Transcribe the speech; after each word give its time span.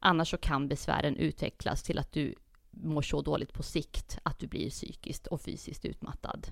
Annars 0.00 0.30
så 0.30 0.36
kan 0.36 0.68
besvären 0.68 1.16
utvecklas 1.16 1.82
till 1.82 1.98
att 1.98 2.12
du 2.12 2.34
mår 2.70 3.02
så 3.02 3.22
dåligt 3.22 3.52
på 3.52 3.62
sikt 3.62 4.18
att 4.22 4.38
du 4.38 4.46
blir 4.46 4.70
psykiskt 4.70 5.26
och 5.26 5.40
fysiskt 5.40 5.84
utmattad. 5.84 6.46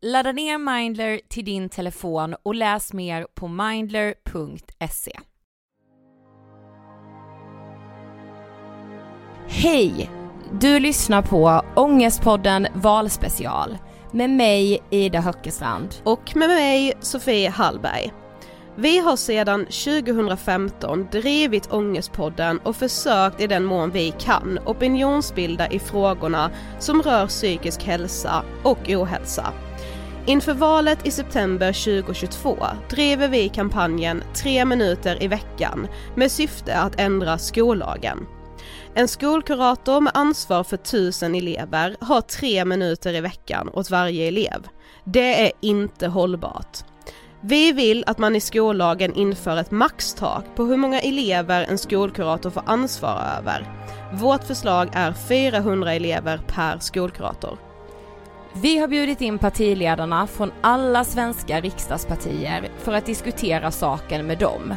Ladda 0.00 0.32
ner 0.32 0.58
Mindler 0.58 1.20
till 1.28 1.44
din 1.44 1.68
telefon 1.68 2.34
och 2.42 2.54
läs 2.54 2.92
mer 2.92 3.26
på 3.34 3.48
mindler.se. 3.48 5.20
Hej! 9.48 10.10
Du 10.60 10.80
lyssnar 10.80 11.22
på 11.22 11.62
Ångestpodden 11.76 12.66
Valspecial 12.74 13.78
med 14.12 14.30
mig 14.30 14.82
Ida 14.90 15.20
Höckestrand. 15.20 15.94
Och 16.04 16.36
med 16.36 16.48
mig 16.48 16.92
Sofie 17.00 17.50
Hallberg. 17.50 18.23
Vi 18.76 18.98
har 18.98 19.16
sedan 19.16 19.66
2015 19.66 21.08
drivit 21.12 21.72
Ångestpodden 21.72 22.58
och 22.58 22.76
försökt 22.76 23.40
i 23.40 23.46
den 23.46 23.64
mån 23.64 23.90
vi 23.90 24.14
kan 24.18 24.58
opinionsbilda 24.66 25.68
i 25.68 25.78
frågorna 25.78 26.50
som 26.78 27.02
rör 27.02 27.26
psykisk 27.26 27.82
hälsa 27.84 28.44
och 28.62 28.78
ohälsa. 28.88 29.52
Inför 30.26 30.54
valet 30.54 31.06
i 31.06 31.10
september 31.10 31.72
2022 31.72 32.56
driver 32.90 33.28
vi 33.28 33.48
kampanjen 33.48 34.22
3 34.34 34.64
minuter 34.64 35.22
i 35.22 35.28
veckan 35.28 35.88
med 36.14 36.30
syfte 36.30 36.78
att 36.78 37.00
ändra 37.00 37.38
skollagen. 37.38 38.26
En 38.94 39.08
skolkurator 39.08 40.00
med 40.00 40.12
ansvar 40.14 40.64
för 40.64 40.76
tusen 40.76 41.34
elever 41.34 41.96
har 42.00 42.20
tre 42.20 42.64
minuter 42.64 43.14
i 43.14 43.20
veckan 43.20 43.70
åt 43.72 43.90
varje 43.90 44.28
elev. 44.28 44.68
Det 45.04 45.46
är 45.46 45.52
inte 45.60 46.06
hållbart. 46.06 46.93
Vi 47.46 47.72
vill 47.72 48.04
att 48.06 48.18
man 48.18 48.36
i 48.36 48.40
skollagen 48.40 49.14
inför 49.14 49.56
ett 49.56 49.70
maxtak 49.70 50.44
på 50.56 50.64
hur 50.64 50.76
många 50.76 51.00
elever 51.00 51.66
en 51.68 51.78
skolkurator 51.78 52.50
får 52.50 52.62
ansvara 52.66 53.22
över. 53.38 53.66
Vårt 54.12 54.44
förslag 54.44 54.88
är 54.92 55.12
400 55.12 55.94
elever 55.94 56.40
per 56.46 56.78
skolkurator. 56.78 57.58
Vi 58.52 58.78
har 58.78 58.88
bjudit 58.88 59.20
in 59.20 59.38
partiledarna 59.38 60.26
från 60.26 60.52
alla 60.60 61.04
svenska 61.04 61.60
riksdagspartier 61.60 62.68
för 62.78 62.92
att 62.92 63.06
diskutera 63.06 63.70
saken 63.70 64.26
med 64.26 64.38
dem. 64.38 64.74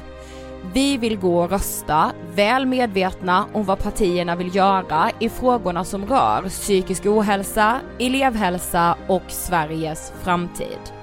Vi 0.73 0.97
vill 0.97 1.17
gå 1.17 1.43
och 1.43 1.49
rösta, 1.49 2.11
väl 2.35 2.65
medvetna 2.65 3.45
om 3.53 3.65
vad 3.65 3.79
partierna 3.79 4.35
vill 4.35 4.55
göra 4.55 5.11
i 5.19 5.29
frågorna 5.29 5.83
som 5.83 6.05
rör 6.05 6.49
psykisk 6.49 7.05
ohälsa, 7.05 7.79
elevhälsa 7.99 8.97
och 9.07 9.23
Sveriges 9.27 10.13
framtid. 10.23 10.96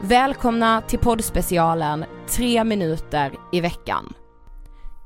Välkomna 0.00 0.80
till 0.80 0.98
poddspecialen 0.98 2.04
3 2.28 2.64
minuter 2.64 3.32
i 3.52 3.60
veckan. 3.60 4.12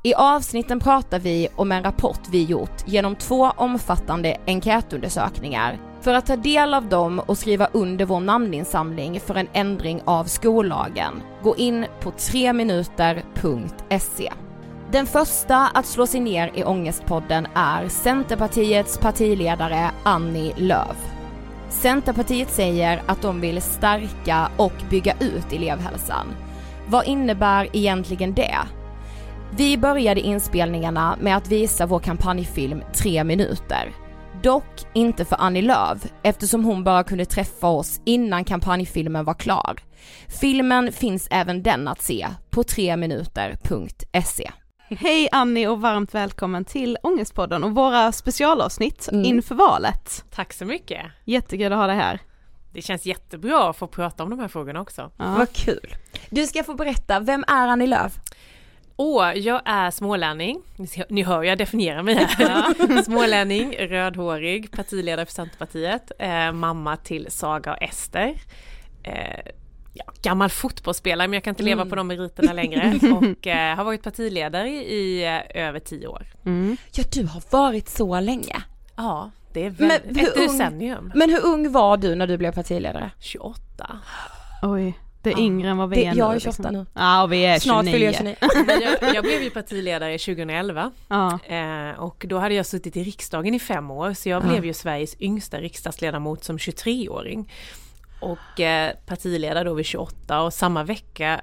I 0.03 0.15
avsnitten 0.15 0.81
pratar 0.81 1.19
vi 1.19 1.49
om 1.57 1.73
en 1.73 1.83
rapport 1.83 2.21
vi 2.31 2.45
gjort 2.45 2.83
genom 2.87 3.17
två 3.17 3.53
omfattande 3.57 4.37
enkätundersökningar 4.47 5.79
för 6.01 6.15
att 6.15 6.27
ta 6.27 6.37
del 6.37 6.75
av 6.75 6.89
dem 6.89 7.19
och 7.19 7.39
skriva 7.39 7.69
under 7.73 8.05
vår 8.05 8.21
namninsamling 8.21 9.21
för 9.21 9.35
en 9.35 9.49
ändring 9.53 10.03
av 10.05 10.25
skollagen. 10.25 11.23
Gå 11.43 11.57
in 11.57 11.87
på 12.01 12.11
3minuter.se. 12.11 14.33
Den 14.93 15.07
första 15.07 15.57
att 15.57 15.87
slå 15.87 16.07
sig 16.07 16.21
ner 16.21 16.51
i 16.55 16.65
Ångestpodden 16.65 17.47
är 17.55 17.89
Centerpartiets 17.89 18.99
partiledare 18.99 19.91
Annie 20.03 20.55
Lööf. 20.57 21.10
Centerpartiet 21.71 22.51
säger 22.51 23.03
att 23.07 23.23
de 23.23 23.41
vill 23.41 23.63
stärka 23.63 24.51
och 24.57 24.73
bygga 24.91 25.15
ut 25.21 25.53
elevhälsan. 25.53 26.27
Vad 26.89 27.07
innebär 27.07 27.69
egentligen 27.73 28.35
det? 28.35 28.59
Vi 29.57 29.79
började 29.79 30.21
inspelningarna 30.21 31.17
med 31.21 31.37
att 31.37 31.49
visa 31.49 31.87
vår 31.87 31.99
kampanjfilm 31.99 32.83
3 32.95 33.25
minuter. 33.25 33.93
Dock 34.43 34.87
inte 34.95 35.25
för 35.25 35.37
Annie 35.41 35.63
Lööf 35.63 36.07
eftersom 36.23 36.65
hon 36.65 36.85
bara 36.85 37.05
kunde 37.05 37.25
träffa 37.25 37.67
oss 37.69 38.01
innan 38.05 38.45
kampanjfilmen 38.45 39.25
var 39.25 39.35
klar. 39.35 39.77
Filmen 40.41 40.93
finns 40.93 41.29
även 41.31 41.63
den 41.63 41.89
att 41.89 42.03
se 42.03 42.29
på 42.51 42.63
3minuter.se. 42.63 44.51
Hej 44.99 45.29
Annie 45.33 45.67
och 45.67 45.81
varmt 45.81 46.15
välkommen 46.15 46.65
till 46.65 46.99
Ångestpodden 47.03 47.65
och 47.65 47.75
våra 47.75 48.13
specialavsnitt 48.13 49.09
mm. 49.13 49.25
inför 49.25 49.55
valet. 49.55 50.25
Tack 50.31 50.53
så 50.53 50.65
mycket. 50.65 51.07
Jättekul 51.25 51.73
att 51.73 51.79
ha 51.79 51.87
dig 51.87 51.97
här. 51.97 52.19
Det 52.73 52.83
känns 52.83 53.07
jättebra 53.07 53.71
att 53.71 53.77
få 53.77 53.87
prata 53.87 54.23
om 54.23 54.31
de 54.31 54.39
här 54.39 54.49
frågorna 54.49 54.81
också. 54.81 55.11
Ja. 55.17 55.35
Vad 55.39 55.53
kul. 55.53 55.97
Du 56.31 56.47
ska 56.47 56.65
få 56.65 56.75
berätta, 56.75 57.21
vem 57.21 57.45
är 57.49 57.69
Annie 57.69 57.87
Lööf? 57.87 58.13
Åh, 58.97 59.33
jag 59.35 59.63
är 59.65 59.91
smålänning. 59.91 60.63
Ni 61.09 61.23
hör, 61.23 61.43
jag 61.43 61.59
definierar 61.59 62.03
mig 62.03 62.15
här. 62.15 63.03
smålänning, 63.03 63.77
rödhårig, 63.79 64.71
partiledare 64.71 65.27
för 65.27 65.33
Centerpartiet, 65.33 66.13
eh, 66.19 66.53
mamma 66.53 66.97
till 66.97 67.27
Saga 67.31 67.73
och 67.73 67.83
Ester. 67.83 68.35
Eh, 69.03 69.53
ja, 69.93 70.05
gammal 70.23 70.51
fotbollsspelare 70.51 71.29
men 71.29 71.35
jag 71.35 71.45
kan 71.45 71.53
inte 71.53 71.63
leva 71.63 71.83
mm. 71.83 71.91
på 71.91 71.97
de 71.97 72.07
meriterna 72.07 72.53
längre 72.53 72.99
och 73.13 73.47
eh, 73.47 73.77
har 73.77 73.85
varit 73.85 74.03
partiledare 74.03 74.69
i 74.69 75.25
eh, 75.25 75.63
över 75.69 75.81
tio 75.81 76.07
år. 76.07 76.27
Mm. 76.47 76.77
Ja 76.93 77.05
du 77.13 77.27
har 77.27 77.43
varit 77.51 77.89
så 77.89 78.21
länge? 78.21 78.63
Ja, 78.97 79.31
det 79.53 79.67
är 79.67 79.71
väl 79.71 79.89
men, 79.89 80.17
ett 80.17 80.35
decennium. 80.35 81.13
Men 81.15 81.31
hur 81.31 81.45
ung 81.47 81.73
var 81.73 81.97
du 81.97 82.15
när 82.15 82.27
du 82.27 82.37
blev 82.37 82.53
partiledare? 82.53 83.11
28. 83.19 84.01
Oj. 84.63 84.99
Det 85.23 85.31
är 85.31 85.35
ja. 85.35 85.41
yngre 85.45 85.71
än 85.71 85.77
vad 85.77 85.91
vi 85.91 85.97
det, 85.97 86.07
är 86.07 86.13
nu. 86.13 86.19
Jag 86.19 86.35
är 86.35 86.39
28 86.39 86.63
liksom. 86.63 86.77
nu. 86.77 86.87
Ja 86.95 87.23
och 87.23 87.33
vi 87.33 87.47
är 87.47 87.59
Snart 87.59 87.87
29. 87.87 88.05
jag 88.05 88.15
29. 88.15 88.37
jag, 89.01 89.15
jag, 89.15 89.25
blev 89.25 89.43
ju 89.43 89.51
partiledare 89.51 90.19
2011 90.19 90.91
ja. 91.09 91.39
eh, 91.47 92.01
och 92.01 92.25
då 92.29 92.39
hade 92.39 92.55
jag 92.55 92.67
suttit 92.67 92.97
i 92.97 93.05
riksdagen 93.05 93.55
i 93.55 93.59
fem 93.59 93.91
år 93.91 94.13
så 94.13 94.29
jag 94.29 94.45
ja. 94.45 94.49
blev 94.49 94.65
ju 94.65 94.73
Sveriges 94.73 95.21
yngsta 95.21 95.61
riksdagsledamot 95.61 96.45
som 96.45 96.59
23-åring. 96.59 97.53
Och 98.21 98.61
eh, 98.61 98.93
partiledare 99.07 99.65
då 99.65 99.75
vid 99.75 99.87
28 99.87 100.43
och 100.43 100.55
samma 100.55 100.85
vecka 100.85 101.41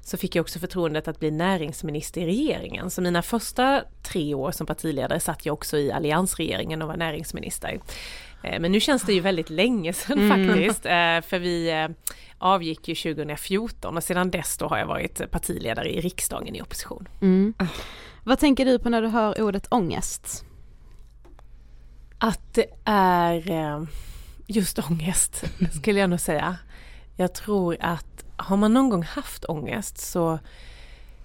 så 0.00 0.16
fick 0.16 0.36
jag 0.36 0.42
också 0.42 0.58
förtroendet 0.58 1.08
att 1.08 1.20
bli 1.20 1.30
näringsminister 1.30 2.20
i 2.20 2.26
regeringen. 2.26 2.90
Så 2.90 3.02
mina 3.02 3.22
första 3.22 3.82
tre 4.02 4.34
år 4.34 4.50
som 4.50 4.66
partiledare 4.66 5.20
satt 5.20 5.46
jag 5.46 5.52
också 5.52 5.78
i 5.78 5.92
alliansregeringen 5.92 6.82
och 6.82 6.88
var 6.88 6.96
näringsminister. 6.96 7.80
Eh, 8.42 8.60
men 8.60 8.72
nu 8.72 8.80
känns 8.80 9.02
det 9.02 9.12
ju 9.12 9.20
väldigt 9.20 9.50
länge 9.50 9.92
sedan 9.92 10.18
mm. 10.18 10.48
faktiskt, 10.48 10.86
eh, 10.86 11.20
för 11.30 11.38
vi 11.38 11.88
avgick 12.38 12.88
ju 12.88 12.94
2014 12.94 13.96
och 13.96 14.04
sedan 14.04 14.30
dess 14.30 14.58
då 14.58 14.68
har 14.68 14.78
jag 14.78 14.86
varit 14.86 15.30
partiledare 15.30 15.88
i 15.94 16.00
riksdagen 16.00 16.56
i 16.56 16.62
opposition. 16.62 17.08
Mm. 17.20 17.54
Vad 18.24 18.38
tänker 18.38 18.64
du 18.64 18.78
på 18.78 18.88
när 18.88 19.02
du 19.02 19.08
hör 19.08 19.42
ordet 19.42 19.66
ångest? 19.70 20.44
Att 22.18 22.54
det 22.54 22.66
är 22.84 23.86
just 24.46 24.78
ångest 24.78 25.44
skulle 25.72 26.00
jag 26.00 26.10
nog 26.10 26.20
säga. 26.20 26.58
Jag 27.16 27.34
tror 27.34 27.76
att 27.80 28.24
har 28.36 28.56
man 28.56 28.74
någon 28.74 28.90
gång 28.90 29.02
haft 29.02 29.44
ångest 29.44 29.98
så 29.98 30.38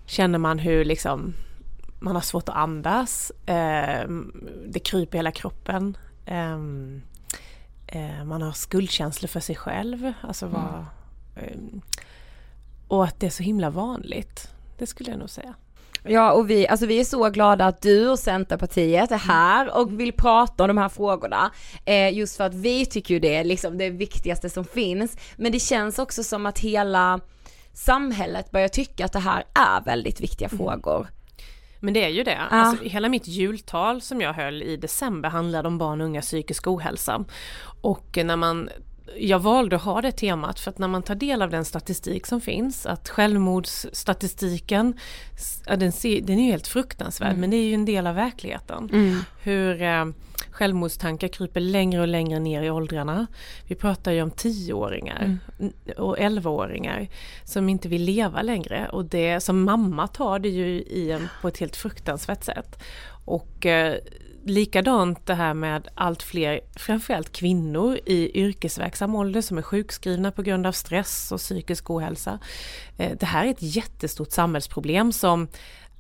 känner 0.06 0.38
man 0.38 0.60
hur 0.60 0.86
liksom 0.86 1.34
man 2.00 2.16
har 2.16 2.22
svårt 2.22 2.50
att 2.50 2.56
andas, 2.56 3.32
eh, 3.46 4.10
det 4.68 4.80
kryper 4.80 5.18
hela 5.18 5.32
kroppen. 5.32 5.98
Eh, 6.26 6.58
eh, 7.88 8.26
man 8.26 8.42
har 8.42 8.52
skuldkänslor 8.52 9.28
för 9.28 9.40
sig 9.40 9.56
själv. 9.56 10.14
Alltså 10.22 10.46
mm. 10.46 10.62
vad, 10.62 10.86
ehm, 11.36 11.82
och 12.88 13.04
att 13.04 13.20
det 13.20 13.26
är 13.26 13.32
så 13.32 13.44
himla 13.44 13.70
vanligt. 13.70 14.52
Det 14.78 14.88
skulle 14.88 15.10
jag 15.10 15.20
nog 15.20 15.30
säga. 15.30 15.54
Ja 16.04 16.32
och 16.32 16.50
vi, 16.50 16.68
alltså 16.68 16.86
vi 16.86 17.00
är 17.00 17.04
så 17.04 17.30
glada 17.30 17.66
att 17.66 17.82
du 17.82 18.10
och 18.10 18.20
Centerpartiet 18.20 19.12
är 19.12 19.18
här 19.18 19.78
och 19.78 20.00
vill 20.00 20.14
prata 20.14 20.64
om 20.64 20.68
de 20.68 20.78
här 20.78 20.90
frågorna. 20.90 21.52
Eh, 21.86 22.14
just 22.18 22.38
för 22.38 22.44
att 22.44 22.54
vi 22.54 22.86
tycker 22.86 23.14
ju 23.14 23.20
det 23.20 23.36
är 23.36 23.44
liksom 23.44 23.78
det 23.78 23.90
viktigaste 23.90 24.50
som 24.50 24.66
finns. 24.66 25.18
Men 25.36 25.52
det 25.52 25.60
känns 25.60 26.00
också 26.00 26.24
som 26.24 26.46
att 26.46 26.60
hela 26.60 27.20
samhället 27.74 28.52
börjar 28.52 28.68
tycka 28.68 29.06
att 29.06 29.14
det 29.14 29.20
här 29.20 29.44
är 29.54 29.86
väldigt 29.86 30.22
viktiga 30.22 30.48
mm. 30.48 30.58
frågor. 30.58 31.08
Men 31.80 31.94
det 31.94 32.04
är 32.04 32.10
ju 32.10 32.24
det. 32.24 32.38
Ja. 32.52 32.58
Alltså, 32.58 32.84
hela 32.84 33.10
mitt 33.10 33.28
jultal 33.28 34.02
som 34.02 34.22
jag 34.22 34.34
höll 34.34 34.64
i 34.64 34.78
december 34.78 35.30
handlade 35.30 35.68
om 35.68 35.78
barn 35.78 36.02
och 36.02 36.08
unga 36.08 36.22
psykisk 36.22 36.68
ohälsa. 36.68 37.26
Och 37.82 38.18
när 38.24 38.36
man 38.36 38.70
jag 39.18 39.40
valde 39.40 39.76
att 39.76 39.82
ha 39.82 40.02
det 40.02 40.12
temat 40.12 40.60
för 40.60 40.72
att 40.72 40.78
när 40.78 40.88
man 40.88 41.04
tar 41.04 41.16
del 41.16 41.42
av 41.42 41.50
den 41.50 41.66
statistik 41.66 42.28
som 42.28 42.42
finns, 42.42 42.86
att 42.86 43.10
självmordsstatistiken, 43.10 45.00
den, 45.78 45.92
ser, 45.92 46.22
den 46.22 46.40
är 46.40 46.44
ju 46.44 46.52
helt 46.52 46.68
fruktansvärd 46.68 47.30
mm. 47.30 47.42
men 47.42 47.50
det 47.50 47.58
är 47.58 47.66
ju 47.66 47.74
en 47.74 47.86
del 47.86 48.08
av 48.08 48.16
verkligheten. 48.16 48.90
Mm. 48.94 49.20
Hur 49.44 49.82
eh, 49.82 50.06
självmordstankar 50.52 51.28
kryper 51.28 51.60
längre 51.60 52.02
och 52.02 52.08
längre 52.08 52.40
ner 52.40 52.62
i 52.62 52.70
åldrarna. 52.70 53.28
Vi 53.68 53.76
pratar 53.76 54.12
ju 54.12 54.22
om 54.22 54.32
tioåringar 54.32 55.40
mm. 55.60 55.74
och 55.98 56.20
elvaåringar 56.20 57.08
som 57.44 57.70
inte 57.70 57.88
vill 57.88 58.04
leva 58.04 58.42
längre 58.42 58.90
och 58.92 59.06
det 59.06 59.40
som 59.40 59.64
mamma 59.64 60.08
tar 60.08 60.40
det 60.40 60.50
ju 60.50 60.68
i 60.68 61.12
en 61.12 61.28
på 61.42 61.48
ett 61.48 61.58
helt 61.58 61.76
fruktansvärt 61.76 62.44
sätt. 62.44 62.84
Och 63.26 63.66
eh, 63.66 63.96
likadant 64.44 65.26
det 65.26 65.34
här 65.34 65.54
med 65.54 65.88
allt 65.96 66.24
fler, 66.24 66.60
framförallt 66.76 67.32
kvinnor 67.32 68.00
i 68.06 68.40
yrkesverksam 68.40 69.16
ålder 69.16 69.42
som 69.42 69.58
är 69.58 69.62
sjukskrivna 69.62 70.32
på 70.32 70.42
grund 70.42 70.68
av 70.68 70.72
stress 70.72 71.32
och 71.32 71.40
psykisk 71.40 71.90
ohälsa. 71.90 72.40
Eh, 72.98 73.18
det 73.20 73.26
här 73.26 73.46
är 73.46 73.52
ett 73.52 73.76
jättestort 73.76 74.32
samhällsproblem 74.32 75.12
som 75.12 75.48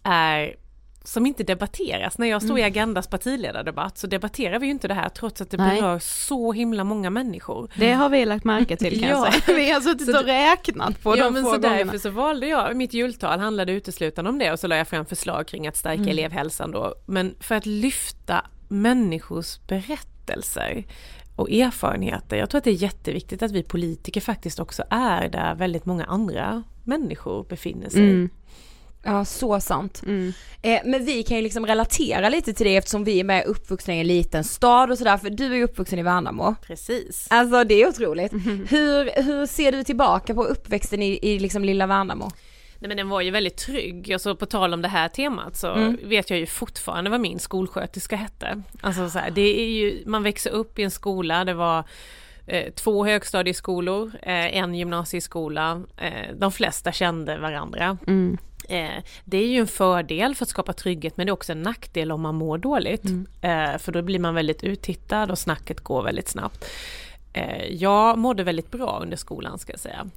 är 0.04 0.56
som 1.03 1.25
inte 1.25 1.43
debatteras. 1.43 2.17
När 2.17 2.27
jag 2.27 2.41
står 2.41 2.58
i 2.58 2.62
mm. 2.62 2.72
Agendas 2.72 3.08
partiledardebatt 3.08 3.98
så 3.98 4.08
debatterar 4.08 4.60
vi 4.60 4.65
ju 4.65 4.72
inte 4.72 4.88
det 4.88 4.93
här 4.93 5.10
trots 5.10 5.41
att 5.41 5.51
det 5.51 5.58
Nej. 5.58 5.81
berör 5.81 6.00
så 6.00 6.51
himla 6.51 6.84
många 6.84 7.10
människor. 7.10 7.72
Det 7.75 7.91
har 7.91 8.10
vi 8.10 8.25
lagt 8.25 8.46
märke 8.46 8.77
till 8.77 9.00
kan 9.00 9.10
ja. 9.10 9.25
jag 9.25 9.43
säga. 9.43 9.58
Vi 9.58 9.72
har 9.72 9.81
suttit 9.91 10.15
och 10.15 10.25
räknat 10.25 11.03
på 11.03 11.17
ja, 11.17 11.24
de 11.24 11.34
men 11.34 11.43
få 11.43 11.50
så 11.50 11.58
gångerna. 11.58 11.77
Därför 11.77 11.98
så 11.98 12.10
valde 12.10 12.48
jag, 12.48 12.75
mitt 12.75 12.93
jultal 12.93 13.39
handlade 13.39 13.72
uteslutande 13.72 14.29
om 14.29 14.39
det 14.39 14.51
och 14.51 14.60
så 14.60 14.67
la 14.67 14.75
jag 14.75 14.88
fram 14.88 15.05
förslag 15.05 15.48
kring 15.48 15.67
att 15.67 15.77
stärka 15.77 16.01
mm. 16.01 16.10
elevhälsan 16.10 16.72
då. 16.72 16.96
Men 17.05 17.36
för 17.39 17.55
att 17.55 17.65
lyfta 17.65 18.46
människors 18.67 19.60
berättelser 19.67 20.84
och 21.36 21.51
erfarenheter. 21.51 22.38
Jag 22.38 22.50
tror 22.50 22.58
att 22.58 22.63
det 22.63 22.72
är 22.72 22.84
jätteviktigt 22.84 23.43
att 23.43 23.51
vi 23.51 23.63
politiker 23.63 24.22
faktiskt 24.22 24.60
också 24.60 24.84
är 24.89 25.29
där 25.29 25.55
väldigt 25.55 25.86
många 25.86 26.05
andra 26.05 26.63
människor 26.84 27.43
befinner 27.43 27.89
sig. 27.89 28.10
Mm. 28.10 28.29
Ja, 29.03 29.25
så 29.25 29.60
sant. 29.60 30.01
Mm. 30.05 30.34
Eh, 30.62 30.81
men 30.86 31.05
vi 31.05 31.24
kan 31.24 31.38
ju 31.38 31.43
liksom 31.43 31.65
relatera 31.65 32.29
lite 32.29 32.53
till 32.53 32.65
det 32.65 32.75
eftersom 32.75 33.03
vi 33.03 33.20
är 33.20 33.24
med 33.24 33.46
uppvuxna 33.46 33.96
i 33.96 34.00
en 34.00 34.08
liten 34.08 34.43
stad 34.43 34.91
och 34.91 34.98
sådär, 34.98 35.17
för 35.17 35.29
du 35.29 35.58
är 35.58 35.63
uppvuxen 35.63 36.00
i 36.00 36.03
Värnamo. 36.03 36.55
Precis. 36.67 37.27
Alltså 37.29 37.63
det 37.63 37.81
är 37.81 37.88
otroligt. 37.88 38.31
Mm. 38.31 38.67
Hur, 38.70 39.24
hur 39.24 39.46
ser 39.46 39.72
du 39.72 39.84
tillbaka 39.84 40.34
på 40.34 40.43
uppväxten 40.43 41.01
i, 41.01 41.20
i 41.22 41.39
liksom 41.39 41.65
lilla 41.65 41.88
Värnamo? 41.88 42.31
Nej 42.79 42.88
men 42.88 42.98
den 42.98 43.10
var 43.10 43.22
ju 43.22 43.31
väldigt 43.31 43.58
trygg, 43.58 44.13
alltså 44.13 44.36
på 44.36 44.46
tal 44.46 44.74
om 44.74 44.81
det 44.81 44.88
här 44.88 45.08
temat 45.08 45.58
så 45.58 45.74
mm. 45.74 45.98
vet 46.03 46.29
jag 46.29 46.39
ju 46.39 46.46
fortfarande 46.46 47.10
vad 47.10 47.20
min 47.20 47.39
skolsköterska 47.39 48.15
hette. 48.15 48.62
Alltså 48.81 49.10
så 49.10 49.20
här, 49.20 49.31
det 49.31 49.62
är 49.62 49.70
ju, 49.70 50.03
man 50.05 50.24
växer 50.24 50.50
upp 50.50 50.79
i 50.79 50.84
en 50.84 50.91
skola, 50.91 51.46
det 51.46 51.53
var 51.53 51.84
eh, 52.48 52.74
två 52.74 53.05
högstadieskolor, 53.05 54.12
eh, 54.22 54.58
en 54.58 54.75
gymnasieskola, 54.75 55.84
eh, 55.98 56.36
de 56.36 56.51
flesta 56.51 56.91
kände 56.91 57.38
varandra. 57.38 57.98
Mm. 58.08 58.38
Eh, 58.72 59.04
det 59.25 59.38
är 59.38 59.48
ju 59.48 59.60
en 59.60 59.68
fördel 59.68 60.36
för 60.36 60.46
att 60.46 60.50
skapa 60.50 60.74
trygghet 60.74 61.18
men 61.18 61.25
det 61.25 61.30
är 61.30 61.34
också 61.34 61.51
en 61.51 61.62
nackdel 61.62 62.12
om 62.12 62.22
man 62.22 62.36
mår 62.36 62.58
dåligt. 62.58 63.06
Mm. 63.06 63.28
Eh, 63.42 63.78
för 63.78 63.92
då 63.92 64.01
blir 64.01 64.20
man 64.20 64.36
väldigt 64.36 64.63
uttittad 64.63 65.32
och 65.32 65.40
snacket 65.40 65.80
går 65.80 66.04
väldigt 66.04 66.28
snabbt. 66.28 66.66
Eh, 67.34 67.66
jag 67.66 68.18
mådde 68.18 68.44
väldigt 68.44 68.72
bra 68.72 69.00
under 69.01 69.18
skolan 69.18 69.60
ska 69.60 69.74
jag 69.74 69.80
säga. 69.80 70.08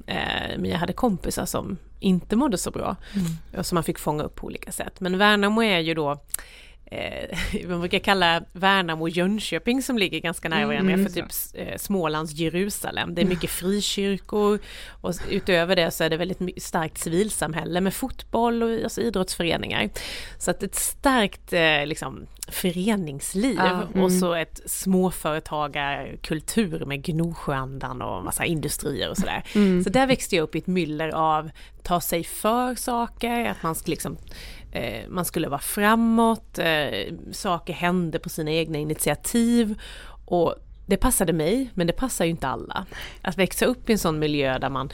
Men 0.59 0.65
jag 0.65 0.79
hade 0.79 0.93
kompisar 0.93 1.47
som 1.47 1.77
inte 2.01 2.37
mådde 2.37 2.59
så 2.59 2.71
bra. 2.71 2.97
Mm. 3.15 3.65
Som 3.65 3.77
man 3.77 3.85
fick 3.85 3.99
fånga 3.99 4.23
upp 4.23 4.35
på 4.35 4.47
olika 4.47 4.73
sätt. 4.73 5.01
Men 5.01 5.19
Värnamo 5.19 5.63
är 5.63 5.79
ju 5.79 5.95
då 5.95 6.21
eh, 6.87 7.39
man 7.69 7.81
brukar 7.81 7.99
kalla 7.99 8.43
Värnamo 8.53 9.03
och 9.03 9.09
Jönköping 9.09 9.83
som 9.83 9.99
ligger 9.99 10.21
ganska 10.21 10.49
nära 10.49 10.67
varandra 10.67 10.93
mm, 10.93 11.07
för 11.07 11.13
typ 11.13 11.27
eh, 11.55 11.77
Smålands 11.77 12.33
Jerusalem. 12.33 13.15
Det 13.15 13.23
är 13.23 13.27
mycket 13.27 13.51
frikyrkor 13.51 14.59
och 15.01 15.15
utöver 15.31 15.77
det 15.77 15.91
så 15.91 16.05
är 16.05 16.11
det 16.11 16.17
väldigt 16.17 16.63
starkt 16.63 16.99
civilsamhälle 16.99 17.81
med 17.81 17.95
fotboll 17.95 18.63
och 18.63 18.71
alltså, 18.71 19.01
idrottsföreningar. 19.01 19.91
Så 20.39 20.51
att 20.51 20.63
ett 20.63 20.75
starkt 20.75 21.53
eh, 21.53 21.87
liksom, 21.87 22.27
föreningsliv 22.49 23.59
ja, 23.59 23.83
mm. 23.83 24.05
och 24.05 24.13
så 24.13 24.35
ett 24.35 24.61
småföretagarkultur 24.67 26.85
med 26.85 27.03
Gnosjöandan 27.03 28.03
och 28.03 28.25
massa 28.25 28.45
industrier 28.45 29.11
och 29.11 29.17
sådär. 29.17 29.45
Mm. 29.55 29.85
Så 29.85 29.91
där 29.91 30.07
växte 30.07 30.37
jag 30.37 30.43
upp 30.43 30.55
i 30.55 30.59
ett 30.59 30.67
myller 30.67 31.09
av 31.09 31.51
ta 31.83 32.01
sig 32.01 32.25
för 32.25 32.75
saker, 32.75 33.45
att 33.45 33.63
man 33.63 33.75
ska 33.75 33.91
liksom 33.91 34.17
eh, 34.75 35.09
man 35.09 35.25
skulle 35.25 35.49
vara 35.49 35.61
framåt, 35.61 36.59
eh, 36.59 37.15
saker 37.33 37.73
hände 37.73 38.19
på 38.19 38.29
sina 38.29 38.51
egna 38.51 38.79
initiativ 38.79 39.81
och 40.27 40.55
det 40.87 40.97
passade 40.97 41.33
mig, 41.33 41.71
men 41.75 41.87
det 41.87 41.93
passar 41.93 42.25
ju 42.25 42.31
inte 42.31 42.49
alla. 42.49 42.87
Att 43.23 43.39
växa 43.39 43.67
upp 43.67 43.91
i 43.91 43.93
en 43.93 43.99
sån 43.99 44.19
miljö 44.19 44.59
där 44.59 44.69
man 44.69 44.91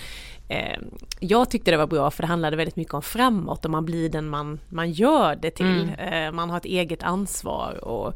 eh, 0.48 0.78
Jag 1.20 1.50
tyckte 1.50 1.70
det 1.70 1.76
var 1.76 1.86
bra 1.86 2.10
för 2.10 2.22
det 2.22 2.26
handlade 2.26 2.56
väldigt 2.56 2.76
mycket 2.76 2.94
om 2.94 3.02
framåt 3.02 3.64
och 3.64 3.70
man 3.70 3.84
blir 3.84 4.08
den 4.08 4.28
man, 4.28 4.60
man 4.68 4.90
gör 4.90 5.36
det 5.36 5.50
till. 5.50 5.88
Mm. 5.98 6.26
Eh, 6.26 6.32
man 6.32 6.50
har 6.50 6.56
ett 6.56 6.64
eget 6.64 7.02
ansvar 7.02 7.84
och 7.84 8.14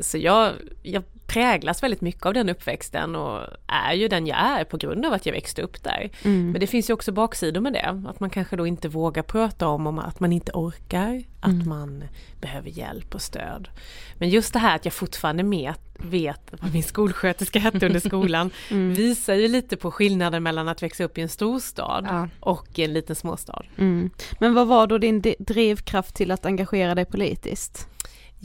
så 0.00 0.18
jag, 0.18 0.52
jag 0.82 1.02
präglas 1.26 1.82
väldigt 1.82 2.00
mycket 2.00 2.26
av 2.26 2.34
den 2.34 2.48
uppväxten 2.48 3.16
och 3.16 3.40
är 3.66 3.92
ju 3.92 4.08
den 4.08 4.26
jag 4.26 4.38
är 4.38 4.64
på 4.64 4.76
grund 4.76 5.06
av 5.06 5.12
att 5.12 5.26
jag 5.26 5.32
växte 5.32 5.62
upp 5.62 5.82
där. 5.82 6.10
Mm. 6.22 6.50
Men 6.50 6.60
det 6.60 6.66
finns 6.66 6.90
ju 6.90 6.94
också 6.94 7.12
baksidor 7.12 7.60
med 7.60 7.72
det, 7.72 8.02
att 8.08 8.20
man 8.20 8.30
kanske 8.30 8.56
då 8.56 8.66
inte 8.66 8.88
vågar 8.88 9.22
prata 9.22 9.68
om, 9.68 9.86
om 9.86 9.98
att 9.98 10.20
man 10.20 10.32
inte 10.32 10.52
orkar, 10.52 11.22
att 11.40 11.52
mm. 11.52 11.68
man 11.68 12.04
behöver 12.40 12.68
hjälp 12.68 13.14
och 13.14 13.22
stöd. 13.22 13.68
Men 14.14 14.28
just 14.28 14.52
det 14.52 14.58
här 14.58 14.76
att 14.76 14.84
jag 14.84 14.94
fortfarande 14.94 15.42
med, 15.42 15.74
vet 15.98 16.52
vad 16.60 16.72
min 16.72 16.82
skolsköterska 16.82 17.58
hette 17.58 17.86
under 17.86 18.00
skolan 18.00 18.50
mm. 18.70 18.94
visar 18.94 19.34
ju 19.34 19.48
lite 19.48 19.76
på 19.76 19.90
skillnaden 19.90 20.42
mellan 20.42 20.68
att 20.68 20.82
växa 20.82 21.04
upp 21.04 21.18
i 21.18 21.20
en 21.20 21.28
storstad 21.28 22.06
ja. 22.08 22.28
och 22.40 22.78
i 22.78 22.84
en 22.84 22.92
liten 22.92 23.16
småstad. 23.16 23.62
Mm. 23.76 24.10
Men 24.40 24.54
vad 24.54 24.66
var 24.66 24.86
då 24.86 24.98
din 24.98 25.22
drivkraft 25.38 26.14
till 26.14 26.30
att 26.30 26.46
engagera 26.46 26.94
dig 26.94 27.04
politiskt? 27.04 27.88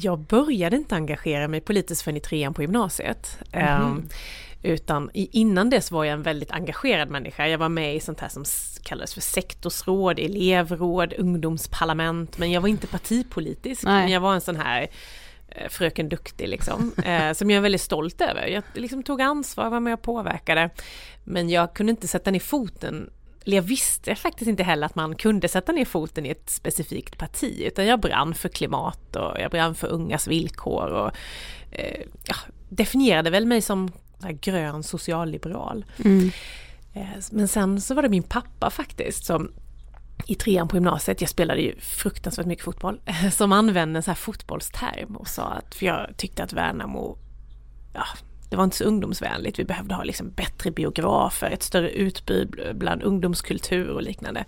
Jag 0.01 0.19
började 0.19 0.75
inte 0.75 0.95
engagera 0.95 1.47
mig 1.47 1.61
politiskt 1.61 2.01
förrän 2.01 2.17
i 2.17 2.19
trean 2.19 2.53
på 2.53 2.61
gymnasiet. 2.61 3.37
Mm. 3.51 3.83
Um, 3.83 4.09
utan 4.63 5.09
innan 5.13 5.69
dess 5.69 5.91
var 5.91 6.03
jag 6.03 6.13
en 6.13 6.23
väldigt 6.23 6.51
engagerad 6.51 7.09
människa. 7.09 7.47
Jag 7.47 7.57
var 7.57 7.69
med 7.69 7.95
i 7.95 7.99
sånt 7.99 8.19
här 8.19 8.29
som 8.29 8.45
kallades 8.83 9.13
för 9.13 9.21
sektorsråd, 9.21 10.19
elevråd, 10.19 11.13
ungdomsparlament. 11.17 12.37
Men 12.37 12.51
jag 12.51 12.61
var 12.61 12.67
inte 12.67 12.87
partipolitisk. 12.87 13.83
Nej. 13.83 14.01
Men 14.01 14.11
jag 14.11 14.21
var 14.21 14.33
en 14.33 14.41
sån 14.41 14.55
här 14.55 14.87
eh, 15.47 15.69
fröken 15.69 16.09
duktig 16.09 16.47
liksom. 16.47 16.93
eh, 17.05 17.33
som 17.33 17.49
jag 17.49 17.57
är 17.57 17.61
väldigt 17.61 17.81
stolt 17.81 18.21
över. 18.21 18.47
Jag 18.47 18.63
liksom 18.73 19.03
tog 19.03 19.21
ansvar, 19.21 19.69
var 19.69 19.79
med 19.79 19.93
och 19.93 20.01
påverkade. 20.01 20.69
Men 21.23 21.49
jag 21.49 21.73
kunde 21.73 21.89
inte 21.89 22.07
sätta 22.07 22.31
ner 22.31 22.39
foten 22.39 23.09
jag 23.43 23.61
visste 23.61 24.15
faktiskt 24.15 24.49
inte 24.49 24.63
heller 24.63 24.85
att 24.85 24.95
man 24.95 25.15
kunde 25.15 25.47
sätta 25.47 25.71
ner 25.71 25.85
foten 25.85 26.25
i 26.25 26.29
ett 26.29 26.49
specifikt 26.49 27.17
parti, 27.17 27.61
utan 27.61 27.85
jag 27.85 27.99
brann 27.99 28.33
för 28.33 28.49
klimat 28.49 29.15
och 29.15 29.39
jag 29.39 29.51
brann 29.51 29.75
för 29.75 29.87
ungas 29.87 30.27
villkor 30.27 30.87
och 30.87 31.11
eh, 31.71 32.01
ja, 32.25 32.35
definierade 32.69 33.29
väl 33.29 33.45
mig 33.45 33.61
som 33.61 33.91
grön 34.41 34.83
socialliberal. 34.83 35.85
Mm. 36.03 36.31
Eh, 36.93 37.07
men 37.31 37.47
sen 37.47 37.81
så 37.81 37.93
var 37.93 38.03
det 38.03 38.09
min 38.09 38.23
pappa 38.23 38.69
faktiskt 38.69 39.25
som 39.25 39.51
i 40.27 40.35
trean 40.35 40.67
på 40.67 40.75
gymnasiet, 40.75 41.21
jag 41.21 41.29
spelade 41.29 41.61
ju 41.61 41.79
fruktansvärt 41.79 42.45
mycket 42.45 42.65
fotboll, 42.65 43.01
som 43.31 43.51
använde 43.51 43.99
en 43.99 44.03
sån 44.03 44.11
här 44.11 44.15
fotbollsterm 44.15 45.15
och 45.15 45.27
sa 45.27 45.43
att, 45.43 45.75
för 45.75 45.85
jag 45.85 46.17
tyckte 46.17 46.43
att 46.43 46.53
Värnamo, 46.53 47.17
ja, 47.93 48.05
det 48.51 48.57
var 48.57 48.63
inte 48.63 48.77
så 48.77 48.83
ungdomsvänligt. 48.83 49.59
Vi 49.59 49.63
behövde 49.63 49.95
ha 49.95 50.03
liksom 50.03 50.31
bättre 50.31 50.71
biografer, 50.71 51.51
ett 51.51 51.63
större 51.63 51.89
utbud 51.89 52.61
bland 52.75 53.03
ungdomskultur 53.03 53.89
och 53.89 54.01
liknande. 54.01 54.45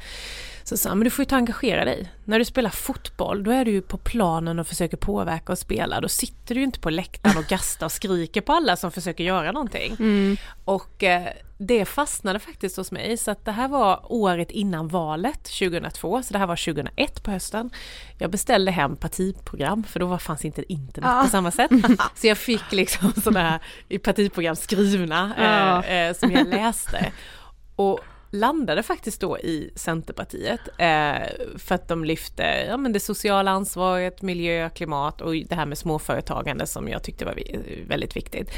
Så 0.63 0.77
sa 0.77 0.95
men 0.95 1.03
du 1.03 1.09
får 1.09 1.23
ju 1.23 1.29
ta 1.29 1.35
engagera 1.35 1.85
dig. 1.85 2.11
När 2.25 2.39
du 2.39 2.45
spelar 2.45 2.69
fotboll, 2.69 3.43
då 3.43 3.51
är 3.51 3.65
du 3.65 3.71
ju 3.71 3.81
på 3.81 3.97
planen 3.97 4.59
och 4.59 4.67
försöker 4.67 4.97
påverka 4.97 5.51
och 5.51 5.57
spela. 5.57 6.01
Då 6.01 6.09
sitter 6.09 6.55
du 6.55 6.61
ju 6.61 6.65
inte 6.65 6.79
på 6.79 6.89
läktaren 6.89 7.37
och 7.37 7.45
gastar 7.45 7.85
och 7.85 7.91
skriker 7.91 8.41
på 8.41 8.53
alla 8.53 8.75
som 8.75 8.91
försöker 8.91 9.23
göra 9.23 9.51
någonting. 9.51 9.95
Mm. 9.99 10.37
Och 10.65 11.03
eh, 11.03 11.27
det 11.57 11.85
fastnade 11.85 12.39
faktiskt 12.39 12.77
hos 12.77 12.91
mig, 12.91 13.17
så 13.17 13.31
att 13.31 13.45
det 13.45 13.51
här 13.51 13.67
var 13.67 13.99
året 14.03 14.51
innan 14.51 14.87
valet 14.87 15.43
2002, 15.43 16.23
så 16.23 16.33
det 16.33 16.39
här 16.39 16.47
var 16.47 16.55
2001 16.55 17.23
på 17.23 17.31
hösten. 17.31 17.69
Jag 18.17 18.31
beställde 18.31 18.71
hem 18.71 18.95
partiprogram, 18.95 19.83
för 19.83 19.99
då 19.99 20.17
fanns 20.17 20.45
inte 20.45 20.73
internet 20.73 21.09
ja. 21.13 21.23
på 21.23 21.29
samma 21.29 21.51
sätt. 21.51 21.71
Så 22.15 22.27
jag 22.27 22.37
fick 22.37 22.71
liksom 22.71 23.13
sådana 23.23 23.49
här 23.89 23.97
partiprogram 23.97 24.55
skrivna 24.55 25.35
eh, 25.37 25.95
eh, 25.95 26.15
som 26.15 26.31
jag 26.31 26.47
läste. 26.47 27.11
Och 27.75 27.99
landade 28.33 28.83
faktiskt 28.83 29.21
då 29.21 29.37
i 29.37 29.71
Centerpartiet 29.75 30.59
eh, 30.77 31.57
för 31.57 31.75
att 31.75 31.87
de 31.87 32.05
lyfte 32.05 32.65
ja, 32.67 32.77
men 32.77 32.93
det 32.93 32.99
sociala 32.99 33.51
ansvaret, 33.51 34.21
miljö, 34.21 34.69
klimat 34.69 35.21
och 35.21 35.33
det 35.35 35.55
här 35.55 35.65
med 35.65 35.77
småföretagande 35.77 36.67
som 36.67 36.87
jag 36.87 37.03
tyckte 37.03 37.25
var 37.25 37.39
väldigt 37.87 38.15
viktigt 38.15 38.49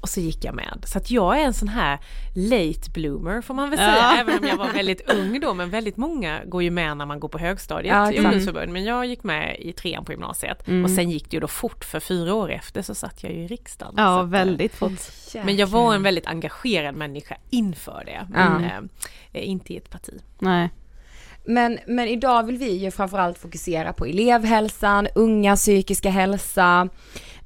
och 0.00 0.08
så 0.08 0.20
gick 0.20 0.44
jag 0.44 0.54
med. 0.54 0.84
Så 0.84 0.98
att 0.98 1.10
jag 1.10 1.40
är 1.40 1.44
en 1.44 1.54
sån 1.54 1.68
här 1.68 1.98
late 2.34 2.90
bloomer 2.90 3.40
får 3.40 3.54
man 3.54 3.70
väl 3.70 3.78
säga, 3.78 3.96
ja. 3.96 4.16
även 4.20 4.38
om 4.38 4.46
jag 4.46 4.56
var 4.56 4.68
väldigt 4.68 5.10
ung 5.10 5.40
då, 5.40 5.54
men 5.54 5.70
väldigt 5.70 5.96
många 5.96 6.40
går 6.44 6.62
ju 6.62 6.70
med 6.70 6.96
när 6.96 7.06
man 7.06 7.20
går 7.20 7.28
på 7.28 7.38
högstadiet 7.38 7.94
ja, 7.94 8.12
i 8.12 8.18
ungdomsförbund. 8.18 8.72
Men 8.72 8.84
jag 8.84 9.06
gick 9.06 9.24
med 9.24 9.56
i 9.58 9.72
trean 9.72 10.04
på 10.04 10.12
gymnasiet 10.12 10.68
mm. 10.68 10.84
och 10.84 10.90
sen 10.90 11.10
gick 11.10 11.30
det 11.30 11.36
ju 11.36 11.40
då 11.40 11.48
fort, 11.48 11.84
för 11.84 12.00
fyra 12.00 12.34
år 12.34 12.50
efter 12.50 12.82
så 12.82 12.94
satt 12.94 13.22
jag 13.22 13.32
ju 13.32 13.38
i 13.38 13.46
riksdagen. 13.46 13.94
Ja, 13.96 14.22
väldigt 14.22 14.74
fort. 14.74 15.00
Men 15.44 15.56
jag 15.56 15.66
var 15.66 15.94
en 15.94 16.02
väldigt 16.02 16.26
engagerad 16.26 16.94
människa 16.94 17.36
inför 17.50 18.02
det, 18.06 18.26
men 18.30 18.62
ja. 18.62 19.40
äh, 19.40 19.48
inte 19.48 19.72
i 19.72 19.76
ett 19.76 19.90
parti. 19.90 20.20
Nej. 20.38 20.70
Men, 21.44 21.78
men 21.86 22.08
idag 22.08 22.42
vill 22.42 22.56
vi 22.56 22.70
ju 22.70 22.90
framförallt 22.90 23.38
fokusera 23.38 23.92
på 23.92 24.04
elevhälsan, 24.04 25.08
unga 25.14 25.56
psykiska 25.56 26.10
hälsa. 26.10 26.88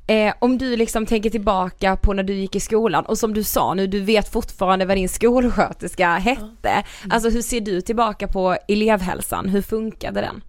Eh, 0.06 0.34
om 0.38 0.58
du 0.58 0.76
liksom 0.76 1.06
tänker 1.06 1.30
tillbaka 1.30 1.96
på 1.96 2.12
när 2.12 2.22
du 2.22 2.34
gick 2.34 2.56
i 2.56 2.60
skolan 2.60 3.06
och 3.06 3.18
som 3.18 3.34
du 3.34 3.44
sa 3.44 3.74
nu, 3.74 3.86
du 3.86 4.00
vet 4.00 4.32
fortfarande 4.32 4.86
vad 4.86 4.96
din 4.96 5.08
skolsköterska 5.08 6.08
hette. 6.16 6.70
Mm. 6.70 6.84
Alltså 7.10 7.30
hur 7.30 7.42
ser 7.42 7.60
du 7.60 7.80
tillbaka 7.80 8.28
på 8.28 8.56
elevhälsan, 8.68 9.48
hur 9.48 9.62
funkade 9.62 10.20
den? 10.20 10.42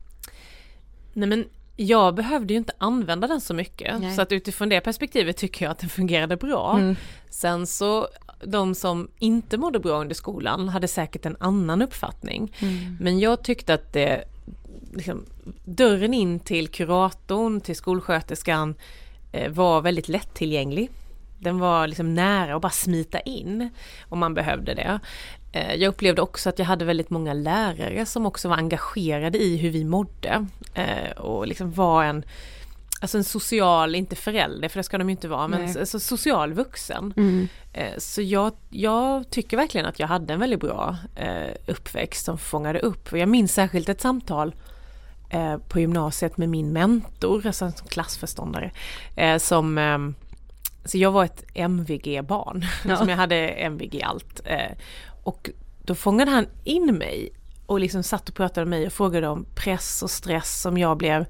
Nej 1.14 1.30
men 1.30 1.46
jag 1.76 2.16
behövde 2.16 2.54
ju 2.54 2.58
inte 2.58 2.74
använda 2.78 3.28
den 3.28 3.42
så 3.42 3.54
mycket 3.54 4.00
Nej. 4.00 4.16
så 4.16 4.22
att 4.22 4.32
utifrån 4.32 4.70
det 4.70 4.82
perspektivet 4.82 5.38
tycker 5.38 5.66
jag 5.66 5.72
att 5.72 5.80
den 5.80 5.90
fungerade 5.90 6.38
bra. 6.38 6.78
Mm. 6.78 6.96
Sen 7.30 7.68
så 7.68 8.08
de 8.44 8.76
som 8.76 9.08
inte 9.20 9.58
mådde 9.58 9.80
bra 9.80 10.02
under 10.02 10.16
skolan 10.16 10.70
hade 10.70 10.88
säkert 10.88 11.26
en 11.26 11.38
annan 11.40 11.82
uppfattning. 11.82 12.54
Mm. 12.60 12.98
Men 13.00 13.20
jag 13.20 13.44
tyckte 13.44 13.74
att 13.74 13.94
det, 13.94 14.24
liksom, 14.94 15.26
dörren 15.66 16.14
in 16.14 16.40
till 16.40 16.68
kuratorn, 16.68 17.62
till 17.62 17.76
skolsköterskan 17.76 18.76
var 19.50 19.82
väldigt 19.82 20.08
lättillgänglig. 20.08 20.90
Den 21.40 21.60
var 21.60 21.88
liksom 21.88 22.16
nära 22.16 22.56
att 22.56 22.62
bara 22.62 22.70
smita 22.70 23.20
in 23.20 23.70
om 24.10 24.20
man 24.20 24.34
behövde 24.34 24.74
det. 24.74 25.00
Eh, 25.56 25.76
jag 25.76 25.90
upplevde 25.90 26.22
också 26.22 26.50
att 26.50 26.60
jag 26.60 26.66
hade 26.66 26.86
väldigt 26.86 27.10
många 27.10 27.34
lärare 27.34 28.06
som 28.06 28.26
också 28.26 28.50
var 28.50 28.58
engagerade 28.58 29.38
i 29.38 29.58
hur 29.58 29.70
vi 29.70 29.84
mådde 29.84 30.48
eh, 30.74 31.12
och 31.18 31.48
liksom 31.48 31.72
var 31.72 32.04
en 32.04 32.26
Alltså 33.02 33.18
en 33.18 33.24
social, 33.24 33.96
inte 33.96 34.16
förälder 34.16 34.70
för 34.70 34.80
det 34.80 34.84
ska 34.84 34.98
de 34.98 35.10
inte 35.10 35.28
vara, 35.28 35.48
men 35.48 35.78
alltså 35.80 36.00
social 36.00 36.54
vuxen. 36.54 37.14
Mm. 37.18 37.48
Eh, 37.74 37.98
så 37.98 38.22
jag, 38.22 38.54
jag, 38.70 39.30
tycker 39.30 39.58
verkligen 39.58 39.86
att 39.86 40.00
jag 40.00 40.08
hade 40.08 40.34
en 40.34 40.40
väldigt 40.40 40.60
bra 40.60 40.98
uppväxt 41.66 42.26
som 42.26 42.38
fångade 42.38 42.80
upp. 42.80 43.12
Och 43.12 43.18
jag 43.18 43.30
minns 43.30 43.54
särskilt 43.54 43.90
ett 43.90 44.02
samtal 44.02 44.56
på 45.68 45.80
gymnasiet 45.80 46.38
med 46.38 46.50
min 46.50 46.74
mentor, 46.74 47.48
alltså 47.48 47.66
en 47.66 47.72
klassförståndare, 47.72 48.72
som 49.40 50.16
så 50.86 50.98
jag 50.98 51.12
var 51.12 51.26
ett 51.26 51.44
MVG-barn, 51.54 52.66
ja. 52.86 52.96
som 52.98 53.10
jag 53.10 53.18
hade 53.18 53.36
MVG 53.50 54.02
allt. 54.04 54.42
Och 55.24 55.50
då 55.82 55.96
fångade 55.96 56.32
han 56.32 56.46
in 56.64 56.98
mig 56.98 57.32
och 57.66 57.80
liksom 57.80 58.04
satt 58.04 58.30
och 58.30 58.36
pratade 58.36 58.66
med 58.66 58.80
mig 58.80 58.88
och 58.88 58.94
frågade 58.94 59.28
om 59.28 59.46
press 59.56 60.04
och 60.04 60.12
stress 60.12 60.66
om 60.66 60.78
jag 60.78 60.98
blev 60.98 61.26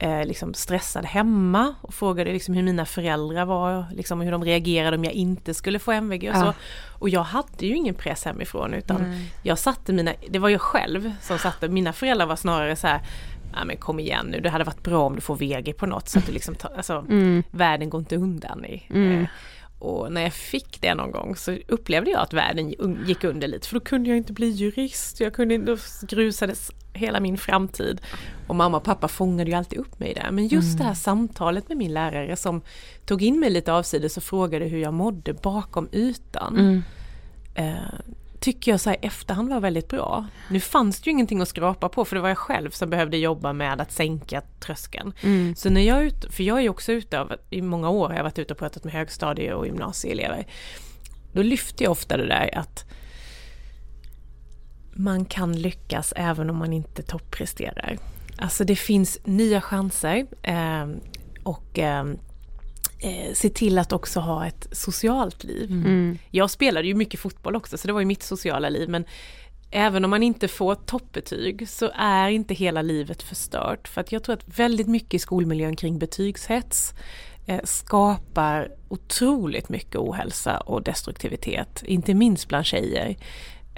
eh, 0.00 0.24
liksom 0.24 0.54
stressad 0.54 1.04
hemma 1.04 1.74
och 1.80 1.94
frågade 1.94 2.32
liksom 2.32 2.54
hur 2.54 2.62
mina 2.62 2.86
föräldrar 2.86 3.44
var, 3.44 3.84
liksom 3.92 4.20
hur 4.20 4.32
de 4.32 4.44
reagerade 4.44 4.96
om 4.96 5.04
jag 5.04 5.12
inte 5.12 5.54
skulle 5.54 5.78
få 5.78 5.92
MVG 5.92 6.30
och 6.30 6.36
ja. 6.36 6.40
så. 6.40 6.54
Och 6.98 7.08
jag 7.08 7.22
hade 7.22 7.66
ju 7.66 7.76
ingen 7.76 7.94
press 7.94 8.24
hemifrån 8.24 8.74
utan 8.74 8.96
mm. 8.96 9.20
jag 9.42 9.58
satte 9.58 9.92
mina, 9.92 10.12
det 10.30 10.38
var 10.38 10.48
jag 10.48 10.60
själv 10.60 11.12
som 11.20 11.38
satte, 11.38 11.68
mina 11.68 11.92
föräldrar 11.92 12.26
var 12.26 12.36
snarare 12.36 12.76
så 12.76 12.86
här 12.86 13.00
Ja 13.52 13.64
men 13.64 13.76
kom 13.76 14.00
igen 14.00 14.26
nu, 14.26 14.40
det 14.40 14.50
hade 14.50 14.64
varit 14.64 14.82
bra 14.82 15.06
om 15.06 15.14
du 15.14 15.20
får 15.20 15.36
VG 15.36 15.72
på 15.72 15.86
något 15.86 16.08
så 16.08 16.18
att 16.18 16.26
du 16.26 16.32
liksom, 16.32 16.54
tar, 16.54 16.72
alltså 16.76 17.04
mm. 17.08 17.42
världen 17.50 17.90
går 17.90 17.98
inte 17.98 18.16
undan 18.16 18.64
i. 18.64 18.86
Mm. 18.90 19.20
Eh, 19.20 19.28
och 19.78 20.12
när 20.12 20.22
jag 20.22 20.32
fick 20.32 20.80
det 20.80 20.94
någon 20.94 21.10
gång 21.10 21.36
så 21.36 21.56
upplevde 21.68 22.10
jag 22.10 22.20
att 22.20 22.32
världen 22.32 22.74
gick 23.06 23.24
under 23.24 23.48
lite 23.48 23.68
för 23.68 23.74
då 23.74 23.80
kunde 23.80 24.08
jag 24.08 24.16
inte 24.16 24.32
bli 24.32 24.50
jurist, 24.50 25.20
jag 25.20 25.34
kunde 25.34 25.58
då 25.58 25.76
grusades 26.02 26.70
hela 26.92 27.20
min 27.20 27.38
framtid. 27.38 28.00
Och 28.46 28.56
mamma 28.56 28.76
och 28.76 28.84
pappa 28.84 29.08
fångade 29.08 29.50
ju 29.50 29.56
alltid 29.56 29.78
upp 29.78 30.00
mig 30.00 30.14
där. 30.14 30.30
Men 30.30 30.48
just 30.48 30.68
mm. 30.68 30.78
det 30.78 30.84
här 30.84 30.94
samtalet 30.94 31.68
med 31.68 31.78
min 31.78 31.94
lärare 31.94 32.36
som 32.36 32.60
tog 33.04 33.22
in 33.22 33.40
mig 33.40 33.50
lite 33.50 33.72
avsides 33.72 34.16
och 34.16 34.22
frågade 34.22 34.64
hur 34.64 34.78
jag 34.78 34.94
mådde 34.94 35.32
bakom 35.32 35.88
ytan. 35.92 36.58
Mm. 36.58 36.82
Eh, 37.54 38.00
tycker 38.40 38.70
jag 38.70 38.80
så 38.80 38.90
här 38.90 38.98
efterhand 39.02 39.48
var 39.48 39.60
väldigt 39.60 39.88
bra. 39.88 40.26
Nu 40.50 40.60
fanns 40.60 41.00
det 41.00 41.06
ju 41.06 41.12
ingenting 41.12 41.40
att 41.40 41.48
skrapa 41.48 41.88
på 41.88 42.04
för 42.04 42.16
det 42.16 42.22
var 42.22 42.28
jag 42.28 42.38
själv 42.38 42.70
som 42.70 42.90
behövde 42.90 43.16
jobba 43.16 43.52
med 43.52 43.80
att 43.80 43.92
sänka 43.92 44.42
tröskeln. 44.60 45.12
Mm. 45.22 45.54
Så 45.56 45.70
när 45.70 45.80
jag 45.80 45.98
är 45.98 46.02
ute, 46.02 46.32
för 46.32 46.42
jag 46.42 46.58
är 46.58 46.62
ju 46.62 46.68
också 46.68 46.92
ute 46.92 47.20
av, 47.20 47.32
i 47.50 47.62
många 47.62 47.90
år 47.90 48.08
har 48.08 48.16
jag 48.16 48.22
varit 48.22 48.38
ute 48.38 48.52
och 48.52 48.58
pratat 48.58 48.84
med 48.84 48.92
högstadie 48.92 49.54
och 49.54 49.66
gymnasieelever. 49.66 50.46
Då 51.32 51.42
lyfter 51.42 51.84
jag 51.84 51.92
ofta 51.92 52.16
det 52.16 52.26
där 52.26 52.58
att 52.58 52.84
man 55.00 55.24
kan 55.24 55.52
lyckas 55.52 56.12
även 56.16 56.50
om 56.50 56.56
man 56.56 56.72
inte 56.72 57.02
toppresterar. 57.02 57.98
Alltså 58.36 58.64
det 58.64 58.76
finns 58.76 59.18
nya 59.24 59.60
chanser 59.60 60.26
eh, 60.42 60.86
och 61.42 61.78
eh, 61.78 62.04
eh, 62.98 63.32
se 63.34 63.48
till 63.48 63.78
att 63.78 63.92
också 63.92 64.20
ha 64.20 64.46
ett 64.46 64.68
socialt 64.72 65.44
liv. 65.44 65.70
Mm. 65.70 65.86
mm. 65.86 66.18
Jag 66.30 66.50
spelade 66.50 66.88
ju 66.88 66.94
mycket 66.94 67.20
fotboll 67.20 67.56
också 67.56 67.78
så 67.78 67.86
det 67.86 67.92
var 67.92 68.00
ju 68.00 68.06
mitt 68.06 68.22
sociala 68.22 68.68
liv 68.68 68.88
men 68.88 69.04
även 69.70 70.04
om 70.04 70.10
man 70.10 70.22
inte 70.22 70.48
får 70.48 70.74
toppbetyg 70.74 71.68
så 71.68 71.90
är 71.94 72.28
inte 72.28 72.54
hela 72.54 72.82
livet 72.82 73.22
förstört. 73.22 73.88
För 73.88 74.00
att 74.00 74.12
jag 74.12 74.22
tror 74.22 74.34
att 74.34 74.58
väldigt 74.58 74.88
mycket 74.88 75.14
i 75.14 75.18
skolmiljön 75.18 75.76
kring 75.76 75.98
betygshets 75.98 76.94
eh, 77.46 77.60
skapar 77.64 78.72
otroligt 78.88 79.68
mycket 79.68 79.96
ohälsa 79.96 80.58
och 80.58 80.82
destruktivitet, 80.82 81.82
inte 81.86 82.14
minst 82.14 82.48
bland 82.48 82.66
tjejer. 82.66 83.16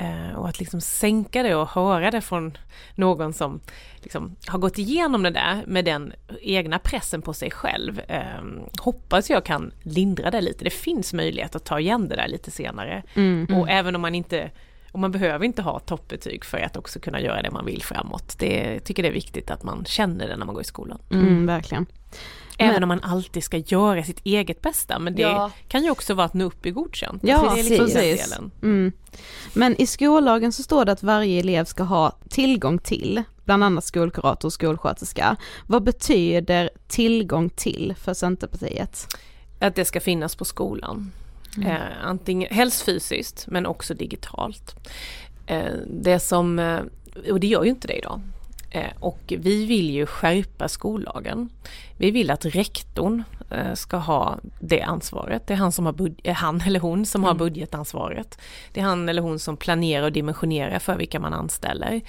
Eh, 0.03 0.39
och 0.39 0.49
att 0.49 0.59
liksom 0.59 0.81
sänka 0.81 1.43
det 1.43 1.55
och 1.55 1.69
höra 1.69 2.11
det 2.11 2.21
från 2.21 2.59
någon 2.95 3.33
som 3.33 3.61
liksom 3.97 4.37
har 4.47 4.59
gått 4.59 4.79
igenom 4.79 5.23
det 5.23 5.31
där 5.31 5.65
med 5.67 5.85
den 5.85 6.13
egna 6.41 6.79
pressen 6.79 7.23
på 7.23 7.33
sig 7.33 7.51
själv. 7.51 8.01
Eh, 8.09 8.43
hoppas 8.81 9.31
jag 9.31 9.45
kan 9.45 9.73
lindra 9.83 10.31
det 10.31 10.41
lite. 10.41 10.65
Det 10.65 10.71
finns 10.71 11.13
möjlighet 11.13 11.57
att 11.57 11.65
ta 11.65 11.81
igen 11.81 12.09
det 12.09 12.17
där 12.17 12.29
lite 12.29 12.51
senare. 12.51 13.03
Mm, 13.15 13.47
mm. 13.49 13.61
Och 13.61 13.71
även 13.71 13.95
om 13.95 14.03
man 14.03 14.15
inte 14.15 14.51
och 14.93 14.99
man 14.99 15.13
behöver 15.13 15.45
inte 15.45 15.63
ha 15.63 15.79
toppbetyg 15.79 16.45
för 16.45 16.59
att 16.59 16.77
också 16.77 17.01
kunna 17.01 17.21
göra 17.21 17.43
det 17.43 17.51
man 17.51 17.65
vill 17.65 17.83
framåt. 17.83 18.39
Det 18.39 18.81
tycker 18.81 19.03
det 19.03 19.09
är 19.09 19.13
viktigt 19.13 19.51
att 19.51 19.63
man 19.63 19.85
känner 19.85 20.29
det 20.29 20.37
när 20.37 20.47
man 20.47 20.55
går 20.55 20.63
i 20.63 20.67
skolan. 20.67 20.99
Mm, 21.11 21.47
verkligen. 21.47 21.87
Även 22.63 22.75
men, 22.75 22.83
om 22.83 22.89
man 22.89 23.01
alltid 23.01 23.45
ska 23.45 23.57
göra 23.57 24.05
sitt 24.05 24.21
eget 24.25 24.63
bästa 24.63 24.99
men 24.99 25.15
det 25.15 25.23
ja. 25.23 25.51
kan 25.69 25.85
ju 25.85 25.91
också 25.91 26.15
vara 26.15 26.27
att 26.27 26.35
nå 26.35 26.45
upp 26.45 26.67
i 26.67 26.71
godkänt. 26.71 27.23
Ja, 27.25 27.53
det 27.55 27.61
är 27.61 27.65
liksom 27.65 27.87
precis. 27.87 28.39
Mm. 28.63 28.93
Men 29.55 29.81
i 29.81 29.87
skollagen 29.87 30.53
så 30.53 30.63
står 30.63 30.85
det 30.85 30.93
att 30.93 31.03
varje 31.03 31.41
elev 31.41 31.65
ska 31.65 31.83
ha 31.83 32.13
tillgång 32.29 32.79
till 32.79 33.23
bland 33.45 33.65
annat 33.65 33.85
skolkurator 33.85 34.49
och 34.49 34.53
skolsköterska. 34.53 35.37
Vad 35.67 35.83
betyder 35.83 36.71
tillgång 36.89 37.51
till 37.51 37.95
för 37.99 38.15
Centerpartiet? 38.15 39.07
Att 39.59 39.75
det 39.75 39.85
ska 39.85 40.01
finnas 40.01 40.37
på 40.37 40.45
skolan. 40.45 41.13
Mm. 41.57 41.69
Eh, 41.69 41.83
antingen, 42.05 42.55
helst 42.55 42.83
fysiskt 42.83 43.47
men 43.47 43.67
också 43.67 43.95
digitalt. 43.95 44.89
Eh, 45.47 45.73
det 45.87 46.21
som, 46.21 46.59
eh, 46.59 46.81
och 47.31 47.41
det 47.41 47.47
gör 47.47 47.65
ju 47.65 47.71
inte 47.71 47.89
det 47.89 47.99
idag. 47.99 48.21
Eh, 48.75 48.91
och 49.01 49.21
vi 49.39 49.67
vill 49.67 49.91
ju 49.91 50.07
skärpa 50.07 50.69
skollagen. 50.69 51.49
Vi 51.97 52.11
vill 52.11 52.31
att 52.31 52.45
rektorn 52.45 53.23
eh, 53.51 53.75
ska 53.75 53.97
ha 53.97 54.39
det 54.61 54.83
ansvaret. 54.83 55.47
Det 55.47 55.53
är 55.55 55.59
han, 55.59 55.73
som 55.73 55.87
har 55.87 56.11
eh, 56.25 56.35
han 56.35 56.61
eller 56.61 56.81
hon 56.81 57.07
som 57.07 57.21
mm. 57.21 57.29
har 57.29 57.35
budgetansvaret. 57.35 58.39
Det 58.73 58.81
är 58.81 58.85
han 58.85 59.09
eller 59.09 59.23
hon 59.23 59.39
som 59.39 59.57
planerar 59.57 60.05
och 60.05 60.13
dimensionerar 60.13 60.79
för 60.79 60.97
vilka 60.97 61.21
man 61.21 61.33
anställer. 61.33 62.01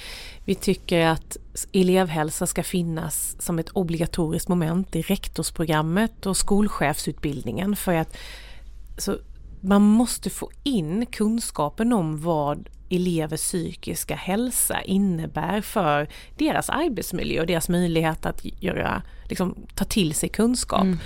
Vi 0.46 0.56
tycker 0.56 1.08
att 1.08 1.38
elevhälsa 1.74 2.48
ska 2.48 2.64
finnas 2.64 3.36
som 3.40 3.60
ett 3.60 3.70
obligatoriskt 3.70 4.50
moment 4.50 4.96
i 4.96 5.02
rektorsprogrammet 5.02 6.26
och 6.26 6.38
skolchefsutbildningen 6.38 7.76
för 7.76 7.94
att 7.94 8.18
så 8.98 9.18
man 9.62 9.82
måste 9.82 10.30
få 10.30 10.50
in 10.64 11.06
kunskapen 11.06 11.94
om 11.94 12.22
vad 12.22 12.70
elevers 12.96 13.42
psykiska 13.42 14.16
hälsa 14.16 14.82
innebär 14.82 15.62
för 15.62 16.08
deras 16.38 16.70
arbetsmiljö 16.70 17.42
och 17.42 17.48
deras 17.48 17.70
möjlighet 17.70 18.26
att 18.26 18.46
göra, 18.62 19.02
liksom, 19.30 19.56
ta 19.76 19.86
till 19.86 20.14
sig 20.14 20.30
kunskap. 20.30 20.84
Mm. 20.84 21.00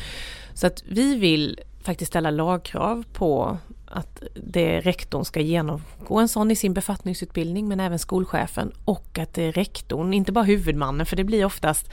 Så 0.53 0.67
att 0.67 0.83
vi 0.87 1.15
vill 1.15 1.59
faktiskt 1.81 2.11
ställa 2.11 2.31
lagkrav 2.31 3.03
på 3.13 3.57
att 3.85 4.23
det 4.35 4.79
rektorn 4.79 5.25
ska 5.25 5.39
genomgå 5.39 6.19
en 6.19 6.27
sån 6.27 6.51
i 6.51 6.55
sin 6.55 6.73
befattningsutbildning 6.73 7.67
men 7.67 7.79
även 7.79 7.99
skolchefen 7.99 8.71
och 8.85 9.19
att 9.19 9.33
det 9.33 9.43
är 9.43 9.51
rektorn, 9.51 10.13
inte 10.13 10.31
bara 10.31 10.45
huvudmannen 10.45 11.05
för 11.05 11.15
det 11.15 11.23
blir 11.23 11.45
oftast 11.45 11.89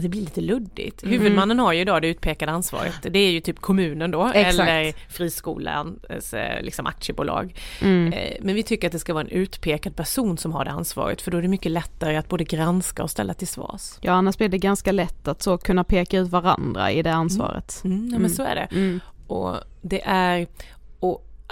det 0.00 0.08
blir 0.08 0.20
lite 0.20 0.40
luddigt. 0.40 1.02
Mm. 1.02 1.12
Huvudmannen 1.12 1.58
har 1.58 1.72
ju 1.72 1.80
idag 1.80 2.02
det 2.02 2.08
utpekade 2.08 2.52
ansvaret. 2.52 2.94
Det 3.02 3.18
är 3.18 3.30
ju 3.30 3.40
typ 3.40 3.60
kommunen 3.60 4.10
då 4.10 4.26
Exakt. 4.34 4.60
eller 4.60 4.92
friskolan, 5.08 6.00
eh, 6.08 6.62
liksom 6.62 6.86
aktiebolag. 6.86 7.54
Mm. 7.80 8.12
Eh, 8.12 8.36
men 8.40 8.54
vi 8.54 8.62
tycker 8.62 8.88
att 8.88 8.92
det 8.92 8.98
ska 8.98 9.14
vara 9.14 9.24
en 9.24 9.30
utpekad 9.30 9.96
person 9.96 10.38
som 10.38 10.52
har 10.52 10.64
det 10.64 10.70
ansvaret 10.70 11.22
för 11.22 11.30
då 11.30 11.38
är 11.38 11.42
det 11.42 11.48
mycket 11.48 11.72
lättare 11.72 12.16
att 12.16 12.28
både 12.28 12.44
granska 12.44 13.02
och 13.02 13.10
ställa 13.10 13.34
till 13.34 13.48
svars. 13.48 13.92
Ja 14.00 14.12
annars 14.12 14.38
blir 14.38 14.48
det 14.48 14.58
ganska 14.58 14.92
lätt 14.92 15.28
att 15.28 15.42
så 15.42 15.58
kunna 15.58 15.84
peka 15.84 16.18
ut 16.18 16.28
varandra 16.28 16.92
i 16.92 17.02
det 17.02 17.12
ansvaret. 17.12 17.80
Mm. 17.84 17.98
mm 17.98 18.12
ja 18.12 18.18
men 18.18 18.30
så 18.30 18.42
är 18.42 18.54
det. 18.54 18.68
Mm. 18.72 19.00
Och 19.26 19.56
det 19.82 20.02
är, 20.04 20.46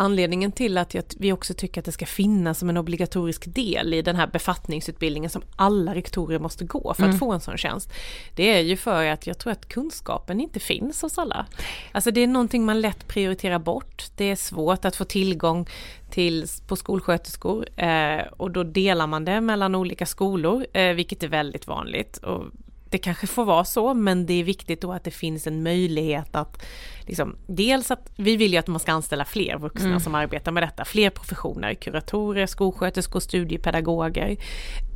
anledningen 0.01 0.53
till 0.53 0.79
att 0.79 0.95
vi 1.19 1.33
också 1.33 1.55
tycker 1.55 1.81
att 1.81 1.85
det 1.85 1.93
ska 1.93 2.07
finnas 2.07 2.59
som 2.59 2.69
en 2.69 2.77
obligatorisk 2.77 3.55
del 3.55 3.95
i 3.95 4.03
den 4.03 4.17
här 4.17 4.27
befattningsutbildningen 4.27 5.31
som 5.31 5.43
alla 5.57 5.95
rektorer 5.95 6.39
måste 6.39 6.65
gå 6.65 6.95
för 6.95 7.03
att 7.03 7.09
mm. 7.09 7.19
få 7.19 7.33
en 7.33 7.41
sån 7.41 7.57
tjänst. 7.57 7.93
Det 8.35 8.57
är 8.57 8.61
ju 8.61 8.77
för 8.77 9.05
att 9.05 9.27
jag 9.27 9.39
tror 9.39 9.53
att 9.53 9.69
kunskapen 9.69 10.41
inte 10.41 10.61
finns 10.61 11.03
hos 11.03 11.19
alla. 11.19 11.47
Alltså 11.93 12.11
det 12.11 12.21
är 12.21 12.27
någonting 12.27 12.65
man 12.65 12.81
lätt 12.81 13.09
prioriterar 13.09 13.59
bort. 13.59 14.05
Det 14.17 14.25
är 14.25 14.37
svårt 14.37 14.85
att 14.85 14.97
få 14.97 15.05
tillgång 15.05 15.69
till, 16.11 16.47
på 16.67 16.77
skolsköterskor 16.77 17.67
eh, 17.77 18.23
och 18.37 18.51
då 18.51 18.63
delar 18.63 19.07
man 19.07 19.25
det 19.25 19.41
mellan 19.41 19.75
olika 19.75 20.07
skolor, 20.07 20.67
eh, 20.73 20.93
vilket 20.93 21.23
är 21.23 21.29
väldigt 21.29 21.67
vanligt. 21.67 22.17
Och 22.17 22.45
det 22.91 22.99
kanske 22.99 23.27
får 23.27 23.45
vara 23.45 23.65
så, 23.65 23.95
men 23.95 24.27
det 24.27 24.35
är 24.35 24.45
viktigt 24.45 24.81
då 24.81 24.93
att 24.93 25.05
det 25.05 25.11
finns 25.11 25.47
en 25.47 25.63
möjlighet 25.63 26.37
att 26.37 26.63
liksom, 27.01 27.37
dels 27.47 27.91
att 27.91 28.13
vi 28.17 28.37
vill 28.37 28.53
ju 28.53 28.59
att 28.59 28.67
man 28.67 28.81
ska 28.81 28.93
anställa 28.93 29.25
fler 29.25 29.59
vuxna 29.59 29.89
mm. 29.89 30.01
som 30.01 30.15
arbetar 30.15 30.53
med 30.53 30.63
detta, 30.63 30.85
fler 30.85 31.11
professioner, 31.11 31.75
kuratorer, 31.75 32.47
skolsköterskor, 32.47 33.21
studiepedagoger 33.21 34.37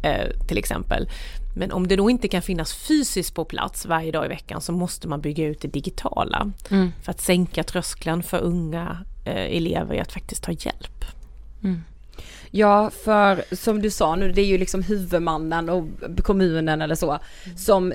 eh, 0.02 0.46
till 0.48 0.59
exempel. 0.59 1.09
Men 1.57 1.72
om 1.72 1.88
det 1.88 1.96
då 1.96 2.11
inte 2.11 2.28
kan 2.28 2.42
finnas 2.42 2.74
fysiskt 2.74 3.35
på 3.35 3.44
plats 3.44 3.87
varje 3.87 4.12
dag 4.12 4.24
i 4.24 4.28
veckan 4.28 4.61
så 4.61 4.72
måste 4.72 5.09
man 5.09 5.20
bygga 5.20 5.46
ut 5.46 5.61
det 5.61 5.68
digitala 5.68 6.50
mm. 6.70 6.92
för 7.02 7.11
att 7.11 7.20
sänka 7.20 7.62
tröskeln 7.62 8.22
för 8.22 8.38
unga 8.38 9.05
eh, 9.24 9.57
elever 9.57 10.00
att 10.00 10.12
faktiskt 10.12 10.42
ta 10.42 10.52
hjälp. 10.52 11.05
Mm. 11.62 11.83
Ja, 12.51 12.90
för 13.05 13.55
som 13.55 13.83
du 13.83 13.90
sa 13.90 14.16
nu, 14.16 14.33
det 14.33 14.40
är 14.40 14.46
ju 14.46 14.59
liksom 14.59 14.83
huvudmannen 14.83 15.68
och 15.68 15.85
kommunen 16.22 16.83
eller 16.83 16.94
så 16.94 17.11
mm. 17.11 17.57
som 17.57 17.92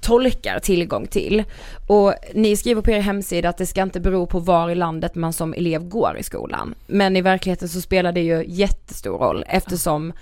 tolkar 0.00 0.58
tillgång 0.58 1.06
till. 1.06 1.44
Och 1.88 2.14
ni 2.34 2.56
skriver 2.56 2.82
på 2.82 2.90
er 2.90 3.00
hemsida 3.00 3.48
att 3.48 3.58
det 3.58 3.66
ska 3.66 3.82
inte 3.82 4.00
bero 4.00 4.26
på 4.26 4.38
var 4.38 4.70
i 4.70 4.74
landet 4.74 5.14
man 5.14 5.32
som 5.32 5.54
elev 5.54 5.88
går 5.88 6.16
i 6.18 6.22
skolan. 6.22 6.74
Men 6.86 7.16
i 7.16 7.20
verkligheten 7.20 7.68
så 7.68 7.80
spelar 7.80 8.12
det 8.12 8.20
ju 8.20 8.44
jättestor 8.46 9.18
roll 9.18 9.44
eftersom 9.48 10.12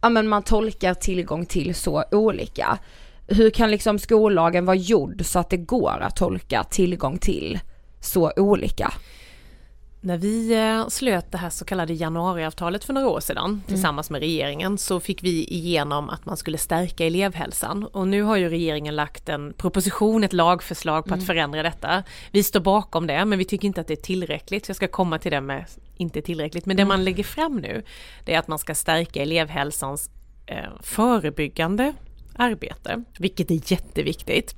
ja, 0.00 0.08
men 0.08 0.28
man 0.28 0.42
tolkar 0.42 0.94
tillgång 0.94 1.46
till 1.46 1.74
så 1.74 2.04
olika. 2.10 2.78
Hur 3.26 3.50
kan 3.50 3.70
liksom 3.70 3.98
skollagen 3.98 4.64
vara 4.64 4.76
gjord 4.76 5.24
så 5.24 5.38
att 5.38 5.50
det 5.50 5.56
går 5.56 5.98
att 6.00 6.16
tolka 6.16 6.64
tillgång 6.64 7.18
till 7.18 7.58
så 8.00 8.32
olika? 8.36 8.92
När 10.02 10.18
vi 10.18 10.52
eh, 10.52 10.88
slöt 10.88 11.32
det 11.32 11.38
här 11.38 11.50
så 11.50 11.64
kallade 11.64 11.94
januariavtalet 11.94 12.84
för 12.84 12.92
några 12.92 13.08
år 13.08 13.20
sedan 13.20 13.44
mm. 13.44 13.62
tillsammans 13.66 14.10
med 14.10 14.20
regeringen 14.20 14.78
så 14.78 15.00
fick 15.00 15.22
vi 15.22 15.44
igenom 15.44 16.10
att 16.10 16.26
man 16.26 16.36
skulle 16.36 16.58
stärka 16.58 17.06
elevhälsan 17.06 17.84
och 17.84 18.08
nu 18.08 18.22
har 18.22 18.36
ju 18.36 18.48
regeringen 18.48 18.96
lagt 18.96 19.28
en 19.28 19.52
proposition, 19.52 20.24
ett 20.24 20.32
lagförslag 20.32 21.04
på 21.04 21.08
mm. 21.08 21.20
att 21.20 21.26
förändra 21.26 21.62
detta. 21.62 22.02
Vi 22.30 22.42
står 22.42 22.60
bakom 22.60 23.06
det 23.06 23.24
men 23.24 23.38
vi 23.38 23.44
tycker 23.44 23.66
inte 23.66 23.80
att 23.80 23.86
det 23.86 23.94
är 23.94 24.02
tillräckligt, 24.02 24.68
jag 24.68 24.76
ska 24.76 24.88
komma 24.88 25.18
till 25.18 25.32
det 25.32 25.40
med 25.40 25.64
inte 25.96 26.22
tillräckligt, 26.22 26.66
men 26.66 26.76
det 26.76 26.82
mm. 26.82 26.88
man 26.88 27.04
lägger 27.04 27.24
fram 27.24 27.56
nu 27.56 27.82
det 28.24 28.34
är 28.34 28.38
att 28.38 28.48
man 28.48 28.58
ska 28.58 28.74
stärka 28.74 29.22
elevhälsans 29.22 30.10
eh, 30.46 30.70
förebyggande 30.82 31.92
arbete, 32.36 33.04
vilket 33.18 33.50
är 33.50 33.72
jätteviktigt. 33.72 34.54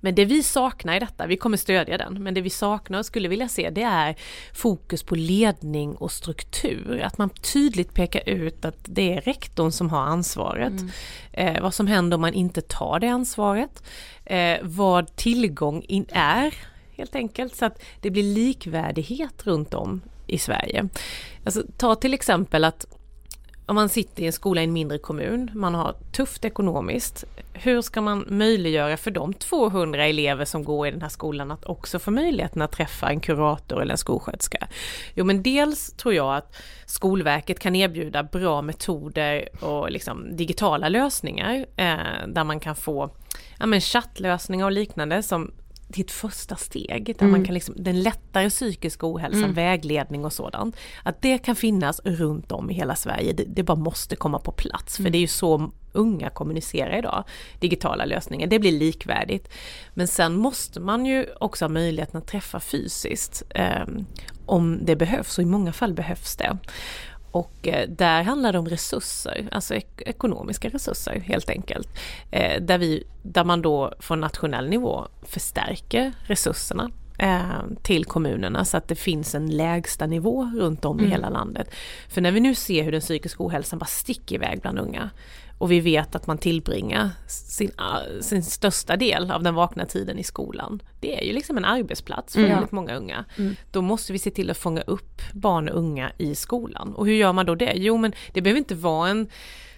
Men 0.00 0.14
det 0.14 0.24
vi 0.24 0.42
saknar 0.42 0.96
i 0.96 0.98
detta, 0.98 1.26
vi 1.26 1.36
kommer 1.36 1.56
stödja 1.56 1.98
den, 1.98 2.22
men 2.22 2.34
det 2.34 2.40
vi 2.40 2.50
saknar 2.50 2.98
och 2.98 3.06
skulle 3.06 3.28
vilja 3.28 3.48
se 3.48 3.70
det 3.70 3.82
är 3.82 4.16
fokus 4.52 5.02
på 5.02 5.14
ledning 5.14 5.94
och 5.94 6.12
struktur. 6.12 7.00
Att 7.04 7.18
man 7.18 7.30
tydligt 7.30 7.94
pekar 7.94 8.28
ut 8.28 8.64
att 8.64 8.78
det 8.84 9.12
är 9.12 9.20
rektorn 9.20 9.72
som 9.72 9.90
har 9.90 10.02
ansvaret. 10.02 10.80
Mm. 10.80 10.90
Eh, 11.32 11.62
vad 11.62 11.74
som 11.74 11.86
händer 11.86 12.14
om 12.14 12.20
man 12.20 12.34
inte 12.34 12.60
tar 12.60 13.00
det 13.00 13.08
ansvaret. 13.08 13.82
Eh, 14.24 14.58
vad 14.62 15.16
tillgång 15.16 15.82
in 15.88 16.06
är 16.08 16.54
helt 16.96 17.14
enkelt 17.14 17.56
så 17.56 17.64
att 17.64 17.82
det 18.00 18.10
blir 18.10 18.22
likvärdighet 18.34 19.46
runt 19.46 19.74
om 19.74 20.02
i 20.26 20.38
Sverige. 20.38 20.88
Alltså, 21.44 21.62
ta 21.76 21.94
till 21.94 22.14
exempel 22.14 22.64
att 22.64 22.86
om 23.66 23.74
man 23.74 23.88
sitter 23.88 24.22
i 24.22 24.26
en 24.26 24.32
skola 24.32 24.60
i 24.60 24.64
en 24.64 24.72
mindre 24.72 24.98
kommun, 24.98 25.50
man 25.54 25.74
har 25.74 25.94
tufft 26.12 26.44
ekonomiskt. 26.44 27.24
Hur 27.52 27.82
ska 27.82 28.00
man 28.00 28.24
möjliggöra 28.28 28.96
för 28.96 29.10
de 29.10 29.34
200 29.34 30.06
elever 30.06 30.44
som 30.44 30.64
går 30.64 30.86
i 30.86 30.90
den 30.90 31.02
här 31.02 31.08
skolan 31.08 31.50
att 31.50 31.64
också 31.64 31.98
få 31.98 32.10
möjligheten 32.10 32.62
att 32.62 32.72
träffa 32.72 33.08
en 33.08 33.20
kurator 33.20 33.82
eller 33.82 33.92
en 33.92 33.98
skolsköterska? 33.98 34.68
Jo 35.14 35.24
men 35.24 35.42
dels 35.42 35.92
tror 35.92 36.14
jag 36.14 36.36
att 36.36 36.56
Skolverket 36.86 37.58
kan 37.58 37.76
erbjuda 37.76 38.22
bra 38.22 38.62
metoder 38.62 39.48
och 39.64 39.90
liksom 39.90 40.36
digitala 40.36 40.88
lösningar 40.88 41.66
eh, 41.76 42.26
där 42.28 42.44
man 42.44 42.60
kan 42.60 42.76
få 42.76 43.10
ja, 43.58 43.66
men 43.66 43.80
chattlösningar 43.80 44.64
och 44.64 44.72
liknande 44.72 45.22
som 45.22 45.52
till 45.92 46.04
ett 46.04 46.10
första 46.10 46.56
steg 46.56 47.04
där 47.04 47.22
mm. 47.22 47.30
man 47.30 47.44
kan 47.44 47.54
liksom, 47.54 47.74
den 47.78 48.02
lättare 48.02 48.50
psykiska 48.50 49.06
ohälsan, 49.06 49.42
mm. 49.42 49.54
vägledning 49.54 50.24
och 50.24 50.32
sådant. 50.32 50.76
Att 51.02 51.22
det 51.22 51.38
kan 51.38 51.56
finnas 51.56 52.00
runt 52.04 52.52
om 52.52 52.70
i 52.70 52.74
hela 52.74 52.96
Sverige, 52.96 53.32
det, 53.32 53.44
det 53.44 53.62
bara 53.62 53.76
måste 53.76 54.16
komma 54.16 54.38
på 54.38 54.52
plats 54.52 54.96
för 54.96 55.02
mm. 55.02 55.12
det 55.12 55.18
är 55.18 55.20
ju 55.20 55.26
så 55.26 55.70
unga 55.92 56.30
kommunicerar 56.30 56.98
idag, 56.98 57.24
digitala 57.60 58.04
lösningar, 58.04 58.46
det 58.46 58.58
blir 58.58 58.72
likvärdigt. 58.72 59.48
Men 59.94 60.08
sen 60.08 60.36
måste 60.36 60.80
man 60.80 61.06
ju 61.06 61.26
också 61.40 61.64
ha 61.64 61.68
möjligheten 61.68 62.18
att 62.18 62.26
träffa 62.26 62.60
fysiskt 62.60 63.42
eh, 63.50 63.86
om 64.46 64.84
det 64.84 64.96
behövs 64.96 65.38
och 65.38 65.42
i 65.42 65.46
många 65.46 65.72
fall 65.72 65.94
behövs 65.94 66.36
det. 66.36 66.58
Och 67.36 67.68
eh, 67.68 67.88
där 67.88 68.22
handlar 68.22 68.52
det 68.52 68.58
om 68.58 68.68
resurser, 68.68 69.48
alltså 69.52 69.74
ek 69.74 70.02
ekonomiska 70.06 70.68
resurser 70.68 71.20
helt 71.20 71.50
enkelt. 71.50 71.88
Eh, 72.30 72.62
där, 72.62 72.78
vi, 72.78 73.04
där 73.22 73.44
man 73.44 73.62
då 73.62 73.92
från 73.98 74.20
nationell 74.20 74.68
nivå 74.68 75.08
förstärker 75.22 76.12
resurserna 76.26 76.90
till 77.82 78.04
kommunerna 78.04 78.64
så 78.64 78.76
att 78.76 78.88
det 78.88 78.94
finns 78.94 79.34
en 79.34 79.50
lägsta 79.50 80.06
nivå 80.06 80.50
runt 80.56 80.84
om 80.84 80.98
mm. 80.98 81.10
i 81.10 81.12
hela 81.12 81.28
landet. 81.28 81.74
För 82.08 82.20
när 82.20 82.32
vi 82.32 82.40
nu 82.40 82.54
ser 82.54 82.82
hur 82.82 82.92
den 82.92 83.00
psykiska 83.00 83.44
ohälsan 83.44 83.78
bara 83.78 83.86
sticker 83.86 84.34
iväg 84.34 84.60
bland 84.60 84.78
unga 84.78 85.10
och 85.58 85.72
vi 85.72 85.80
vet 85.80 86.14
att 86.14 86.26
man 86.26 86.38
tillbringar 86.38 87.10
sin, 87.26 87.70
sin 88.20 88.42
största 88.42 88.96
del 88.96 89.30
av 89.30 89.42
den 89.42 89.54
vakna 89.54 89.86
tiden 89.86 90.18
i 90.18 90.22
skolan. 90.22 90.82
Det 91.00 91.20
är 91.20 91.26
ju 91.26 91.32
liksom 91.32 91.56
en 91.56 91.64
arbetsplats 91.64 92.32
för 92.32 92.40
mm. 92.40 92.52
väldigt 92.52 92.72
många 92.72 92.96
unga. 92.96 93.24
Mm. 93.38 93.56
Då 93.70 93.82
måste 93.82 94.12
vi 94.12 94.18
se 94.18 94.30
till 94.30 94.50
att 94.50 94.58
fånga 94.58 94.80
upp 94.80 95.22
barn 95.32 95.68
och 95.68 95.78
unga 95.78 96.12
i 96.18 96.34
skolan. 96.34 96.94
Och 96.94 97.06
hur 97.06 97.14
gör 97.14 97.32
man 97.32 97.46
då 97.46 97.54
det? 97.54 97.72
Jo 97.76 97.96
men 97.96 98.12
det 98.32 98.42
behöver 98.42 98.58
inte 98.58 98.74
vara 98.74 99.08
en 99.08 99.28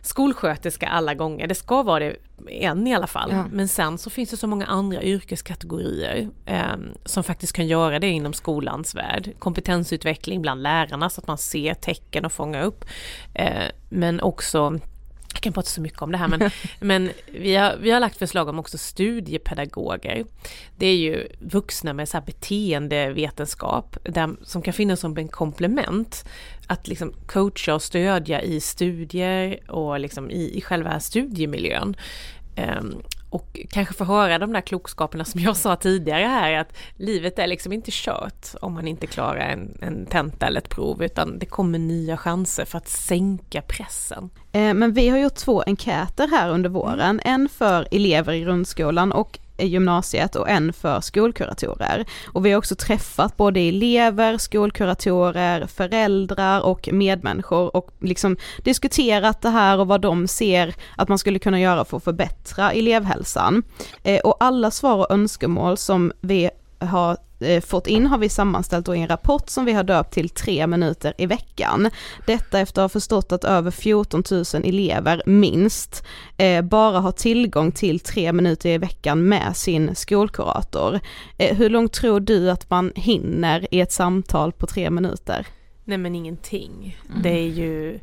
skolsköterska 0.03 0.89
alla 0.89 1.15
gånger, 1.15 1.47
det 1.47 1.55
ska 1.55 1.83
vara 1.83 1.99
det 1.99 2.17
en 2.51 2.87
i 2.87 2.95
alla 2.95 3.07
fall. 3.07 3.31
Ja. 3.33 3.45
Men 3.53 3.69
sen 3.69 3.99
så 3.99 4.11
finns 4.11 4.31
det 4.31 4.37
så 4.37 4.47
många 4.47 4.67
andra 4.67 5.03
yrkeskategorier 5.03 6.29
eh, 6.47 6.77
som 7.05 7.25
faktiskt 7.25 7.53
kan 7.53 7.67
göra 7.67 7.99
det 7.99 8.09
inom 8.09 8.33
skolans 8.33 8.95
värld. 8.95 9.33
Kompetensutveckling 9.39 10.43
bland 10.43 10.63
lärarna 10.63 11.11
så 11.11 11.21
att 11.21 11.27
man 11.27 11.39
ser 11.39 11.75
tecken 11.75 12.25
och 12.25 12.33
fångar 12.33 12.63
upp. 12.63 12.85
Eh, 13.35 13.65
men 13.89 14.21
också 14.21 14.79
jag 15.39 15.43
kan 15.43 15.53
prata 15.53 15.69
så 15.69 15.81
mycket 15.81 16.03
om 16.03 16.13
det 16.13 16.19
här 16.19 16.29
men, 16.29 16.51
men 16.81 17.11
vi, 17.33 17.57
har, 17.57 17.77
vi 17.77 17.91
har 17.91 18.01
lagt 18.01 18.19
förslag 18.19 18.49
om 18.49 18.59
också 18.59 18.79
studiepedagoger. 18.79 20.25
Det 20.77 20.87
är 20.87 20.97
ju 20.97 21.29
vuxna 21.39 21.93
med 21.93 22.09
så 22.09 22.17
här 22.17 22.25
beteendevetenskap 22.25 23.97
där, 24.03 24.31
som 24.43 24.63
kan 24.63 24.75
finnas 24.75 25.01
som 25.01 25.19
en 25.19 25.29
komplement. 25.29 26.25
Att 26.67 26.89
liksom 26.89 27.13
coacha 27.27 27.75
och 27.75 27.83
stödja 27.83 28.43
i 28.43 28.61
studier 28.61 29.71
och 29.71 30.01
liksom 30.01 30.31
i, 30.31 30.59
i 30.59 30.61
själva 30.61 31.01
studiemiljön. 31.01 31.97
Och 33.31 33.61
kanske 33.71 33.95
få 33.95 34.05
höra 34.05 34.39
de 34.39 34.53
där 34.53 34.61
klokskaperna 34.61 35.25
som 35.25 35.41
jag 35.41 35.57
sa 35.57 35.77
tidigare 35.77 36.25
här 36.25 36.53
att 36.53 36.77
livet 36.97 37.39
är 37.39 37.47
liksom 37.47 37.73
inte 37.73 37.91
kört 37.93 38.47
om 38.61 38.75
man 38.75 38.89
inte 38.89 39.07
klarar 39.07 39.41
en, 39.41 39.79
en 39.83 40.07
tenta 40.07 40.47
eller 40.47 40.61
ett 40.61 40.69
prov 40.69 41.03
utan 41.03 41.39
det 41.39 41.47
kommer 41.47 41.79
nya 41.79 42.17
chanser 42.17 42.65
för 42.65 42.79
att 42.79 42.89
sänka 42.89 43.63
pressen. 43.63 44.31
Eh, 44.53 44.75
men 44.75 44.93
vi 44.93 45.09
har 45.09 45.19
gjort 45.19 45.35
två 45.35 45.63
enkäter 45.63 46.29
här 46.29 46.51
under 46.51 46.71
våren, 46.71 47.21
en 47.25 47.49
för 47.49 47.89
elever 47.91 48.33
i 48.33 48.41
grundskolan 48.41 49.13
och 49.13 49.39
gymnasiet 49.59 50.37
och 50.37 50.49
en 50.49 50.73
för 50.73 51.01
skolkuratorer. 51.01 52.05
Och 52.33 52.47
vi 52.47 52.51
har 52.51 52.59
också 52.59 52.75
träffat 52.75 53.37
både 53.37 53.61
elever, 53.61 54.39
skolkuratorer, 54.39 55.67
föräldrar 55.67 56.61
och 56.61 56.89
medmänniskor 56.93 57.77
och 57.77 57.91
liksom 58.01 58.37
diskuterat 58.65 59.43
det 59.43 59.51
här 59.51 59.79
och 59.79 59.87
vad 59.87 60.01
de 60.01 60.29
ser 60.29 60.75
att 60.97 61.09
man 61.09 61.19
skulle 61.19 61.39
kunna 61.39 61.61
göra 61.61 61.85
för 61.85 61.97
att 61.97 62.05
förbättra 62.05 62.73
elevhälsan. 62.73 63.63
Eh, 64.03 64.21
och 64.21 64.37
alla 64.41 64.71
svar 64.71 64.97
och 64.99 65.11
önskemål 65.11 65.77
som 65.77 66.13
vi 66.21 66.51
har 66.81 67.17
fått 67.67 67.87
in 67.87 68.07
har 68.07 68.19
vi 68.19 68.29
sammanställt 68.29 68.89
i 68.89 68.93
en 68.93 69.09
rapport 69.09 69.49
som 69.49 69.65
vi 69.65 69.73
har 69.73 69.83
döpt 69.83 70.15
till 70.15 70.29
tre 70.29 70.67
minuter 70.67 71.15
i 71.19 71.27
veckan. 71.27 71.91
Detta 72.27 72.59
efter 72.59 72.83
att 72.83 72.85
ha 72.85 72.89
förstått 72.89 73.33
att 73.33 73.45
över 73.45 73.71
14 73.71 74.23
000 74.31 74.45
elever 74.65 75.23
minst 75.27 76.05
eh, 76.37 76.63
bara 76.63 77.01
har 77.01 77.13
tillgång 77.13 77.73
till 77.73 78.01
tre 78.01 78.33
minuter 78.33 78.71
i 78.71 78.79
veckan 78.79 79.29
med 79.29 79.57
sin 79.57 79.95
skolkurator. 79.95 81.01
Eh, 81.39 81.57
hur 81.57 81.71
långt 81.71 81.93
tror 81.93 82.21
du 82.21 82.51
att 82.51 82.71
man 82.71 82.93
hinner 82.95 83.75
i 83.75 83.81
ett 83.81 83.93
samtal 83.93 84.53
på 84.53 84.67
tre 84.67 84.91
minuter? 84.91 85.47
Nej 85.85 85.99
men 85.99 86.15
ingenting. 86.15 86.99
Mm. 87.09 87.23
Det 87.23 87.31
är 87.31 87.49
ju 87.49 87.99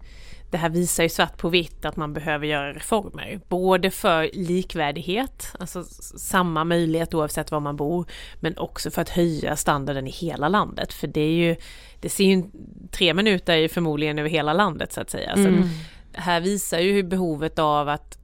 det 0.56 0.60
här 0.60 0.70
visar 0.70 1.04
ju 1.04 1.10
svart 1.10 1.38
på 1.38 1.50
vitt 1.50 1.86
att 1.86 1.96
man 1.96 2.14
behöver 2.14 2.48
göra 2.48 2.74
reformer. 2.74 3.40
Både 3.50 3.92
för 3.92 4.30
likvärdighet, 4.34 5.56
alltså 5.60 5.84
samma 6.18 6.64
möjlighet 6.64 7.14
oavsett 7.14 7.52
var 7.52 7.60
man 7.60 7.76
bor, 7.76 8.06
men 8.40 8.58
också 8.58 8.92
för 8.92 9.02
att 9.02 9.10
höja 9.10 9.56
standarden 9.56 10.08
i 10.08 10.12
hela 10.12 10.50
landet. 10.50 10.94
För 10.94 11.08
det 11.08 11.22
är 11.22 11.32
ju, 11.32 11.56
det 12.00 12.10
ser 12.10 12.24
ju, 12.24 12.44
tre 12.92 13.14
minuter 13.14 13.54
är 13.54 13.58
ju 13.58 13.70
förmodligen 13.70 14.20
över 14.20 14.30
hela 14.30 14.54
landet 14.54 14.94
så 14.94 15.02
att 15.02 15.10
säga. 15.10 15.32
Mm. 15.32 15.64
Så 15.64 15.70
här 16.22 16.42
visar 16.42 16.80
ju 16.80 17.04
behovet 17.04 17.60
av 17.60 17.90
att 17.90 18.18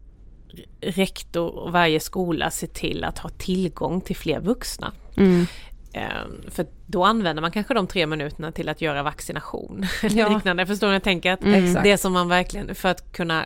rektor 0.82 1.60
och 1.60 1.72
varje 1.72 2.00
skola 2.00 2.52
ser 2.52 2.68
till 2.68 3.04
att 3.04 3.20
ha 3.20 3.30
tillgång 3.30 4.02
till 4.02 4.16
fler 4.16 4.40
vuxna. 4.40 4.92
Mm. 5.18 5.46
Ehm, 5.94 6.42
för 6.48 6.66
då 6.86 7.04
använder 7.04 7.42
man 7.42 7.52
kanske 7.52 7.74
de 7.74 7.88
tre 7.88 8.06
minuterna 8.06 8.52
till 8.52 8.70
att 8.70 8.82
göra 8.82 9.04
vaccination. 9.04 9.86
Ja. 10.10 10.30
Liknande, 10.30 10.66
förstår 10.66 10.88
ni 10.88 10.94
jag 10.94 11.04
tänker? 11.04 11.32
Att 11.32 11.44
mm. 11.44 11.84
Det 11.84 11.98
som 11.98 12.14
man 12.14 12.28
verkligen, 12.28 12.76
för 12.76 12.90
att 12.90 13.12
kunna 13.12 13.46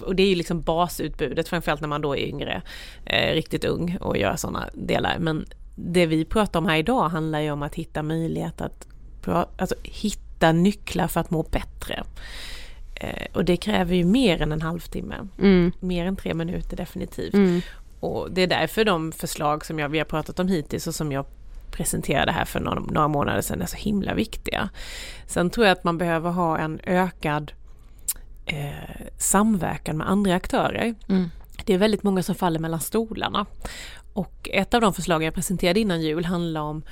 och 0.00 0.16
det 0.16 0.22
är 0.22 0.28
ju 0.28 0.34
liksom 0.34 0.62
basutbudet 0.62 1.48
framförallt 1.48 1.80
när 1.80 1.88
man 1.88 2.00
då 2.00 2.16
är 2.16 2.28
yngre, 2.28 2.62
eh, 3.04 3.34
riktigt 3.34 3.64
ung 3.64 3.96
och 4.00 4.16
gör 4.16 4.36
sådana 4.36 4.68
delar. 4.74 5.18
Men 5.18 5.46
det 5.76 6.06
vi 6.06 6.24
pratar 6.24 6.60
om 6.60 6.66
här 6.66 6.76
idag 6.76 7.08
handlar 7.08 7.40
ju 7.40 7.50
om 7.50 7.62
att 7.62 7.74
hitta 7.74 8.02
möjlighet 8.02 8.60
att 8.60 8.86
alltså, 9.58 9.74
hitta 9.82 10.52
nycklar 10.52 11.08
för 11.08 11.20
att 11.20 11.30
må 11.30 11.42
bättre. 11.42 12.04
Eh, 12.94 13.26
och 13.32 13.44
det 13.44 13.56
kräver 13.56 13.94
ju 13.94 14.04
mer 14.04 14.42
än 14.42 14.52
en 14.52 14.62
halvtimme. 14.62 15.28
Mm. 15.38 15.72
Mer 15.80 16.06
än 16.06 16.16
tre 16.16 16.34
minuter 16.34 16.76
definitivt. 16.76 17.34
Mm. 17.34 17.60
Och 18.00 18.30
det 18.30 18.42
är 18.42 18.46
därför 18.46 18.84
de 18.84 19.12
förslag 19.12 19.66
som 19.66 19.78
jag, 19.78 19.88
vi 19.88 19.98
har 19.98 20.04
pratat 20.04 20.38
om 20.38 20.48
hittills 20.48 20.86
och 20.86 20.94
som 20.94 21.12
jag 21.12 21.26
presenterade 21.70 22.32
här 22.32 22.44
för 22.44 22.60
några, 22.60 22.80
några 22.80 23.08
månader 23.08 23.40
sedan 23.40 23.62
är 23.62 23.66
så 23.66 23.76
himla 23.76 24.14
viktiga. 24.14 24.68
Sen 25.26 25.50
tror 25.50 25.66
jag 25.66 25.72
att 25.72 25.84
man 25.84 25.98
behöver 25.98 26.30
ha 26.30 26.58
en 26.58 26.80
ökad 26.84 27.52
eh, 28.46 29.06
samverkan 29.18 29.96
med 29.96 30.10
andra 30.10 30.34
aktörer. 30.34 30.94
Mm. 31.08 31.30
Det 31.64 31.74
är 31.74 31.78
väldigt 31.78 32.02
många 32.02 32.22
som 32.22 32.34
faller 32.34 32.60
mellan 32.60 32.80
stolarna. 32.80 33.46
Och 34.12 34.48
ett 34.52 34.74
av 34.74 34.80
de 34.80 34.94
förslag 34.94 35.22
jag 35.22 35.34
presenterade 35.34 35.80
innan 35.80 36.02
jul 36.02 36.24
handlar 36.24 36.60
om 36.60 36.82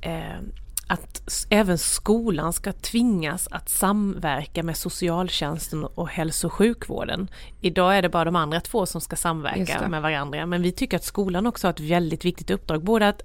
eh, 0.00 0.40
att 0.86 1.46
även 1.50 1.78
skolan 1.78 2.52
ska 2.52 2.72
tvingas 2.72 3.48
att 3.50 3.68
samverka 3.68 4.62
med 4.62 4.76
socialtjänsten 4.76 5.84
och 5.84 6.08
hälso 6.08 6.46
och 6.46 6.52
sjukvården. 6.52 7.28
Idag 7.60 7.96
är 7.96 8.02
det 8.02 8.08
bara 8.08 8.24
de 8.24 8.36
andra 8.36 8.60
två 8.60 8.86
som 8.86 9.00
ska 9.00 9.16
samverka 9.16 9.88
med 9.88 10.02
varandra 10.02 10.46
men 10.46 10.62
vi 10.62 10.72
tycker 10.72 10.96
att 10.96 11.04
skolan 11.04 11.46
också 11.46 11.66
har 11.66 11.72
ett 11.72 11.80
väldigt 11.80 12.24
viktigt 12.24 12.50
uppdrag, 12.50 12.84
både 12.84 13.08
att 13.08 13.22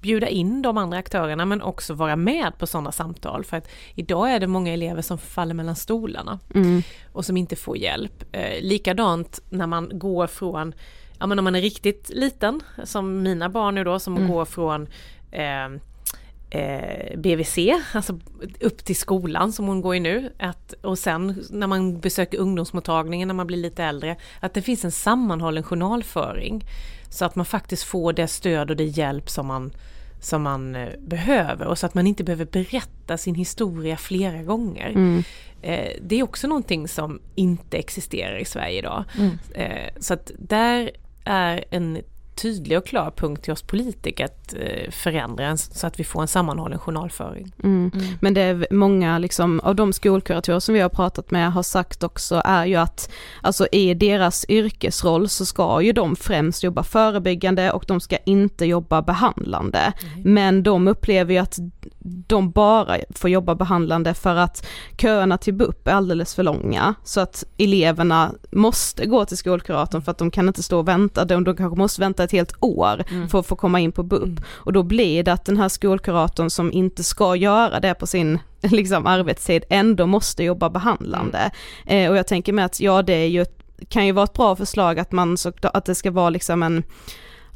bjuda 0.00 0.28
in 0.28 0.62
de 0.62 0.78
andra 0.78 0.98
aktörerna 0.98 1.46
men 1.46 1.62
också 1.62 1.94
vara 1.94 2.16
med 2.16 2.58
på 2.58 2.66
sådana 2.66 2.92
samtal. 2.92 3.44
För 3.44 3.56
att 3.56 3.68
idag 3.94 4.32
är 4.32 4.40
det 4.40 4.46
många 4.46 4.72
elever 4.72 5.02
som 5.02 5.18
faller 5.18 5.54
mellan 5.54 5.76
stolarna 5.76 6.38
mm. 6.54 6.82
och 7.12 7.24
som 7.24 7.36
inte 7.36 7.56
får 7.56 7.76
hjälp. 7.76 8.24
Eh, 8.32 8.62
likadant 8.62 9.40
när 9.50 9.66
man 9.66 9.98
går 9.98 10.26
från, 10.26 10.74
ja 11.18 11.26
men 11.26 11.38
om 11.38 11.44
man 11.44 11.54
är 11.54 11.60
riktigt 11.60 12.10
liten, 12.14 12.60
som 12.84 13.22
mina 13.22 13.48
barn 13.48 13.74
nu 13.74 13.84
då, 13.84 13.98
som 13.98 14.16
mm. 14.16 14.28
går 14.28 14.44
från 14.44 14.86
eh, 15.30 15.68
eh, 16.50 17.18
BVC, 17.18 17.58
alltså 17.92 18.18
upp 18.60 18.84
till 18.84 18.96
skolan 18.96 19.52
som 19.52 19.66
hon 19.66 19.80
går 19.80 19.96
i 19.96 20.00
nu. 20.00 20.32
Att, 20.38 20.72
och 20.72 20.98
sen 20.98 21.42
när 21.50 21.66
man 21.66 22.00
besöker 22.00 22.38
ungdomsmottagningen 22.38 23.28
när 23.28 23.34
man 23.34 23.46
blir 23.46 23.58
lite 23.58 23.84
äldre, 23.84 24.16
att 24.40 24.54
det 24.54 24.62
finns 24.62 24.84
en 24.84 24.92
sammanhållen 24.92 25.62
journalföring. 25.62 26.64
Så 27.10 27.24
att 27.24 27.36
man 27.36 27.46
faktiskt 27.46 27.84
får 27.84 28.12
det 28.12 28.28
stöd 28.28 28.70
och 28.70 28.76
det 28.76 28.84
hjälp 28.84 29.30
som 29.30 29.46
man, 29.46 29.72
som 30.20 30.42
man 30.42 30.74
eh, 30.74 30.88
behöver 30.98 31.66
och 31.66 31.78
så 31.78 31.86
att 31.86 31.94
man 31.94 32.06
inte 32.06 32.24
behöver 32.24 32.44
berätta 32.44 33.16
sin 33.16 33.34
historia 33.34 33.96
flera 33.96 34.42
gånger. 34.42 34.88
Mm. 34.88 35.24
Eh, 35.62 35.90
det 36.02 36.16
är 36.16 36.22
också 36.22 36.46
någonting 36.46 36.88
som 36.88 37.20
inte 37.34 37.76
existerar 37.76 38.38
i 38.38 38.44
Sverige 38.44 38.78
idag. 38.78 39.04
Mm. 39.18 39.38
Eh, 39.54 39.92
så 40.00 40.14
att 40.14 40.30
där 40.38 40.90
är 41.24 41.64
en 41.70 41.98
tydlig 42.34 42.78
och 42.78 42.86
klar 42.86 43.12
punkt 43.16 43.42
till 43.42 43.52
oss 43.52 43.62
politiker 43.62 44.24
att 44.24 44.54
eh, 44.54 44.90
förändra 44.90 45.56
så 45.56 45.86
att 45.86 46.00
vi 46.00 46.04
får 46.04 46.22
en 46.22 46.28
sammanhållen 46.28 46.78
journalföring. 46.78 47.52
Mm. 47.62 47.90
Mm. 47.94 48.06
Men 48.20 48.34
det 48.34 48.40
är 48.40 48.66
många 48.70 49.18
liksom, 49.18 49.60
av 49.60 49.74
de 49.74 49.92
skolkuratorer 49.92 50.60
som 50.60 50.74
vi 50.74 50.80
har 50.80 50.88
pratat 50.88 51.30
med 51.30 51.52
har 51.52 51.62
sagt 51.62 52.02
också 52.02 52.42
är 52.44 52.64
ju 52.64 52.76
att 52.76 53.10
alltså 53.42 53.66
i 53.72 53.94
deras 53.94 54.44
yrkesroll 54.48 55.28
så 55.28 55.46
ska 55.46 55.82
ju 55.82 55.92
de 55.92 56.16
främst 56.16 56.62
jobba 56.62 56.82
förebyggande 56.82 57.72
och 57.72 57.84
de 57.88 58.00
ska 58.00 58.16
inte 58.16 58.66
jobba 58.66 59.02
behandlande. 59.02 59.92
Mm. 60.02 60.34
Men 60.34 60.62
de 60.62 60.88
upplever 60.88 61.34
ju 61.34 61.38
att 61.38 61.58
de 62.04 62.50
bara 62.50 62.96
får 63.10 63.30
jobba 63.30 63.54
behandlande 63.54 64.14
för 64.14 64.36
att 64.36 64.66
köerna 64.98 65.38
till 65.38 65.54
BUP 65.54 65.88
är 65.88 65.92
alldeles 65.92 66.34
för 66.34 66.42
långa 66.42 66.94
så 67.04 67.20
att 67.20 67.44
eleverna 67.58 68.34
måste 68.50 69.06
gå 69.06 69.24
till 69.24 69.36
skolkuratorn 69.36 70.02
för 70.02 70.10
att 70.10 70.18
de 70.18 70.30
kan 70.30 70.48
inte 70.48 70.62
stå 70.62 70.78
och 70.78 70.88
vänta, 70.88 71.24
de, 71.24 71.44
de 71.44 71.56
kanske 71.56 71.78
måste 71.78 72.00
vänta 72.00 72.23
ett 72.24 72.32
helt 72.32 72.52
år 72.60 73.04
mm. 73.10 73.28
för 73.28 73.40
att 73.40 73.46
få 73.46 73.56
komma 73.56 73.80
in 73.80 73.92
på 73.92 74.02
BUP. 74.02 74.22
Mm. 74.22 74.42
Och 74.46 74.72
då 74.72 74.82
blir 74.82 75.22
det 75.22 75.32
att 75.32 75.44
den 75.44 75.56
här 75.56 75.68
skolkuratorn 75.68 76.50
som 76.50 76.72
inte 76.72 77.04
ska 77.04 77.36
göra 77.36 77.80
det 77.80 77.94
på 77.94 78.06
sin 78.06 78.38
liksom, 78.62 79.06
arbetstid 79.06 79.64
ändå 79.70 80.06
måste 80.06 80.44
jobba 80.44 80.70
behandlande. 80.70 81.50
Mm. 81.86 82.04
Eh, 82.04 82.10
och 82.10 82.16
jag 82.16 82.26
tänker 82.26 82.52
mig 82.52 82.64
att 82.64 82.80
ja 82.80 83.02
det 83.02 83.14
är 83.14 83.28
ju, 83.28 83.44
kan 83.88 84.06
ju 84.06 84.12
vara 84.12 84.24
ett 84.24 84.32
bra 84.32 84.56
förslag 84.56 84.98
att 84.98 85.12
man 85.12 85.36
så, 85.36 85.52
att 85.62 85.84
det 85.84 85.94
ska 85.94 86.10
vara 86.10 86.30
liksom 86.30 86.62
en 86.62 86.82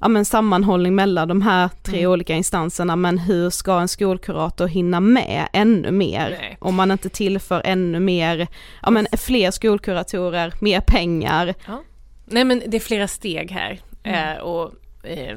ja, 0.00 0.09
men 0.09 0.24
sammanhållning 0.24 0.94
mellan 0.94 1.28
de 1.28 1.42
här 1.42 1.70
tre 1.83 1.98
mm. 1.98 2.11
olika 2.11 2.35
instanserna 2.35 2.96
men 2.96 3.18
hur 3.18 3.50
ska 3.50 3.81
en 3.81 3.88
skolkurator 3.88 4.66
hinna 4.66 5.00
med 5.00 5.48
ännu 5.52 5.90
mer? 5.90 6.37
Nej. 6.40 6.57
Om 6.61 6.74
man 6.74 6.90
inte 6.90 7.09
tillför 7.09 7.62
ännu 7.64 8.00
mer, 8.00 8.46
ja 8.83 8.90
men 8.90 9.07
fler 9.12 9.50
skolkuratorer, 9.50 10.54
mer 10.61 10.81
pengar. 10.81 11.54
Ja. 11.66 11.83
Nej 12.26 12.44
men 12.44 12.62
det 12.66 12.76
är 12.76 12.81
flera 12.81 13.09
steg 13.09 13.50
här. 13.50 13.81
Mm. 14.03 14.37
Eh, 14.37 14.43
och, 14.43 14.73
eh, 15.03 15.37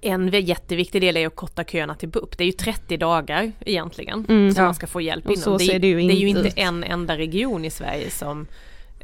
en 0.00 0.28
jätteviktig 0.28 1.02
del 1.02 1.16
är 1.16 1.26
att 1.26 1.36
korta 1.36 1.64
köerna 1.64 1.94
till 1.94 2.08
BUP. 2.08 2.38
Det 2.38 2.44
är 2.44 2.46
ju 2.46 2.52
30 2.52 2.96
dagar 2.96 3.52
egentligen 3.60 4.26
mm, 4.28 4.52
som 4.52 4.62
ja. 4.62 4.66
man 4.66 4.74
ska 4.74 4.86
få 4.86 5.00
hjälp 5.00 5.30
inom. 5.30 5.58
Det, 5.58 5.64
det, 5.64 5.74
är, 5.74 5.78
det, 5.78 5.88
är 5.88 6.16
ju 6.16 6.28
inte 6.28 6.48
en 6.56 6.84
enda 6.84 7.18
region 7.18 7.64
i 7.64 7.70
Sverige 7.70 8.10
som 8.10 8.46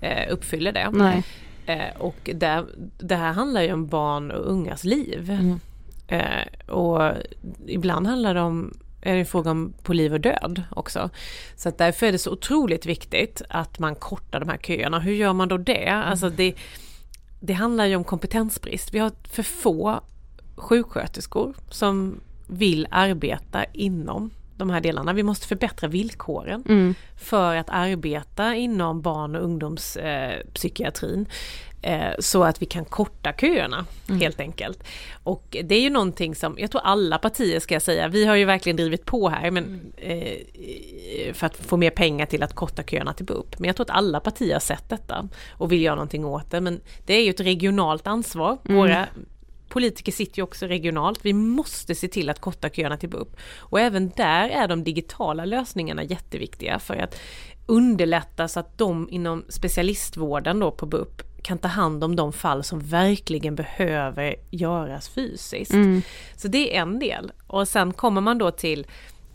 eh, 0.01 0.33
uppfyller 0.33 0.73
det. 0.73 0.91
Nej. 0.93 1.23
Eh, 1.67 1.97
och 1.99 2.31
det, 2.35 2.65
det, 2.99 3.17
här 3.17 3.33
handlar 3.33 3.63
ju 3.63 3.73
om 3.73 3.87
barn 3.87 4.31
och 4.31 4.51
ungas 4.51 4.85
liv. 4.85 5.31
Mm. 5.31 5.61
Eh, 6.09 6.71
och 6.75 7.13
ibland 7.67 8.07
handlar 8.07 8.35
det 8.35 8.41
om 8.41 8.79
är 9.01 9.15
det 9.15 9.21
en 9.21 9.27
fråga 9.27 9.51
om 9.51 9.73
på 9.83 9.93
liv 9.93 10.13
och 10.13 10.21
död 10.21 10.63
också. 10.71 11.11
Så 11.57 11.69
att 11.69 11.79
därför 11.79 12.07
är 12.07 12.13
det 12.13 12.19
så 12.19 12.31
otroligt 12.31 12.87
viktigt 12.87 13.43
att 13.49 13.79
man 13.79 13.95
kortar 13.95 14.41
de 14.41 14.49
här 14.49 14.59
köerna. 14.59 14.99
Hur 14.99 15.13
gör 15.13 15.33
man 15.33 15.49
då 15.49 15.57
det? 15.57 15.87
Mm. 15.87 16.09
Alltså 16.09 16.31
det, 16.31 16.55
det 17.47 17.53
handlar 17.53 17.87
ju 17.87 17.97
om 17.97 18.05
kompetensbrist. 18.05 18.95
Vi 18.95 18.99
har 18.99 19.13
för 19.29 19.43
få 19.43 20.01
sjuksköterskor 20.57 21.55
som 21.71 22.21
vill 22.47 22.87
arbeta 22.91 23.65
inom 23.65 24.31
de 24.57 24.71
här 24.71 24.81
delarna. 24.81 25.13
Vi 25.13 25.23
måste 25.23 25.47
förbättra 25.47 25.89
villkoren 25.89 26.65
mm. 26.69 26.95
för 27.17 27.57
att 27.57 27.71
arbeta 27.71 28.55
inom 28.55 29.03
barn 29.03 29.37
och 29.37 29.43
ungdomspsykiatrin. 29.43 31.29
Eh, 31.87 32.13
så 32.19 32.45
att 32.45 32.63
vi 32.63 32.67
kan 32.67 32.85
korta 32.85 33.33
köerna 33.33 33.87
mm. 34.09 34.21
helt 34.21 34.41
enkelt. 34.41 34.85
Och 35.23 35.57
det 35.65 35.75
är 35.75 35.81
ju 35.81 35.91
någonting 35.91 36.35
som, 36.35 36.57
jag 36.59 36.71
tror 36.71 36.83
alla 36.85 37.19
partier 37.19 37.61
ska 37.61 37.75
jag 37.75 37.83
säga, 37.83 38.09
vi 38.09 38.25
har 38.25 38.35
ju 38.35 38.45
verkligen 38.45 38.77
drivit 38.77 39.05
på 39.05 39.29
här 39.29 39.51
men, 39.51 39.65
mm. 39.65 40.21
eh, 40.21 41.33
för 41.35 41.47
att 41.47 41.57
få 41.57 41.77
mer 41.77 41.91
pengar 41.91 42.27
till 42.27 42.43
att 42.43 42.55
korta 42.55 42.83
köerna 42.83 43.13
till 43.13 43.27
BUP. 43.27 43.59
Men 43.59 43.67
jag 43.67 43.77
tror 43.77 43.85
att 43.85 43.97
alla 43.97 44.21
partier 44.21 44.53
har 44.53 44.61
sett 44.61 44.89
detta 44.89 45.29
och 45.51 45.73
vill 45.73 45.83
göra 45.83 45.95
någonting 45.95 46.25
åt 46.25 46.51
det. 46.51 46.61
Men 46.61 46.81
det 47.05 47.15
är 47.15 47.25
ju 47.25 47.31
ett 47.31 47.41
regionalt 47.41 48.07
ansvar. 48.07 48.59
Mm. 48.65 48.77
Våra 48.77 49.07
politiker 49.69 50.13
sitter 50.13 50.39
ju 50.39 50.43
också 50.43 50.67
regionalt. 50.67 51.19
Vi 51.23 51.33
måste 51.33 51.95
se 51.95 52.09
till 52.09 52.31
att 52.31 52.41
korta 52.41 52.71
köerna 52.71 52.97
till 52.97 53.09
BUP. 53.09 53.37
Och 53.59 53.81
även 53.81 54.13
där 54.17 54.49
är 54.49 54.69
de 54.69 54.85
digitala 54.85 55.45
lösningarna 55.45 56.03
jätteviktiga 56.03 56.79
för 56.79 56.97
att 56.97 57.21
underlätta 57.67 58.49
så 58.49 58.61
att 58.61 58.79
de 58.79 59.09
inom 59.11 59.45
specialistvården 59.49 60.59
då 60.59 60.71
på 60.71 60.87
BUP 60.87 61.23
kan 61.47 61.59
ta 61.59 61.69
hand 61.69 62.05
om 62.05 62.17
de 62.17 62.33
fall 62.33 62.65
som 62.65 62.81
verkligen 62.81 63.55
behöver 63.55 64.35
göras 64.51 65.09
fysiskt. 65.09 65.73
Mm. 65.73 66.03
Så 66.37 66.49
det 66.49 66.77
är 66.77 66.83
en 66.83 66.99
del. 66.99 67.33
Och 67.47 67.69
sen 67.69 67.93
kommer 67.93 68.21
man 68.21 68.39
då 68.39 68.51
till 68.51 68.87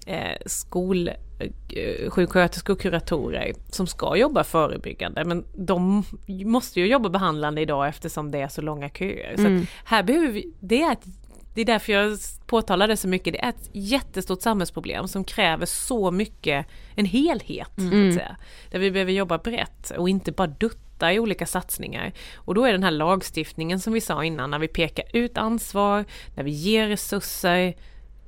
eh, 0.05 0.37
skol 0.45 1.07
eh, 1.07 2.09
sjuksköterskor 2.09 2.73
och 2.73 2.79
kuratorer 2.79 3.53
som 3.69 3.87
ska 3.87 4.15
jobba 4.15 4.43
förebyggande 4.43 5.25
men 5.25 5.45
de 5.55 6.03
måste 6.27 6.79
ju 6.79 6.87
jobba 6.87 7.09
behandlande 7.09 7.61
idag 7.61 7.87
eftersom 7.87 8.31
det 8.31 8.41
är 8.41 8.47
så 8.47 8.61
långa 8.61 8.89
köer. 8.89 9.35
Mm. 9.37 9.61
Så 9.61 9.67
här 9.85 10.03
behöver 10.03 10.27
vi, 10.27 10.53
det 10.59 10.81
är 10.81 10.91
ett 10.91 11.05
det 11.53 11.61
är 11.61 11.65
därför 11.65 11.93
jag 11.93 12.17
påtalar 12.45 12.87
det 12.87 12.97
så 12.97 13.07
mycket. 13.07 13.33
Det 13.33 13.39
är 13.39 13.49
ett 13.49 13.69
jättestort 13.71 14.41
samhällsproblem 14.41 15.07
som 15.07 15.23
kräver 15.23 15.65
så 15.65 16.11
mycket, 16.11 16.65
en 16.95 17.05
helhet. 17.05 17.77
Mm. 17.77 17.89
Så 17.89 17.95
att 17.95 18.01
mm. 18.01 18.13
säga, 18.13 18.35
där 18.71 18.79
vi 18.79 18.91
behöver 18.91 19.11
jobba 19.11 19.37
brett 19.37 19.91
och 19.97 20.09
inte 20.09 20.31
bara 20.31 20.47
dutta 20.47 20.90
i 21.09 21.19
olika 21.19 21.45
satsningar. 21.45 22.11
Och 22.35 22.55
då 22.55 22.65
är 22.65 22.71
den 22.71 22.83
här 22.83 22.91
lagstiftningen 22.91 23.79
som 23.79 23.93
vi 23.93 24.01
sa 24.01 24.23
innan, 24.23 24.51
när 24.51 24.59
vi 24.59 24.67
pekar 24.67 25.05
ut 25.13 25.37
ansvar, 25.37 26.05
när 26.35 26.43
vi 26.43 26.51
ger 26.51 26.87
resurser, 26.87 27.73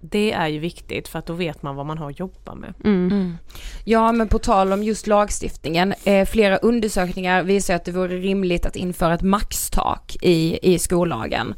det 0.02 0.32
är 0.32 0.48
ju 0.48 0.60
viktigt 0.60 1.08
för 1.08 1.20
att 1.20 1.26
då 1.26 1.34
vet 1.34 1.64
man 1.64 1.76
vad 1.76 1.86
man 1.86 1.98
har 1.98 2.10
att 2.10 2.20
jobba 2.20 2.56
med. 2.56 2.74
Mm. 2.84 3.12
Mm. 3.12 3.38
Ja 3.84 4.12
men 4.12 4.28
på 4.28 4.40
tal 4.40 4.74
om 4.74 4.84
just 4.84 5.08
lagstiftningen, 5.08 5.94
eh, 6.04 6.26
flera 6.26 6.58
undersökningar 6.58 7.44
visar 7.44 7.76
att 7.76 7.86
det 7.86 7.92
vore 7.92 8.18
rimligt 8.18 8.66
att 8.66 8.76
införa 8.76 9.14
ett 9.14 9.22
maxtak 9.22 10.16
i, 10.22 10.60
i 10.74 10.80
skollagen 10.80 11.56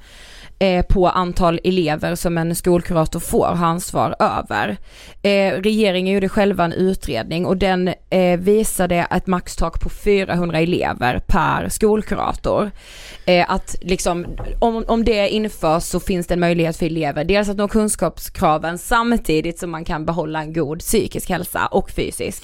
eh, 0.59 0.85
på 0.85 1.07
antal 1.07 1.59
elever 1.63 2.15
som 2.15 2.37
en 2.37 2.55
skolkurator 2.55 3.19
får 3.19 3.47
ha 3.47 3.65
ansvar 3.65 4.15
över. 4.19 4.77
Eh, 5.21 5.61
regeringen 5.61 6.13
gjorde 6.13 6.29
själva 6.29 6.63
en 6.63 6.73
utredning 6.73 7.45
och 7.45 7.57
den 7.57 7.93
eh, 8.09 8.39
visade 8.39 9.07
ett 9.11 9.27
maxtak 9.27 9.79
på 9.79 9.89
400 9.89 10.59
elever 10.59 11.21
per 11.27 11.69
skolkurator. 11.69 12.71
Eh, 13.25 13.51
att 13.51 13.75
liksom, 13.81 14.25
om, 14.59 14.85
om 14.87 15.03
det 15.03 15.29
införs 15.29 15.83
så 15.83 15.99
finns 15.99 16.27
det 16.27 16.33
en 16.33 16.39
möjlighet 16.39 16.77
för 16.77 16.85
elever, 16.85 17.23
dels 17.23 17.49
att 17.49 17.57
nå 17.57 17.67
kunskapskraven 17.67 18.77
samtidigt 18.77 19.59
som 19.59 19.71
man 19.71 19.85
kan 19.85 20.05
behålla 20.05 20.41
en 20.41 20.53
god 20.53 20.79
psykisk 20.79 21.29
hälsa 21.29 21.65
och 21.65 21.91
fysisk. 21.91 22.43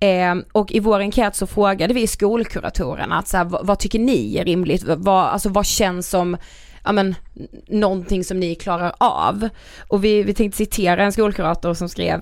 Eh, 0.00 0.34
och 0.52 0.72
i 0.72 0.80
vår 0.80 1.00
enkät 1.00 1.36
så 1.36 1.46
frågade 1.46 1.94
vi 1.94 2.06
skolkuratorerna 2.06 3.18
att 3.18 3.28
så 3.28 3.36
här, 3.36 3.44
vad, 3.44 3.66
vad, 3.66 3.78
tycker 3.78 3.98
ni 3.98 4.36
är 4.36 4.44
rimligt? 4.44 4.82
Vad, 4.84 5.26
alltså 5.26 5.48
vad 5.48 5.66
känns 5.66 6.10
som 6.10 6.36
ja 6.88 6.92
men, 6.92 7.14
någonting 7.68 8.24
som 8.24 8.40
ni 8.40 8.54
klarar 8.54 8.92
av. 8.98 9.48
Och 9.88 10.04
vi, 10.04 10.22
vi 10.22 10.34
tänkte 10.34 10.56
citera 10.56 11.04
en 11.04 11.12
skolkurator 11.12 11.74
som 11.74 11.88
skrev, 11.88 12.20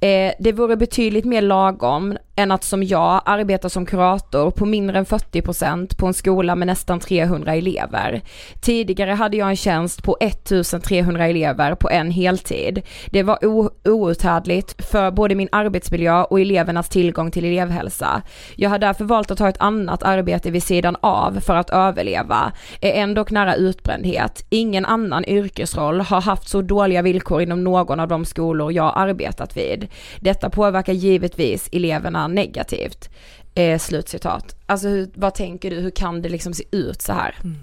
eh, 0.00 0.32
det 0.38 0.52
vore 0.52 0.76
betydligt 0.76 1.24
mer 1.24 1.42
lagom 1.42 2.16
än 2.36 2.50
att 2.50 2.64
som 2.64 2.82
jag 2.82 3.22
arbeta 3.24 3.68
som 3.68 3.86
kurator 3.86 4.50
på 4.50 4.66
mindre 4.66 4.98
än 4.98 5.06
40% 5.06 5.96
på 5.96 6.06
en 6.06 6.14
skola 6.14 6.54
med 6.54 6.66
nästan 6.66 7.00
300 7.00 7.54
elever. 7.54 8.22
Tidigare 8.60 9.10
hade 9.10 9.36
jag 9.36 9.48
en 9.48 9.56
tjänst 9.56 10.02
på 10.02 10.16
1300 10.20 11.26
elever 11.26 11.74
på 11.74 11.90
en 11.90 12.10
heltid. 12.10 12.82
Det 13.10 13.22
var 13.22 13.38
outhärdligt 13.84 14.86
för 14.90 15.10
både 15.10 15.34
min 15.34 15.48
arbetsmiljö 15.52 16.22
och 16.22 16.40
elevernas 16.40 16.88
tillgång 16.88 17.30
till 17.30 17.44
elevhälsa. 17.44 18.22
Jag 18.56 18.70
har 18.70 18.78
därför 18.78 19.04
valt 19.04 19.30
att 19.30 19.38
ta 19.38 19.48
ett 19.48 19.60
annat 19.60 20.02
arbete 20.02 20.50
vid 20.50 20.62
sidan 20.62 20.96
av 21.00 21.40
för 21.40 21.56
att 21.56 21.70
överleva, 21.70 22.52
är 22.80 22.92
ändå 22.92 23.26
nära 23.30 23.54
utbrändhet 23.54 24.46
ingen 24.56 24.84
annan 24.84 25.24
yrkesroll 25.24 26.00
har 26.00 26.20
haft 26.20 26.48
så 26.48 26.62
dåliga 26.62 27.02
villkor 27.02 27.42
inom 27.42 27.64
någon 27.64 28.00
av 28.00 28.08
de 28.08 28.24
skolor 28.24 28.72
jag 28.72 28.92
arbetat 28.96 29.56
vid. 29.56 29.88
Detta 30.20 30.50
påverkar 30.50 30.92
givetvis 30.92 31.68
eleverna 31.72 32.28
negativt. 32.28 33.10
Eh, 33.54 33.78
slutcitat. 33.78 34.56
Alltså 34.66 34.88
hur, 34.88 35.08
vad 35.14 35.34
tänker 35.34 35.70
du, 35.70 35.76
hur 35.76 35.90
kan 35.90 36.22
det 36.22 36.28
liksom 36.28 36.54
se 36.54 36.64
ut 36.70 37.02
så 37.02 37.12
här? 37.12 37.34
Mm. 37.44 37.56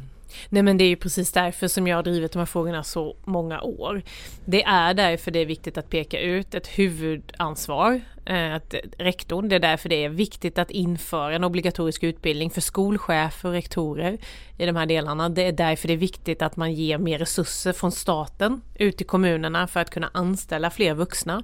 Nej 0.49 0.63
men 0.63 0.77
det 0.77 0.83
är 0.83 0.89
ju 0.89 0.95
precis 0.95 1.31
därför 1.31 1.67
som 1.67 1.87
jag 1.87 1.95
har 1.95 2.03
drivit 2.03 2.31
de 2.31 2.39
här 2.39 2.45
frågorna 2.45 2.83
så 2.83 3.15
många 3.25 3.61
år. 3.61 4.01
Det 4.45 4.63
är 4.63 4.93
därför 4.93 5.31
det 5.31 5.39
är 5.39 5.45
viktigt 5.45 5.77
att 5.77 5.89
peka 5.89 6.19
ut 6.19 6.53
ett 6.53 6.67
huvudansvar, 6.67 8.01
eh, 8.25 8.55
att 8.55 8.75
rektorn, 8.97 9.49
det 9.49 9.55
är 9.55 9.59
därför 9.59 9.89
det 9.89 10.03
är 10.03 10.09
viktigt 10.09 10.57
att 10.57 10.71
införa 10.71 11.35
en 11.35 11.43
obligatorisk 11.43 12.03
utbildning 12.03 12.49
för 12.49 12.61
skolchefer 12.61 13.49
och 13.49 13.53
rektorer 13.53 14.17
i 14.57 14.65
de 14.65 14.75
här 14.75 14.85
delarna. 14.85 15.29
Det 15.29 15.47
är 15.47 15.51
därför 15.51 15.87
det 15.87 15.93
är 15.93 15.97
viktigt 15.97 16.41
att 16.41 16.55
man 16.55 16.73
ger 16.73 16.97
mer 16.97 17.19
resurser 17.19 17.73
från 17.73 17.91
staten 17.91 18.61
ut 18.75 18.97
till 18.97 19.05
kommunerna 19.07 19.67
för 19.67 19.79
att 19.79 19.89
kunna 19.89 20.09
anställa 20.13 20.69
fler 20.69 20.93
vuxna. 20.93 21.43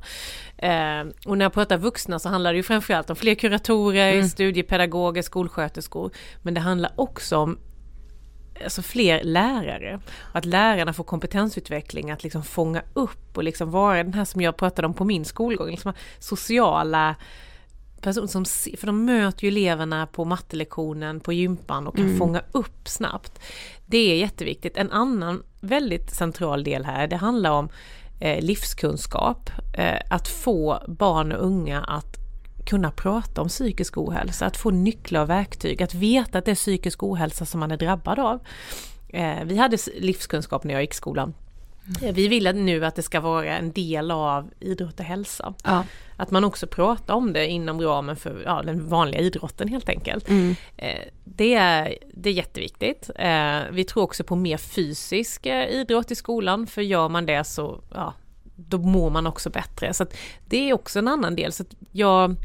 Eh, 0.58 1.02
och 1.26 1.38
när 1.38 1.46
jag 1.46 1.54
pratar 1.54 1.78
vuxna 1.78 2.20
så 2.20 2.30
handlar 2.30 2.54
det 2.54 2.58
ju 2.58 2.64
framförallt 2.64 3.10
om 3.10 3.16
fler 3.16 3.36
kuratorer, 3.36 4.14
mm. 4.14 4.28
studiepedagoger, 4.28 5.22
skolsköterskor. 5.22 6.12
Men 6.42 6.54
det 6.54 6.60
handlar 6.60 6.92
också 6.96 7.38
om 7.38 7.58
alltså 8.64 8.82
fler 8.82 9.24
lärare. 9.24 10.00
Att 10.32 10.46
lärarna 10.46 10.94
får 10.94 11.04
kompetensutveckling 11.04 12.12
att 12.12 12.24
liksom 12.24 12.44
fånga 12.44 12.82
upp 12.94 13.38
och 13.38 13.44
liksom 13.44 13.72
vara 13.72 14.04
den 14.04 14.14
här 14.14 14.26
som 14.26 14.42
jag 14.42 14.58
pratade 14.58 14.88
om 14.88 14.94
på 14.94 15.06
min 15.06 15.26
skolgång, 15.26 15.70
liksom 15.70 15.94
sociala 16.20 17.16
personer 18.02 18.28
som, 18.28 18.46
för 18.78 18.86
de 18.86 19.06
möter 19.06 19.44
ju 19.44 19.48
eleverna 19.48 20.08
på 20.08 20.26
mattelektionen, 20.26 21.20
på 21.20 21.34
gympan 21.34 21.88
och 21.88 21.96
kan 21.96 22.06
mm. 22.06 22.18
fånga 22.18 22.42
upp 22.52 22.88
snabbt. 22.88 23.40
Det 23.86 23.98
är 23.98 24.16
jätteviktigt. 24.16 24.78
En 24.78 24.92
annan 24.92 25.44
väldigt 25.62 26.12
central 26.12 26.64
del 26.64 26.86
här, 26.86 27.08
det 27.08 27.16
handlar 27.16 27.52
om 27.52 27.70
eh, 28.20 28.44
livskunskap. 28.44 29.50
Eh, 29.74 30.02
att 30.10 30.28
få 30.28 30.84
barn 30.88 31.32
och 31.32 31.46
unga 31.46 31.82
att 31.82 32.19
kunna 32.70 32.92
prata 32.92 33.42
om 33.42 33.48
psykisk 33.48 33.98
ohälsa, 33.98 34.46
att 34.46 34.58
få 34.58 34.72
nycklar 34.72 35.22
och 35.22 35.30
verktyg, 35.30 35.84
att 35.84 35.94
veta 35.94 36.38
att 36.38 36.46
det 36.46 36.52
är 36.52 36.56
psykisk 36.56 37.04
ohälsa 37.04 37.46
som 37.46 37.60
man 37.60 37.72
är 37.72 37.78
drabbad 37.78 38.20
av. 38.20 38.40
Eh, 39.10 39.44
vi 39.44 39.58
hade 39.58 39.78
livskunskap 39.98 40.64
när 40.64 40.74
jag 40.74 40.82
gick 40.82 40.94
skolan. 40.94 41.34
Mm. 42.02 42.14
Vi 42.14 42.28
vill 42.28 42.56
nu 42.56 42.86
att 42.86 42.96
det 42.96 43.02
ska 43.02 43.20
vara 43.20 43.58
en 43.58 43.72
del 43.72 44.12
av 44.12 44.50
idrott 44.60 45.00
och 45.00 45.06
hälsa. 45.06 45.54
Ja. 45.64 45.84
Att 46.16 46.32
man 46.32 46.44
också 46.44 46.68
pratar 46.68 47.14
om 47.14 47.34
det 47.34 47.48
inom 47.48 47.82
ramen 47.82 48.16
för 48.16 48.42
ja, 48.46 48.62
den 48.66 48.88
vanliga 48.88 49.22
idrotten 49.22 49.68
helt 49.68 49.90
enkelt. 49.90 50.30
Mm. 50.30 50.56
Eh, 50.78 51.08
det, 51.24 51.54
är, 51.54 51.96
det 52.14 52.30
är 52.30 52.34
jätteviktigt. 52.34 53.10
Eh, 53.16 53.60
vi 53.72 53.84
tror 53.84 54.04
också 54.04 54.24
på 54.24 54.36
mer 54.36 54.58
fysisk 54.58 55.46
idrott 55.46 56.12
i 56.12 56.16
skolan, 56.16 56.68
för 56.68 56.82
gör 56.82 57.10
man 57.10 57.26
det 57.26 57.44
så 57.44 57.82
ja, 57.94 58.14
då 58.56 58.78
mår 58.78 59.10
man 59.10 59.28
också 59.28 59.50
bättre. 59.50 59.94
Så 59.94 60.06
det 60.46 60.70
är 60.70 60.74
också 60.74 61.00
en 61.00 61.08
annan 61.08 61.36
del. 61.36 61.52
Så 61.52 61.64
jag 61.92 62.36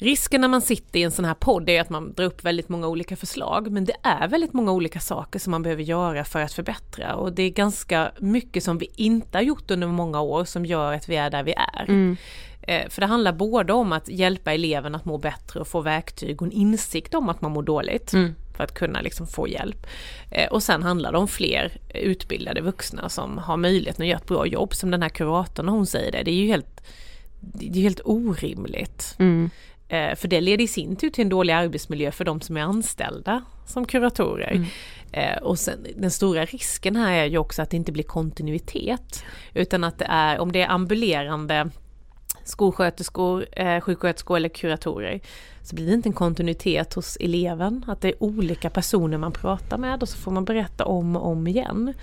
Risken 0.00 0.40
när 0.40 0.48
man 0.48 0.62
sitter 0.62 1.00
i 1.00 1.02
en 1.02 1.10
sån 1.10 1.24
här 1.24 1.34
podd 1.34 1.68
är 1.68 1.80
att 1.80 1.90
man 1.90 2.12
drar 2.12 2.24
upp 2.24 2.44
väldigt 2.44 2.68
många 2.68 2.88
olika 2.88 3.16
förslag, 3.16 3.70
men 3.70 3.84
det 3.84 3.96
är 4.02 4.28
väldigt 4.28 4.52
många 4.52 4.72
olika 4.72 5.00
saker 5.00 5.38
som 5.38 5.50
man 5.50 5.62
behöver 5.62 5.82
göra 5.82 6.24
för 6.24 6.40
att 6.40 6.52
förbättra 6.52 7.14
och 7.14 7.32
det 7.32 7.42
är 7.42 7.50
ganska 7.50 8.12
mycket 8.18 8.64
som 8.64 8.78
vi 8.78 8.90
inte 8.96 9.38
har 9.38 9.42
gjort 9.42 9.70
under 9.70 9.86
många 9.86 10.20
år 10.20 10.44
som 10.44 10.66
gör 10.66 10.92
att 10.92 11.08
vi 11.08 11.16
är 11.16 11.30
där 11.30 11.42
vi 11.42 11.52
är. 11.52 11.84
Mm. 11.88 12.16
Eh, 12.62 12.88
för 12.88 13.00
det 13.00 13.06
handlar 13.06 13.32
både 13.32 13.72
om 13.72 13.92
att 13.92 14.08
hjälpa 14.08 14.52
eleven 14.52 14.94
att 14.94 15.04
må 15.04 15.18
bättre 15.18 15.60
och 15.60 15.68
få 15.68 15.80
verktyg 15.80 16.42
och 16.42 16.46
en 16.46 16.52
insikt 16.52 17.14
om 17.14 17.28
att 17.28 17.42
man 17.42 17.52
mår 17.52 17.62
dåligt. 17.62 18.12
Mm. 18.12 18.34
För 18.56 18.64
att 18.64 18.74
kunna 18.74 19.00
liksom 19.00 19.26
få 19.26 19.48
hjälp. 19.48 19.86
Eh, 20.30 20.48
och 20.48 20.62
sen 20.62 20.82
handlar 20.82 21.12
det 21.12 21.18
om 21.18 21.28
fler 21.28 21.80
utbildade 21.94 22.60
vuxna 22.60 23.08
som 23.08 23.38
har 23.38 23.56
möjlighet 23.56 24.00
att 24.00 24.06
göra 24.06 24.18
ett 24.18 24.26
bra 24.26 24.46
jobb. 24.46 24.74
Som 24.74 24.90
den 24.90 25.02
här 25.02 25.08
kuratorn 25.08 25.68
hon 25.68 25.86
säger 25.86 26.12
det, 26.12 26.22
det 26.22 26.30
är 26.30 26.34
ju 26.34 26.46
helt, 26.46 26.84
det 27.40 27.68
är 27.68 27.82
helt 27.82 28.00
orimligt. 28.04 29.16
Mm. 29.18 29.50
Eh, 29.88 30.14
för 30.14 30.28
det 30.28 30.40
leder 30.40 30.64
i 30.64 30.68
sin 30.68 30.96
tur 30.96 31.10
till 31.10 31.22
en 31.22 31.28
dålig 31.28 31.52
arbetsmiljö 31.52 32.12
för 32.12 32.24
de 32.24 32.40
som 32.40 32.56
är 32.56 32.60
anställda 32.60 33.42
som 33.66 33.84
kuratorer. 33.84 34.50
Mm. 34.50 34.66
Eh, 35.12 35.42
och 35.42 35.58
sen, 35.58 35.86
den 35.96 36.10
stora 36.10 36.44
risken 36.44 36.96
här 36.96 37.12
är 37.12 37.24
ju 37.24 37.38
också 37.38 37.62
att 37.62 37.70
det 37.70 37.76
inte 37.76 37.92
blir 37.92 38.04
kontinuitet. 38.04 39.24
Utan 39.54 39.84
att 39.84 39.98
det 39.98 40.06
är, 40.08 40.38
om 40.38 40.52
det 40.52 40.62
är 40.62 40.68
ambulerande 40.68 41.70
skolsköterskor, 42.44 43.46
eh, 43.52 43.80
sjuksköterskor 43.80 44.36
eller 44.36 44.48
kuratorer 44.48 45.20
så 45.62 45.76
blir 45.76 45.86
det 45.86 45.94
inte 45.94 46.08
en 46.08 46.12
kontinuitet 46.12 46.94
hos 46.94 47.16
eleven. 47.20 47.84
Att 47.88 48.00
det 48.00 48.08
är 48.08 48.22
olika 48.22 48.70
personer 48.70 49.18
man 49.18 49.32
pratar 49.32 49.78
med 49.78 50.02
och 50.02 50.08
så 50.08 50.18
får 50.18 50.30
man 50.30 50.44
berätta 50.44 50.84
om 50.84 51.16
och 51.16 51.26
om 51.26 51.46
igen. 51.46 51.94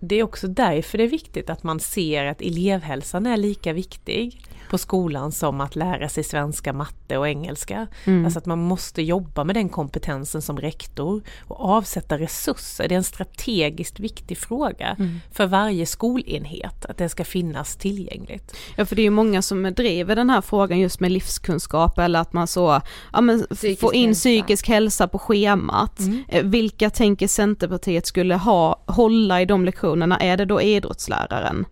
Det 0.00 0.16
är 0.16 0.22
också 0.22 0.48
därför 0.48 0.98
det 0.98 1.04
är 1.04 1.08
viktigt 1.08 1.50
att 1.50 1.62
man 1.62 1.80
ser 1.80 2.26
att 2.26 2.40
elevhälsan 2.42 3.26
är 3.26 3.36
lika 3.36 3.72
viktig 3.72 4.40
på 4.70 4.78
skolan 4.78 5.32
som 5.32 5.60
att 5.60 5.76
lära 5.76 6.08
sig 6.08 6.24
svenska, 6.24 6.72
matte 6.72 7.18
och 7.18 7.28
engelska. 7.28 7.86
Mm. 8.04 8.24
Alltså 8.24 8.38
att 8.38 8.46
man 8.46 8.58
måste 8.58 9.02
jobba 9.02 9.44
med 9.44 9.56
den 9.56 9.68
kompetensen 9.68 10.42
som 10.42 10.58
rektor 10.58 11.22
och 11.48 11.60
avsätta 11.60 12.18
resurser. 12.18 12.88
Det 12.88 12.94
är 12.94 12.96
en 12.96 13.04
strategiskt 13.04 14.00
viktig 14.00 14.38
fråga 14.38 14.96
mm. 14.98 15.20
för 15.32 15.46
varje 15.46 15.86
skolenhet 15.86 16.86
att 16.86 16.98
det 16.98 17.08
ska 17.08 17.24
finnas 17.24 17.76
tillgängligt. 17.76 18.56
Ja 18.76 18.86
för 18.86 18.96
det 18.96 19.02
är 19.02 19.04
ju 19.04 19.10
många 19.10 19.42
som 19.42 19.74
driver 19.76 20.16
den 20.16 20.30
här 20.30 20.40
frågan 20.40 20.80
just 20.80 21.00
med 21.00 21.12
livskunskap 21.12 21.98
eller 21.98 22.20
att 22.20 22.32
man 22.32 22.46
så, 22.46 22.80
ja 23.12 23.20
men 23.20 23.46
få 23.80 23.94
in 23.94 24.06
hälsa. 24.06 24.20
psykisk 24.20 24.68
hälsa 24.68 25.08
på 25.08 25.18
schemat. 25.18 25.98
Mm. 25.98 26.24
Eh, 26.28 26.44
vilka 26.44 26.90
tänker 26.90 27.28
Centerpartiet 27.28 28.06
skulle 28.06 28.34
ha, 28.34 28.82
hålla 28.86 29.42
i 29.42 29.44
de 29.44 29.64
lektionerna? 29.64 30.18
Är 30.20 30.36
det 30.36 30.44
då 30.44 30.62
idrottsläraren? 30.62 31.64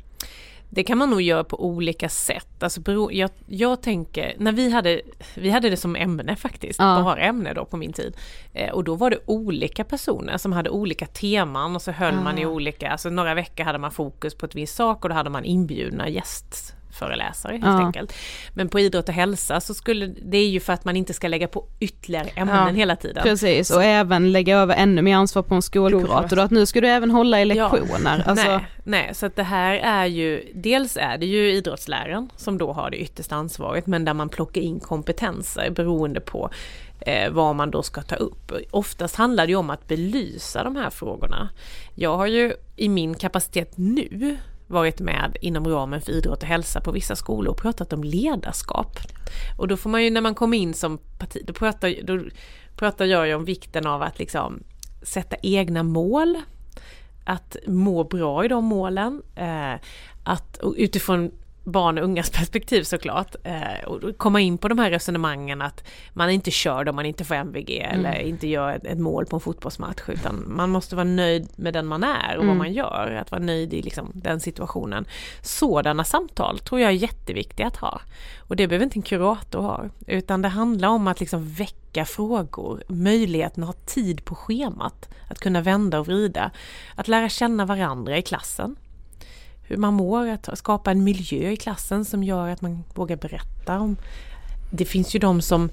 Det 0.72 0.84
kan 0.84 0.98
man 0.98 1.10
nog 1.10 1.22
göra 1.22 1.44
på 1.44 1.64
olika 1.64 2.08
sätt. 2.08 2.62
Alltså, 2.62 2.80
jag, 3.10 3.30
jag 3.46 3.82
tänker, 3.82 4.34
när 4.38 4.52
vi 4.52 4.70
hade, 4.70 5.00
vi 5.34 5.50
hade 5.50 5.70
det 5.70 5.76
som 5.76 5.96
ämne 5.96 6.36
faktiskt, 6.36 6.78
ja. 6.78 6.84
har 6.84 7.16
ämne 7.16 7.54
då 7.54 7.64
på 7.64 7.76
min 7.76 7.92
tid. 7.92 8.16
Eh, 8.52 8.70
och 8.70 8.84
då 8.84 8.94
var 8.94 9.10
det 9.10 9.18
olika 9.26 9.84
personer 9.84 10.36
som 10.36 10.52
hade 10.52 10.70
olika 10.70 11.06
teman 11.06 11.76
och 11.76 11.82
så 11.82 11.90
höll 11.90 12.14
ja. 12.14 12.20
man 12.20 12.38
i 12.38 12.46
olika, 12.46 12.90
alltså 12.90 13.10
några 13.10 13.34
veckor 13.34 13.64
hade 13.64 13.78
man 13.78 13.90
fokus 13.90 14.34
på 14.34 14.46
ett 14.46 14.54
visst 14.54 14.76
sak 14.76 15.04
och 15.04 15.08
då 15.08 15.14
hade 15.14 15.30
man 15.30 15.44
inbjudna 15.44 16.08
gäst 16.08 16.74
föreläsare 16.92 17.52
helt 17.52 17.64
ja. 17.64 17.86
enkelt. 17.86 18.14
Men 18.54 18.68
på 18.68 18.80
idrott 18.80 19.08
och 19.08 19.14
hälsa 19.14 19.60
så 19.60 19.74
skulle, 19.74 20.06
det 20.06 20.36
är 20.36 20.48
ju 20.48 20.60
för 20.60 20.72
att 20.72 20.84
man 20.84 20.96
inte 20.96 21.12
ska 21.14 21.28
lägga 21.28 21.48
på 21.48 21.66
ytterligare 21.80 22.28
ämnen 22.28 22.66
ja, 22.66 22.72
hela 22.72 22.96
tiden. 22.96 23.22
Precis, 23.22 23.70
och 23.70 23.84
även 23.84 24.32
lägga 24.32 24.58
över 24.58 24.74
ännu 24.74 25.02
mer 25.02 25.16
ansvar 25.16 25.42
på 25.42 25.54
en 25.54 25.62
skolkurator 25.62 26.38
att 26.38 26.50
nu 26.50 26.66
ska 26.66 26.80
du 26.80 26.88
även 26.88 27.10
hålla 27.10 27.40
i 27.40 27.44
lektioner. 27.44 28.18
Ja, 28.18 28.24
alltså. 28.30 28.48
nej, 28.48 28.66
nej, 28.84 29.14
så 29.14 29.26
att 29.26 29.36
det 29.36 29.42
här 29.42 29.74
är 29.74 30.06
ju, 30.06 30.52
dels 30.54 30.96
är 30.96 31.18
det 31.18 31.26
ju 31.26 31.52
idrottsläraren 31.52 32.30
som 32.36 32.58
då 32.58 32.72
har 32.72 32.90
det 32.90 32.96
yttersta 32.96 33.36
ansvaret 33.36 33.86
men 33.86 34.04
där 34.04 34.14
man 34.14 34.28
plockar 34.28 34.60
in 34.60 34.80
kompetenser 34.80 35.70
beroende 35.70 36.20
på 36.20 36.50
eh, 37.00 37.30
vad 37.30 37.56
man 37.56 37.70
då 37.70 37.82
ska 37.82 38.02
ta 38.02 38.14
upp. 38.14 38.52
Oftast 38.70 39.16
handlar 39.16 39.46
det 39.46 39.50
ju 39.50 39.56
om 39.56 39.70
att 39.70 39.88
belysa 39.88 40.64
de 40.64 40.76
här 40.76 40.90
frågorna. 40.90 41.48
Jag 41.94 42.16
har 42.16 42.26
ju 42.26 42.52
i 42.76 42.88
min 42.88 43.14
kapacitet 43.14 43.72
nu 43.76 44.36
varit 44.70 45.00
med 45.00 45.36
inom 45.40 45.68
ramen 45.68 46.00
för 46.00 46.12
idrott 46.12 46.42
och 46.42 46.48
hälsa 46.48 46.80
på 46.80 46.92
vissa 46.92 47.16
skolor 47.16 47.50
och 47.50 47.60
pratat 47.60 47.92
om 47.92 48.04
ledarskap. 48.04 48.98
Och 49.58 49.68
då 49.68 49.76
får 49.76 49.90
man 49.90 50.04
ju 50.04 50.10
när 50.10 50.20
man 50.20 50.34
kommer 50.34 50.58
in 50.58 50.74
som 50.74 50.98
parti, 51.18 51.42
då 51.46 51.52
pratar, 51.52 51.94
då 52.02 52.24
pratar 52.76 53.04
jag 53.04 53.28
ju 53.28 53.34
om 53.34 53.44
vikten 53.44 53.86
av 53.86 54.02
att 54.02 54.18
liksom 54.18 54.62
sätta 55.02 55.36
egna 55.42 55.82
mål, 55.82 56.38
att 57.24 57.56
må 57.66 58.04
bra 58.04 58.44
i 58.44 58.48
de 58.48 58.64
målen, 58.64 59.22
eh, 59.36 59.74
att 60.24 60.60
utifrån 60.76 61.30
barn 61.64 61.98
och 61.98 62.04
ungas 62.04 62.30
perspektiv 62.38 62.82
såklart. 62.82 63.36
Eh, 63.44 63.84
och 63.86 64.18
komma 64.18 64.40
in 64.40 64.58
på 64.58 64.68
de 64.68 64.78
här 64.78 64.90
resonemangen 64.90 65.62
att 65.62 65.84
man 66.12 66.30
inte 66.30 66.50
kör 66.50 66.88
om 66.88 66.96
man 66.96 67.06
inte 67.06 67.24
får 67.24 67.34
MVG 67.34 67.78
mm. 67.78 68.06
eller 68.06 68.20
inte 68.20 68.48
gör 68.48 68.72
ett, 68.72 68.84
ett, 68.84 68.98
mål 68.98 69.26
på 69.26 69.36
en 69.36 69.40
fotbollsmatch 69.40 70.02
utan 70.08 70.44
man 70.46 70.70
måste 70.70 70.96
vara 70.96 71.04
nöjd 71.04 71.48
med 71.56 71.74
den 71.74 71.86
man 71.86 72.04
är 72.04 72.36
och 72.36 72.42
mm. 72.42 72.46
vad 72.46 72.56
man 72.56 72.72
gör. 72.72 73.18
Att 73.20 73.30
vara 73.30 73.42
nöjd 73.42 73.74
i 73.74 73.82
liksom 73.82 74.12
den 74.14 74.40
situationen. 74.40 75.04
Sådana 75.42 76.04
samtal 76.04 76.58
tror 76.58 76.80
jag 76.80 76.90
är 76.90 76.94
jätteviktiga 76.94 77.66
att 77.66 77.76
ha. 77.76 78.00
Och 78.38 78.56
det 78.56 78.68
behöver 78.68 78.84
inte 78.84 78.98
en 78.98 79.02
kurator 79.02 79.62
ha 79.62 79.84
utan 80.06 80.42
det 80.42 80.48
handlar 80.48 80.88
om 80.88 81.06
att 81.06 81.20
liksom 81.20 81.48
väcka 81.48 82.04
frågor, 82.04 82.82
möjligheten 82.88 83.62
att 83.62 83.66
ha 83.66 83.84
tid 83.86 84.24
på 84.24 84.34
schemat, 84.34 85.08
att 85.28 85.38
kunna 85.38 85.60
vända 85.60 86.00
och 86.00 86.06
vrida, 86.06 86.50
att 86.94 87.08
lära 87.08 87.28
känna 87.28 87.64
varandra 87.64 88.18
i 88.18 88.22
klassen 88.22 88.76
hur 89.70 89.76
man 89.76 89.94
mår, 89.94 90.28
att 90.28 90.58
skapa 90.58 90.90
en 90.90 91.04
miljö 91.04 91.50
i 91.50 91.56
klassen 91.56 92.04
som 92.04 92.24
gör 92.24 92.48
att 92.48 92.60
man 92.60 92.84
vågar 92.94 93.16
berätta 93.16 93.80
om. 93.80 93.96
Det 94.70 94.84
finns 94.84 95.14
ju 95.14 95.18
de 95.18 95.40
som 95.40 95.70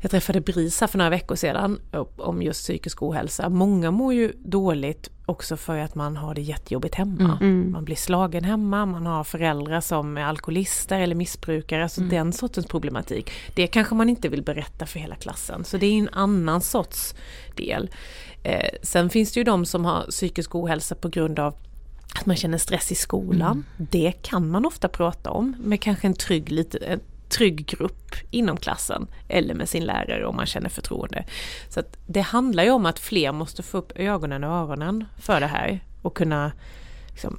jag 0.00 0.10
träffade 0.10 0.40
BRIS 0.40 0.80
här 0.80 0.88
för 0.88 0.98
några 0.98 1.10
veckor 1.10 1.36
sedan 1.36 1.80
om 2.16 2.42
just 2.42 2.62
psykisk 2.62 3.02
ohälsa. 3.02 3.48
Många 3.48 3.90
mår 3.90 4.14
ju 4.14 4.32
dåligt 4.38 5.10
också 5.26 5.56
för 5.56 5.78
att 5.78 5.94
man 5.94 6.16
har 6.16 6.34
det 6.34 6.40
jättejobbigt 6.40 6.94
hemma. 6.94 7.38
Mm. 7.40 7.60
mm. 7.60 7.72
Man 7.72 7.84
blir 7.84 7.96
slagen 7.96 8.44
hemma, 8.44 8.86
man 8.86 9.06
har 9.06 9.24
föräldrar 9.24 9.80
som 9.80 10.16
är 10.16 10.24
alkoholister 10.24 11.00
eller 11.00 11.14
missbrukare, 11.14 11.82
alltså 11.82 12.00
mm. 12.00 12.10
den 12.10 12.32
sortens 12.32 12.66
problematik. 12.66 13.30
Det 13.54 13.66
kanske 13.66 13.94
man 13.94 14.08
inte 14.08 14.28
vill 14.28 14.42
berätta 14.42 14.86
för 14.86 14.98
hela 14.98 15.14
klassen, 15.14 15.64
så 15.64 15.76
det 15.76 15.86
är 15.86 15.98
en 15.98 16.08
annan 16.12 16.60
sorts 16.60 17.14
del. 17.56 17.90
Eh, 18.42 18.68
sen 18.82 19.10
finns 19.10 19.32
det 19.32 19.40
ju 19.40 19.44
de 19.44 19.66
som 19.66 19.84
har 19.84 20.02
psykisk 20.02 20.54
ohälsa 20.54 20.94
på 20.94 21.08
grund 21.08 21.38
av 21.38 21.54
att 22.14 22.26
man 22.26 22.36
känner 22.36 22.58
stress 22.58 22.92
i 22.92 22.94
skolan. 22.94 23.64
Mm. 23.76 23.88
Det 23.90 24.12
kan 24.22 24.50
man 24.50 24.66
ofta 24.66 24.88
prata 24.88 25.30
om 25.30 25.56
med 25.58 25.80
kanske 25.80 26.06
en 26.06 26.14
trygg, 26.14 26.52
lite, 26.52 26.78
en 26.78 27.00
trygg 27.28 27.66
grupp 27.66 28.14
inom 28.30 28.56
klassen 28.56 29.06
eller 29.28 29.54
med 29.54 29.68
sin 29.68 29.84
lärare 29.84 30.26
om 30.26 30.36
man 30.36 30.46
känner 30.46 30.68
förtroende. 30.68 31.24
Så 31.68 31.82
Det 32.06 32.20
handlar 32.20 32.64
ju 32.64 32.70
om 32.70 32.86
att 32.86 32.98
fler 32.98 33.32
måste 33.32 33.62
få 33.62 33.78
upp 33.78 33.92
ögonen 33.94 34.44
och 34.44 34.50
öronen 34.50 35.04
för 35.18 35.40
det 35.40 35.46
här 35.46 35.80
och 36.02 36.16
kunna 36.16 36.52
liksom, 37.10 37.38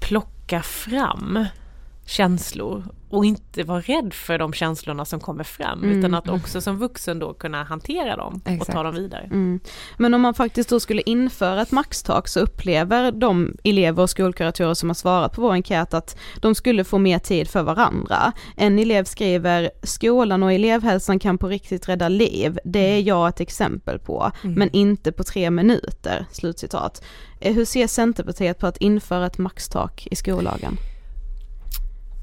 plocka 0.00 0.62
fram 0.62 1.44
känslor 2.10 2.84
och 3.10 3.24
inte 3.24 3.62
vara 3.62 3.80
rädd 3.80 4.14
för 4.14 4.38
de 4.38 4.52
känslorna 4.52 5.04
som 5.04 5.20
kommer 5.20 5.44
fram 5.44 5.84
mm. 5.84 5.98
utan 5.98 6.14
att 6.14 6.28
också 6.28 6.60
som 6.60 6.78
vuxen 6.78 7.18
då 7.18 7.34
kunna 7.34 7.62
hantera 7.62 8.16
dem 8.16 8.40
Exakt. 8.44 8.68
och 8.68 8.74
ta 8.74 8.82
dem 8.82 8.94
vidare. 8.94 9.22
Mm. 9.22 9.60
Men 9.98 10.14
om 10.14 10.20
man 10.20 10.34
faktiskt 10.34 10.68
då 10.68 10.80
skulle 10.80 11.02
införa 11.02 11.62
ett 11.62 11.70
maxtak 11.70 12.28
så 12.28 12.40
upplever 12.40 13.12
de 13.12 13.56
elever 13.64 14.02
och 14.02 14.10
skolkuratorer 14.10 14.74
som 14.74 14.88
har 14.88 14.94
svarat 14.94 15.34
på 15.34 15.42
vår 15.42 15.52
enkät 15.52 15.94
att 15.94 16.18
de 16.40 16.54
skulle 16.54 16.84
få 16.84 16.98
mer 16.98 17.18
tid 17.18 17.48
för 17.48 17.62
varandra. 17.62 18.32
En 18.56 18.78
elev 18.78 19.04
skriver 19.04 19.70
skolan 19.82 20.42
och 20.42 20.52
elevhälsan 20.52 21.18
kan 21.18 21.38
på 21.38 21.48
riktigt 21.48 21.88
rädda 21.88 22.08
liv, 22.08 22.58
det 22.64 22.96
är 22.96 23.00
jag 23.00 23.28
ett 23.28 23.40
exempel 23.40 23.98
på, 23.98 24.32
mm. 24.42 24.54
men 24.54 24.70
inte 24.70 25.12
på 25.12 25.24
tre 25.24 25.50
minuter. 25.50 26.26
Slutcitat. 26.32 27.04
Eh, 27.40 27.54
hur 27.54 27.64
ser 27.64 27.86
Centerpartiet 27.86 28.58
på 28.58 28.66
att 28.66 28.76
införa 28.76 29.26
ett 29.26 29.38
maxtak 29.38 30.08
i 30.10 30.16
skollagen? 30.16 30.76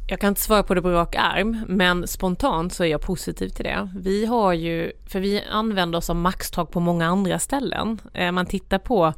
Jag 0.10 0.20
kan 0.20 0.28
inte 0.28 0.41
svara 0.41 0.64
på 0.64 0.74
det 0.74 0.82
på 0.82 0.89
rak 0.89 1.16
arm, 1.16 1.66
men 1.68 2.08
spontant 2.08 2.74
så 2.74 2.84
är 2.84 2.88
jag 2.88 3.01
positiv 3.01 3.49
till 3.49 3.64
det. 3.66 3.89
Vi 3.95 4.26
har 4.26 4.53
ju, 4.53 4.91
för 5.05 5.20
vi 5.20 5.43
använder 5.51 5.97
oss 5.97 6.10
av 6.10 6.16
maxtak 6.16 6.72
på 6.72 6.80
många 6.80 7.08
andra 7.08 7.39
ställen. 7.39 8.01
Eh, 8.14 8.32
man 8.32 8.45
tittar 8.45 8.80
på 8.80 9.14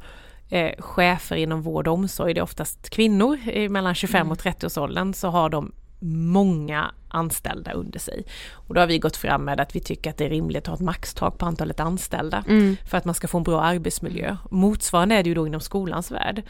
eh, 0.48 0.70
chefer 0.78 1.36
inom 1.36 1.62
vård 1.62 1.88
och 1.88 1.94
omsorg, 1.94 2.34
det 2.34 2.40
är 2.40 2.42
oftast 2.42 2.90
kvinnor 2.90 3.68
mellan 3.68 3.94
25 3.94 4.30
och 4.30 4.38
30 4.38 4.66
års 4.66 4.78
åldern, 4.78 5.14
så 5.14 5.28
har 5.28 5.48
de 5.48 5.72
många 6.08 6.90
anställda 7.08 7.72
under 7.72 7.98
sig. 7.98 8.24
Och 8.52 8.74
då 8.74 8.80
har 8.80 8.86
vi 8.86 8.98
gått 8.98 9.16
fram 9.16 9.44
med 9.44 9.60
att 9.60 9.76
vi 9.76 9.80
tycker 9.80 10.10
att 10.10 10.16
det 10.16 10.24
är 10.24 10.30
rimligt 10.30 10.58
att 10.58 10.66
ha 10.66 10.74
ett 10.74 10.80
maxtak 10.80 11.38
på 11.38 11.46
antalet 11.46 11.80
anställda 11.80 12.44
mm. 12.48 12.76
för 12.90 12.98
att 12.98 13.04
man 13.04 13.14
ska 13.14 13.28
få 13.28 13.38
en 13.38 13.44
bra 13.44 13.62
arbetsmiljö. 13.62 14.36
Motsvarande 14.50 15.14
är 15.14 15.22
det 15.22 15.28
ju 15.28 15.34
då 15.34 15.46
inom 15.46 15.60
skolans 15.60 16.10
värld. 16.10 16.42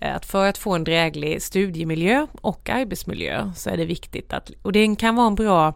Eh, 0.00 0.16
att 0.16 0.26
för 0.26 0.48
att 0.48 0.58
få 0.58 0.74
en 0.74 0.84
dräglig 0.84 1.42
studiemiljö 1.42 2.26
och 2.40 2.70
arbetsmiljö 2.70 3.52
så 3.56 3.70
är 3.70 3.76
det 3.76 3.84
viktigt 3.84 4.32
att, 4.32 4.50
och 4.62 4.72
det 4.72 4.96
kan 4.96 5.16
vara 5.16 5.26
en 5.26 5.34
bra 5.34 5.74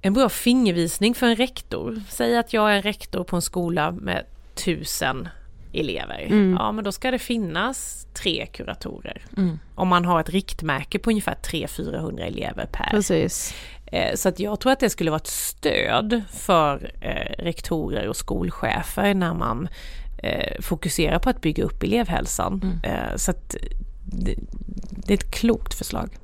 en 0.00 0.12
bra 0.12 0.28
fingervisning 0.28 1.14
för 1.14 1.26
en 1.26 1.36
rektor. 1.36 2.02
Säg 2.08 2.38
att 2.38 2.52
jag 2.52 2.76
är 2.76 2.82
rektor 2.82 3.24
på 3.24 3.36
en 3.36 3.42
skola 3.42 3.90
med 3.90 4.26
tusen 4.54 5.28
elever. 5.74 6.26
Mm. 6.26 6.56
Ja 6.58 6.72
men 6.72 6.84
då 6.84 6.92
ska 6.92 7.10
det 7.10 7.18
finnas 7.18 8.06
tre 8.14 8.46
kuratorer. 8.46 9.22
Mm. 9.36 9.58
Om 9.74 9.88
man 9.88 10.04
har 10.04 10.20
ett 10.20 10.30
riktmärke 10.30 10.98
på 10.98 11.10
ungefär 11.10 11.34
300-400 11.34 12.20
elever 12.20 12.66
per. 12.72 12.90
Precis. 12.90 13.54
Eh, 13.86 14.14
så 14.14 14.28
att 14.28 14.40
jag 14.40 14.60
tror 14.60 14.72
att 14.72 14.80
det 14.80 14.90
skulle 14.90 15.10
vara 15.10 15.20
ett 15.20 15.26
stöd 15.26 16.22
för 16.30 16.92
eh, 17.00 17.42
rektorer 17.44 18.08
och 18.08 18.16
skolchefer 18.16 19.14
när 19.14 19.34
man 19.34 19.68
eh, 20.18 20.60
fokuserar 20.60 21.18
på 21.18 21.30
att 21.30 21.40
bygga 21.40 21.64
upp 21.64 21.82
elevhälsan. 21.82 22.80
Mm. 22.84 23.18
Så 23.18 23.30
att 23.30 23.56
det, 24.04 24.34
det 24.90 25.12
är 25.12 25.18
ett 25.18 25.30
klokt 25.30 25.74
förslag. 25.74 26.18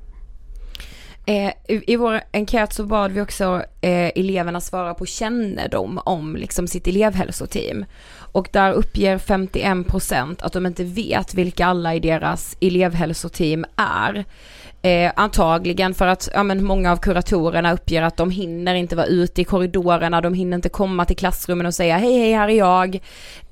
Eh, 1.25 1.53
i, 1.67 1.93
I 1.93 1.95
vår 1.95 2.21
enkät 2.33 2.73
så 2.73 2.85
bad 2.85 3.11
vi 3.11 3.21
också 3.21 3.63
eh, 3.81 4.11
eleverna 4.15 4.61
svara 4.61 4.93
på 4.93 5.05
kännedom 5.05 5.99
om 6.05 6.35
liksom 6.35 6.67
sitt 6.67 6.87
elevhälsoteam. 6.87 7.85
Och 8.31 8.49
där 8.51 8.71
uppger 8.71 9.17
51% 9.17 10.35
att 10.39 10.53
de 10.53 10.65
inte 10.65 10.83
vet 10.83 11.33
vilka 11.33 11.65
alla 11.65 11.95
i 11.95 11.99
deras 11.99 12.57
elevhälsoteam 12.61 13.65
är. 13.75 14.25
Eh, 14.81 15.11
antagligen 15.15 15.93
för 15.93 16.07
att 16.07 16.29
ja, 16.33 16.43
men 16.43 16.63
många 16.63 16.91
av 16.91 16.97
kuratorerna 16.97 17.73
uppger 17.73 18.01
att 18.01 18.17
de 18.17 18.31
hinner 18.31 18.75
inte 18.75 18.95
vara 18.95 19.05
ute 19.05 19.41
i 19.41 19.43
korridorerna, 19.43 20.21
de 20.21 20.33
hinner 20.33 20.55
inte 20.55 20.69
komma 20.69 21.05
till 21.05 21.17
klassrummen 21.17 21.65
och 21.65 21.73
säga 21.73 21.97
hej 21.97 22.19
hej 22.19 22.33
här 22.33 22.49
är 22.49 22.57
jag. 22.57 22.95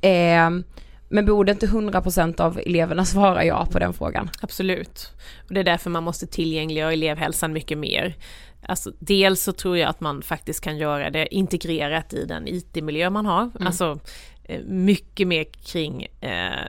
Eh, 0.01 0.49
men 1.09 1.25
borde 1.25 1.51
inte 1.51 1.67
100% 1.67 2.41
av 2.41 2.59
eleverna 2.65 3.05
svara 3.05 3.45
ja 3.45 3.67
på 3.71 3.79
den 3.79 3.93
frågan? 3.93 4.29
Absolut. 4.41 5.09
Och 5.47 5.53
det 5.53 5.59
är 5.59 5.63
därför 5.63 5.89
man 5.89 6.03
måste 6.03 6.27
tillgängliggöra 6.27 6.93
elevhälsan 6.93 7.53
mycket 7.53 7.77
mer. 7.77 8.15
Alltså, 8.67 8.91
dels 8.99 9.43
så 9.43 9.51
tror 9.51 9.77
jag 9.77 9.89
att 9.89 9.99
man 9.99 10.21
faktiskt 10.21 10.61
kan 10.61 10.77
göra 10.77 11.09
det 11.09 11.35
integrerat 11.35 12.13
i 12.13 12.25
den 12.25 12.47
IT-miljö 12.47 13.09
man 13.09 13.25
har. 13.25 13.41
Mm. 13.41 13.67
Alltså 13.67 13.99
mycket 14.65 15.27
mer 15.27 15.43
kring 15.43 16.07
eh, 16.21 16.67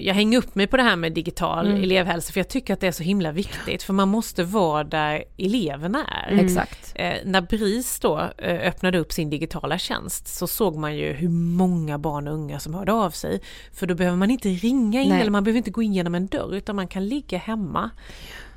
jag 0.00 0.14
hänger 0.14 0.38
upp 0.38 0.54
mig 0.54 0.66
på 0.66 0.76
det 0.76 0.82
här 0.82 0.96
med 0.96 1.12
digital 1.12 1.66
mm. 1.66 1.82
elevhälsa 1.82 2.32
för 2.32 2.40
jag 2.40 2.48
tycker 2.48 2.74
att 2.74 2.80
det 2.80 2.86
är 2.86 2.92
så 2.92 3.02
himla 3.02 3.32
viktigt 3.32 3.82
för 3.82 3.92
man 3.92 4.08
måste 4.08 4.44
vara 4.44 4.84
där 4.84 5.24
eleverna 5.36 6.04
är. 6.04 6.32
Mm. 6.32 6.44
Exakt. 6.44 6.92
Eh, 6.94 7.14
när 7.24 7.40
BRIS 7.40 8.00
då 8.00 8.30
eh, 8.38 8.68
öppnade 8.68 8.98
upp 8.98 9.12
sin 9.12 9.30
digitala 9.30 9.78
tjänst 9.78 10.26
så 10.26 10.46
såg 10.46 10.76
man 10.76 10.96
ju 10.96 11.12
hur 11.12 11.28
många 11.28 11.98
barn 11.98 12.28
och 12.28 12.34
unga 12.34 12.60
som 12.60 12.74
hörde 12.74 12.92
av 12.92 13.10
sig. 13.10 13.40
För 13.72 13.86
då 13.86 13.94
behöver 13.94 14.16
man 14.16 14.30
inte 14.30 14.48
ringa 14.48 15.02
in 15.02 15.08
Nej. 15.08 15.20
eller 15.20 15.30
man 15.30 15.44
behöver 15.44 15.58
inte 15.58 15.70
gå 15.70 15.82
in 15.82 15.94
genom 15.94 16.14
en 16.14 16.26
dörr 16.26 16.54
utan 16.54 16.76
man 16.76 16.88
kan 16.88 17.08
ligga 17.08 17.38
hemma 17.38 17.90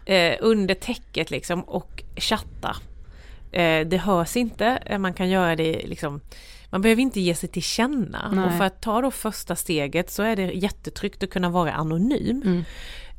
eh, 0.05 0.35
under 0.39 0.75
täcket 0.75 1.31
liksom 1.31 1.61
och 1.63 2.03
chatta. 2.15 2.75
Eh, 3.51 3.87
det 3.87 3.97
hörs 3.97 4.37
inte, 4.37 4.65
eh, 4.85 4.97
man 4.97 5.13
kan 5.13 5.29
göra 5.29 5.55
det 5.55 5.87
liksom 5.87 6.21
man 6.69 6.81
behöver 6.81 7.01
inte 7.01 7.19
ge 7.19 7.35
sig 7.35 7.49
till 7.49 7.63
känna. 7.63 8.31
Nej. 8.31 8.45
Och 8.45 8.57
för 8.57 8.63
att 8.63 8.81
ta 8.81 9.01
då 9.01 9.11
första 9.11 9.55
steget 9.55 10.11
så 10.11 10.23
är 10.23 10.35
det 10.35 10.51
jättetryggt 10.51 11.23
att 11.23 11.29
kunna 11.29 11.49
vara 11.49 11.73
anonym. 11.73 12.41
Mm. 12.45 12.63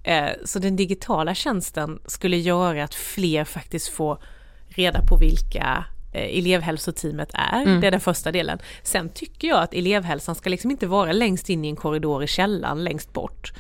Eh, 0.03 0.36
så 0.44 0.59
den 0.59 0.76
digitala 0.76 1.34
tjänsten 1.34 1.98
skulle 2.07 2.36
göra 2.36 2.84
att 2.84 2.94
fler 2.94 3.44
faktiskt 3.44 3.88
får 3.88 4.22
reda 4.68 5.01
på 5.07 5.16
vilka 5.16 5.84
eh, 6.12 6.38
elevhälsoteamet 6.38 7.30
är. 7.34 7.62
Mm. 7.62 7.80
Det 7.80 7.86
är 7.86 7.90
den 7.90 8.01
första 8.01 8.32
delen. 8.32 8.59
Sen 8.82 9.09
tycker 9.09 9.48
jag 9.48 9.62
att 9.62 9.74
elevhälsan 9.74 10.34
ska 10.34 10.51
liksom 10.51 10.70
inte 10.70 10.86
vara 10.86 11.12
längst 11.12 11.51
in 11.51 11.64
i 11.64 11.68
en 11.68 11.76
korridor 11.76 12.24
i 12.24 12.26
källaren 12.26 12.84
längst 12.84 13.12
bort. 13.12 13.53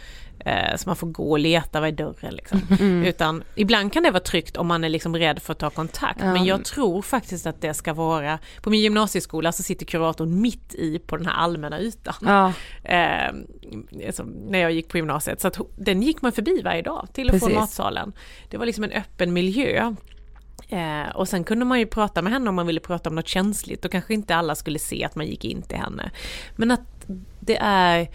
Eh, 0.44 0.76
så 0.76 0.88
man 0.88 0.96
får 0.96 1.06
gå 1.06 1.30
och 1.30 1.38
leta, 1.38 1.80
vad 1.80 1.88
är 1.88 1.92
dörren 1.92 2.34
liksom. 2.34 2.60
Mm. 2.80 3.04
Utan 3.04 3.42
ibland 3.54 3.92
kan 3.92 4.02
det 4.02 4.10
vara 4.10 4.22
tryggt 4.22 4.56
om 4.56 4.66
man 4.66 4.84
är 4.84 4.88
liksom 4.88 5.16
rädd 5.16 5.42
för 5.42 5.52
att 5.52 5.58
ta 5.58 5.70
kontakt. 5.70 6.20
Mm. 6.20 6.32
Men 6.32 6.44
jag 6.44 6.64
tror 6.64 7.02
faktiskt 7.02 7.46
att 7.46 7.60
det 7.60 7.74
ska 7.74 7.92
vara, 7.92 8.38
på 8.62 8.70
min 8.70 8.80
gymnasieskola 8.80 9.52
så 9.52 9.62
sitter 9.62 9.86
kuratorn 9.86 10.40
mitt 10.40 10.74
i 10.74 10.98
på 10.98 11.16
den 11.16 11.26
här 11.26 11.34
allmänna 11.34 11.80
ytan. 11.80 12.14
Ja. 12.20 12.52
Eh, 12.84 13.34
alltså, 14.06 14.22
när 14.22 14.58
jag 14.58 14.72
gick 14.72 14.88
på 14.88 14.96
gymnasiet. 14.96 15.40
Så 15.40 15.48
att 15.48 15.58
den 15.76 16.02
gick 16.02 16.22
man 16.22 16.32
förbi 16.32 16.62
varje 16.64 16.82
dag 16.82 17.08
till 17.12 17.30
och 17.30 17.40
från 17.40 17.54
matsalen. 17.54 18.12
Det 18.48 18.56
var 18.56 18.66
liksom 18.66 18.84
en 18.84 18.92
öppen 18.92 19.32
miljö. 19.32 19.94
Eh, 20.68 21.08
och 21.14 21.28
sen 21.28 21.44
kunde 21.44 21.64
man 21.64 21.78
ju 21.78 21.86
prata 21.86 22.22
med 22.22 22.32
henne 22.32 22.48
om 22.48 22.54
man 22.54 22.66
ville 22.66 22.80
prata 22.80 23.08
om 23.08 23.14
något 23.14 23.28
känsligt 23.28 23.84
och 23.84 23.92
kanske 23.92 24.14
inte 24.14 24.36
alla 24.36 24.54
skulle 24.54 24.78
se 24.78 25.04
att 25.04 25.14
man 25.14 25.26
gick 25.26 25.44
in 25.44 25.62
till 25.62 25.78
henne. 25.78 26.10
Men 26.56 26.70
att 26.70 27.06
det 27.40 27.58
är 27.60 28.08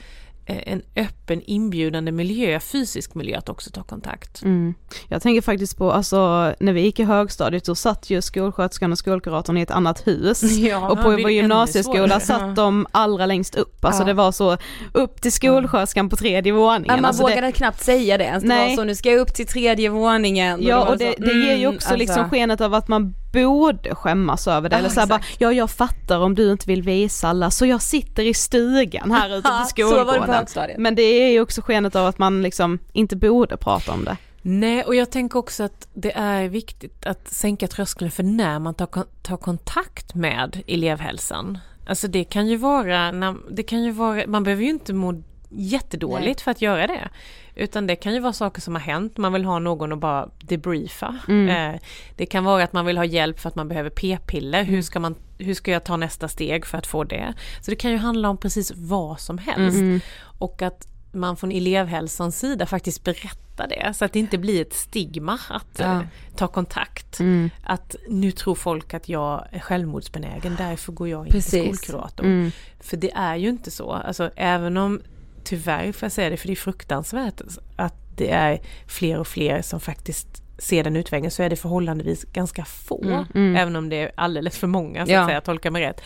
en 0.45 0.81
öppen 0.95 1.41
inbjudande 1.45 2.11
miljö, 2.11 2.59
fysisk 2.59 3.15
miljö 3.15 3.37
att 3.37 3.49
också 3.49 3.69
ta 3.69 3.83
kontakt. 3.83 4.43
Mm. 4.43 4.73
Jag 5.07 5.21
tänker 5.21 5.41
faktiskt 5.41 5.77
på, 5.77 5.91
alltså 5.91 6.17
när 6.59 6.73
vi 6.73 6.81
gick 6.81 6.99
i 6.99 7.03
högstadiet 7.03 7.65
så 7.65 7.75
satt 7.75 8.09
ju 8.09 8.21
skolsköterskan 8.21 8.91
och 8.91 8.97
skolkuratorn 8.97 9.57
i 9.57 9.61
ett 9.61 9.71
annat 9.71 10.07
hus 10.07 10.43
ja, 10.57 10.89
och 10.89 11.01
på 11.01 11.09
vår 11.09 11.29
gymnasieskola 11.29 12.19
satt 12.19 12.55
de 12.55 12.87
allra 12.91 13.25
längst 13.25 13.55
upp, 13.55 13.85
alltså 13.85 14.01
ja. 14.01 14.05
det 14.05 14.13
var 14.13 14.31
så 14.31 14.57
upp 14.93 15.21
till 15.21 15.31
skolsköterskan 15.31 16.09
på 16.09 16.15
tredje 16.15 16.51
våningen. 16.51 16.85
Ja, 16.87 16.95
man 16.95 17.05
alltså 17.05 17.23
vågade 17.23 17.41
det... 17.41 17.51
knappt 17.51 17.83
säga 17.83 18.17
det 18.17 18.23
ens, 18.23 18.43
det 18.43 18.49
var 18.49 18.75
så 18.75 18.83
nu 18.83 18.95
ska 18.95 19.11
jag 19.11 19.19
upp 19.19 19.33
till 19.33 19.47
tredje 19.47 19.89
våningen. 19.89 20.63
Ja 20.63 20.83
och, 20.83 20.89
och 20.89 20.97
det, 20.97 21.15
det, 21.17 21.33
ger 21.33 21.55
ju 21.55 21.63
mm, 21.63 21.75
också 21.75 21.75
liksom 21.75 21.93
alltså... 21.93 21.95
liksom 21.95 22.29
skenet 22.29 22.61
av 22.61 22.73
att 22.73 22.87
man 22.87 23.13
borde 23.43 23.95
skämmas 23.95 24.47
över 24.47 24.69
det, 24.69 24.75
ah, 24.75 24.79
eller 24.79 24.89
såhär 24.89 25.07
bara, 25.07 25.21
ja 25.37 25.51
jag 25.51 25.71
fattar 25.71 26.19
om 26.19 26.35
du 26.35 26.51
inte 26.51 26.67
vill 26.67 26.81
visa 26.81 27.27
alla 27.27 27.51
så 27.51 27.65
jag 27.65 27.81
sitter 27.81 28.23
i 28.23 28.33
stugan 28.33 29.11
här 29.11 29.29
ute 29.37 29.49
på 29.49 29.65
skolgården. 29.65 30.45
Men 30.77 30.95
det 30.95 31.01
är 31.01 31.31
ju 31.31 31.41
också 31.41 31.61
skenet 31.61 31.95
av 31.95 32.07
att 32.07 32.17
man 32.17 32.41
liksom 32.41 32.79
inte 32.93 33.15
borde 33.15 33.57
prata 33.57 33.91
om 33.91 34.05
det. 34.05 34.17
Nej, 34.41 34.83
och 34.83 34.95
jag 34.95 35.11
tänker 35.11 35.39
också 35.39 35.63
att 35.63 35.87
det 35.93 36.11
är 36.17 36.47
viktigt 36.47 37.05
att 37.05 37.27
sänka 37.27 37.67
tröskeln 37.67 38.11
för 38.11 38.23
när 38.23 38.59
man 38.59 38.73
tar, 38.73 38.87
tar 39.21 39.37
kontakt 39.37 40.15
med 40.15 40.63
elevhälsan. 40.67 41.57
Alltså 41.87 42.07
det 42.07 42.23
kan 42.23 42.47
ju 42.47 42.57
vara, 42.57 43.35
det 43.49 43.63
kan 43.63 43.83
ju 43.83 43.91
vara, 43.91 44.27
man 44.27 44.43
behöver 44.43 44.63
ju 44.63 44.69
inte 44.69 44.93
må 44.93 45.23
jättedåligt 45.55 46.39
Nej. 46.39 46.43
för 46.43 46.51
att 46.51 46.61
göra 46.61 46.87
det. 46.87 47.09
Utan 47.55 47.87
det 47.87 47.95
kan 47.95 48.13
ju 48.13 48.19
vara 48.19 48.33
saker 48.33 48.61
som 48.61 48.75
har 48.75 48.81
hänt, 48.81 49.17
man 49.17 49.33
vill 49.33 49.45
ha 49.45 49.59
någon 49.59 49.93
att 49.93 49.99
bara 49.99 50.29
debriefa. 50.39 51.15
Mm. 51.27 51.73
Eh, 51.73 51.81
det 52.15 52.25
kan 52.25 52.43
vara 52.43 52.63
att 52.63 52.73
man 52.73 52.85
vill 52.85 52.97
ha 52.97 53.05
hjälp 53.05 53.39
för 53.39 53.49
att 53.49 53.55
man 53.55 53.67
behöver 53.67 53.89
p-piller, 53.89 54.63
hur 54.63 54.73
mm. 54.73 54.83
ska, 54.83 54.99
man, 54.99 55.15
hur 55.37 55.53
ska 55.53 55.71
jag 55.71 55.83
ta 55.83 55.97
nästa 55.97 56.27
steg 56.27 56.65
för 56.65 56.77
att 56.77 56.87
få 56.87 57.03
det? 57.03 57.33
Så 57.61 57.71
det 57.71 57.75
kan 57.75 57.91
ju 57.91 57.97
handla 57.97 58.29
om 58.29 58.37
precis 58.37 58.71
vad 58.75 59.19
som 59.19 59.37
helst. 59.37 59.77
Mm. 59.77 59.99
Och 60.39 60.61
att 60.61 60.87
man 61.11 61.37
från 61.37 61.51
elevhälsans 61.51 62.39
sida 62.39 62.65
faktiskt 62.65 63.03
berättar 63.03 63.67
det 63.67 63.93
så 63.93 64.05
att 64.05 64.13
det 64.13 64.19
inte 64.19 64.37
blir 64.37 64.61
ett 64.61 64.73
stigma 64.73 65.39
att 65.49 65.79
ja. 65.79 65.93
eh, 65.93 66.01
ta 66.35 66.47
kontakt. 66.47 67.19
Mm. 67.19 67.49
Att 67.63 67.95
nu 68.09 68.31
tror 68.31 68.55
folk 68.55 68.93
att 68.93 69.09
jag 69.09 69.47
är 69.51 69.59
självmordsbenägen 69.59 70.55
därför 70.57 70.91
går 70.91 71.07
jag 71.07 71.27
in 71.27 71.31
till 71.31 71.43
skolkuratorn. 71.43 72.25
Mm. 72.25 72.51
För 72.79 72.97
det 72.97 73.11
är 73.11 73.35
ju 73.35 73.49
inte 73.49 73.71
så. 73.71 73.91
Alltså 73.91 74.31
även 74.35 74.77
om 74.77 75.01
tyvärr 75.45 75.91
får 75.91 76.05
jag 76.05 76.11
säga 76.11 76.29
det, 76.29 76.37
för 76.37 76.47
det 76.47 76.53
är 76.53 76.55
fruktansvärt 76.55 77.41
att 77.75 77.93
det 78.15 78.31
är 78.31 78.61
fler 78.87 79.19
och 79.19 79.27
fler 79.27 79.61
som 79.61 79.79
faktiskt 79.79 80.43
ser 80.57 80.83
den 80.83 80.95
utvägen 80.95 81.31
så 81.31 81.43
är 81.43 81.49
det 81.49 81.55
förhållandevis 81.55 82.23
ganska 82.23 82.65
få, 82.65 83.03
mm, 83.03 83.25
mm. 83.35 83.55
även 83.55 83.75
om 83.75 83.89
det 83.89 84.01
är 84.01 84.11
alldeles 84.15 84.57
för 84.57 84.67
många 84.67 84.99
så 85.05 85.11
att 85.11 85.17
ja. 85.17 85.27
säga, 85.27 85.41
tolka 85.41 85.71
mig 85.71 85.83
rätt. 85.83 86.01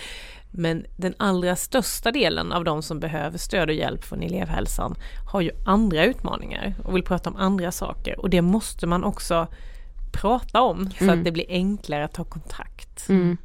Men 0.52 0.86
den 0.98 1.14
allra 1.18 1.56
största 1.56 2.12
delen 2.12 2.52
av 2.52 2.64
de 2.64 2.82
som 2.82 3.00
behöver 3.00 3.38
stöd 3.38 3.70
och 3.70 3.76
hjälp 3.76 4.04
från 4.04 4.22
elevhälsan 4.22 4.96
har 5.32 5.42
ju 5.42 5.52
andra 5.66 6.06
utmaningar 6.06 6.74
och 6.84 6.96
vill 6.96 7.04
prata 7.04 7.30
om 7.30 7.36
andra 7.36 7.72
saker 7.72 8.20
och 8.20 8.30
det 8.30 8.42
måste 8.42 8.88
man 8.88 9.04
också 9.04 9.48
prata 10.12 10.62
om 10.62 10.90
så 10.98 11.04
mm. 11.04 11.20
att 11.20 11.26
det 11.26 11.32
blir 11.32 11.46
enklare 11.50 12.06
att 12.06 12.14
ta 12.14 12.24
kontakt. 12.24 13.10
Mm. 13.10 13.38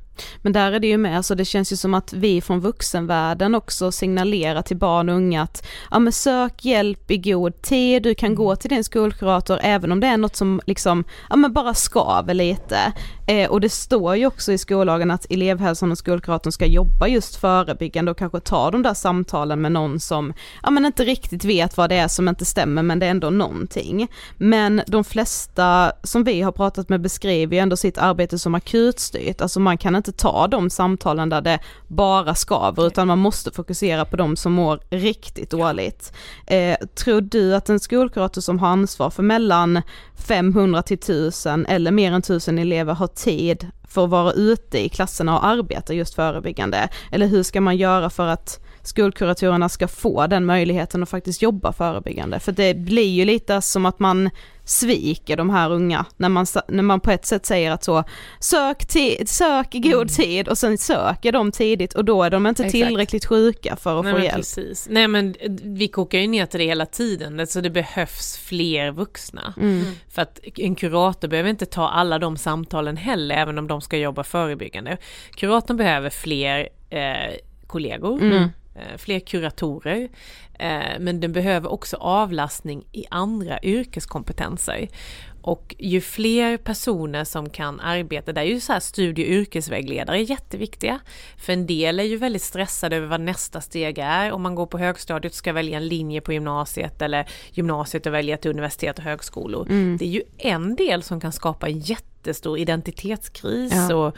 Men 0.43 0.53
där 0.53 0.73
är 0.73 0.81
det 0.81 0.87
ju 0.87 0.99
med, 0.99 1.17
alltså 1.17 1.35
det 1.35 1.45
känns 1.45 1.73
ju 1.73 1.77
som 1.77 1.95
att 1.95 2.13
vi 2.13 2.41
från 2.41 2.61
vuxenvärlden 2.61 3.55
också 3.55 3.93
signalerar 3.93 4.63
till 4.63 4.77
barn 4.77 5.09
och 5.09 5.15
unga 5.15 5.43
att 5.43 5.67
ja 5.91 5.99
men 5.99 6.13
sök 6.13 6.65
hjälp 6.65 7.11
i 7.11 7.19
god 7.19 7.63
tid, 7.63 8.03
du 8.03 8.15
kan 8.15 8.35
gå 8.35 8.51
mm. 8.51 8.57
till 8.57 8.71
din 8.71 8.85
skolkurator 8.85 9.59
även 9.63 9.93
om 9.93 10.01
det 10.01 10.07
är 10.07 10.17
något 10.17 10.37
som 10.37 10.61
liksom, 10.67 11.05
ja 11.31 11.37
men 11.37 11.53
bara 11.53 11.75
skaver 11.75 12.35
lite. 12.35 12.93
Eh, 13.27 13.51
och 13.51 13.61
det 13.61 13.69
står 13.69 14.17
ju 14.17 14.27
också 14.27 14.53
i 14.53 14.59
skollagen 14.59 15.11
att 15.11 15.27
elevhälsan 15.31 15.93
och 15.93 15.99
skolkuratorn 15.99 16.53
ska 16.53 16.67
jobba 16.67 17.07
just 17.07 17.37
förebyggande 17.37 18.11
och 18.11 18.19
kanske 18.19 18.41
ta 18.41 18.71
de 18.71 18.83
där 18.83 18.95
samtalen 18.95 19.61
med 19.61 19.73
någon 19.73 20.01
som, 20.01 20.33
ja 20.63 20.71
men 20.71 20.85
inte 20.85 21.05
riktigt 21.05 21.45
vet 21.45 21.77
vad 21.77 21.91
det 21.91 21.97
är 21.97 22.09
som 22.09 22.29
inte 22.29 22.45
stämmer 22.45 22.83
men 22.83 22.99
det 22.99 23.07
är 23.07 23.11
ändå 23.11 23.31
någonting. 23.31 24.09
Men 24.37 24.83
de 24.87 25.05
flesta 25.05 25.93
som 26.03 26.25
vi 26.25 26.43
har 26.43 26.53
pratat 26.53 26.89
med 26.89 27.01
beskriver 27.01 27.57
ju 27.57 27.61
ändå 27.61 27.77
sitt 27.77 27.99
arbete 27.99 28.39
som 28.39 28.55
akutstyrt, 28.55 29.41
alltså 29.41 29.61
man 29.61 29.79
kan 29.79 29.97
inte 29.97 30.04
ta 30.13 30.47
de 30.47 30.71
samtalen 30.71 31.29
där 31.29 31.41
det 31.41 31.59
bara 31.89 32.35
skaver 32.35 32.87
utan 32.87 33.07
man 33.07 33.19
måste 33.19 33.51
fokusera 33.51 34.05
på 34.05 34.17
de 34.17 34.37
som 34.37 34.53
mår 34.53 34.81
riktigt 34.91 35.51
dåligt. 35.51 36.13
Eh, 36.47 36.77
tror 36.95 37.21
du 37.21 37.55
att 37.55 37.69
en 37.69 37.81
skolkurator 37.81 38.41
som 38.41 38.59
har 38.59 38.69
ansvar 38.69 39.11
för 39.11 39.23
mellan 39.23 39.83
500 40.27 40.83
till 40.83 40.99
1000 40.99 41.67
eller 41.67 41.91
mer 41.91 42.13
än 42.13 42.19
1000 42.21 42.59
elever 42.59 42.95
har 42.95 43.07
tid 43.07 43.71
för 43.89 44.05
att 44.05 44.11
vara 44.11 44.33
ute 44.33 44.85
i 44.85 44.89
klasserna 44.89 45.39
och 45.39 45.47
arbeta 45.47 45.95
just 45.95 46.15
förebyggande? 46.15 46.89
Eller 47.13 47.27
hur 47.27 47.43
ska 47.43 47.61
man 47.61 47.77
göra 47.77 48.11
för 48.11 48.27
att 48.27 48.64
skolkuratorerna 48.87 49.69
ska 49.69 49.89
få 49.89 50.27
den 50.27 50.45
möjligheten 50.45 51.03
att 51.03 51.09
faktiskt 51.09 51.43
jobba 51.43 51.73
förebyggande? 51.73 52.41
För 52.41 52.53
det 52.53 52.77
blir 52.77 53.11
ju 53.11 53.25
lite 53.25 53.63
som 53.63 53.87
att 53.87 53.99
man 53.99 54.31
sviker 54.65 55.37
de 55.37 55.51
här 55.51 55.73
unga 55.73 56.07
när 56.17 56.29
man, 56.29 56.47
när 56.69 56.83
man 56.83 57.01
på 57.01 57.11
ett 57.11 57.27
sätt 57.27 57.47
säger 57.47 57.71
att 57.71 57.85
så 57.85 58.05
sök, 58.41 58.87
tid, 58.87 59.29
sök 59.29 59.75
i 59.75 59.79
god 59.79 59.93
mm. 59.95 60.09
tid 60.09 60.49
och 60.49 60.59
sen 60.59 60.79
söker 60.79 61.33
de 61.33 61.53
tidigt 61.53 61.95
och 61.95 62.05
då 62.05 62.23
är 62.23 62.31
de 62.31 62.47
inte 62.47 62.65
Exakt. 62.65 62.85
tillräckligt 62.85 63.25
sjuka 63.25 63.77
för 63.77 63.99
att 63.99 64.05
Nej, 64.05 64.15
få 64.15 64.21
hjälp. 64.21 64.37
Precis. 64.37 64.87
Nej 64.91 65.09
men 65.09 65.35
vi 65.63 65.89
kokar 65.89 66.19
ju 66.19 66.27
ner 66.27 66.47
till 66.47 66.61
det 66.61 66.67
hela 66.67 66.87
tiden, 66.87 67.47
så 67.47 67.61
det 67.61 67.71
behövs 67.71 68.37
fler 68.37 68.91
vuxna. 68.91 69.55
Mm. 69.57 69.85
För 70.09 70.23
att 70.23 70.41
en 70.57 70.75
kurator 70.75 71.29
behöver 71.29 71.51
inte 71.51 71.67
ta 71.67 71.89
alla 71.89 72.19
de 72.19 72.37
samtalen 72.37 72.97
heller, 72.97 73.37
även 73.37 73.59
om 73.59 73.69
de 73.69 73.81
ska 73.81 73.97
jobba 73.97 74.25
förebyggande. 74.25 74.97
Kuratorn 75.35 75.77
behöver 75.77 76.11
fler 76.11 76.69
eh, 76.91 77.35
kollegor, 77.67 78.23
mm. 78.23 78.49
Eh, 78.75 78.97
fler 78.99 79.21
kuratorer, 79.21 80.09
eh, 80.59 80.99
men 81.01 81.21
den 81.21 81.33
behöver 81.33 81.73
också 81.73 81.97
avlastning 81.97 82.85
i 82.93 83.05
andra 83.11 83.59
yrkeskompetenser. 83.63 84.89
Och 85.45 85.75
ju 85.79 86.01
fler 86.01 86.57
personer 86.57 87.25
som 87.25 87.51
kan 87.51 87.81
arbeta, 87.81 88.33
där 88.33 88.43
är 88.43 88.47
ju 88.47 88.61
så 88.61 88.73
här 88.73 88.81
studie 88.81 89.23
och 89.25 89.29
yrkesvägledare 89.29 90.23
jätteviktiga. 90.23 91.01
För 91.37 91.53
en 91.53 91.67
del 91.67 92.01
är 92.01 92.05
ju 92.05 92.17
väldigt 92.17 92.43
stressade 92.43 92.97
över 92.97 93.07
vad 93.07 93.21
nästa 93.21 93.61
steg 93.61 93.99
är. 93.99 94.33
Om 94.33 94.43
man 94.43 94.55
går 94.55 94.67
på 94.67 94.79
högstadiet 94.79 95.35
ska 95.35 95.53
välja 95.53 95.77
en 95.77 95.89
linje 95.89 96.21
på 96.21 96.33
gymnasiet 96.33 97.03
eller 97.03 97.29
gymnasiet 97.53 98.07
och 98.07 98.15
välja 98.15 98.37
till 98.37 98.51
universitet 98.51 98.99
och 98.99 99.05
högskolor. 99.05 99.67
Mm. 99.71 99.97
Det 99.97 100.05
är 100.05 100.09
ju 100.09 100.23
en 100.39 100.77
del 100.77 101.03
som 101.03 101.21
kan 101.21 101.33
skapa 101.33 101.69
en 101.69 101.79
jättestor 101.79 102.59
identitetskris 102.59 103.73
ja. 103.73 103.95
och 103.95 104.17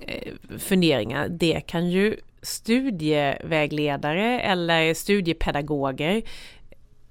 eh, 0.00 0.32
funderingar. 0.58 1.28
Det 1.28 1.60
kan 1.60 1.90
ju 1.90 2.16
studievägledare 2.42 4.40
eller 4.40 4.94
studiepedagoger 4.94 6.22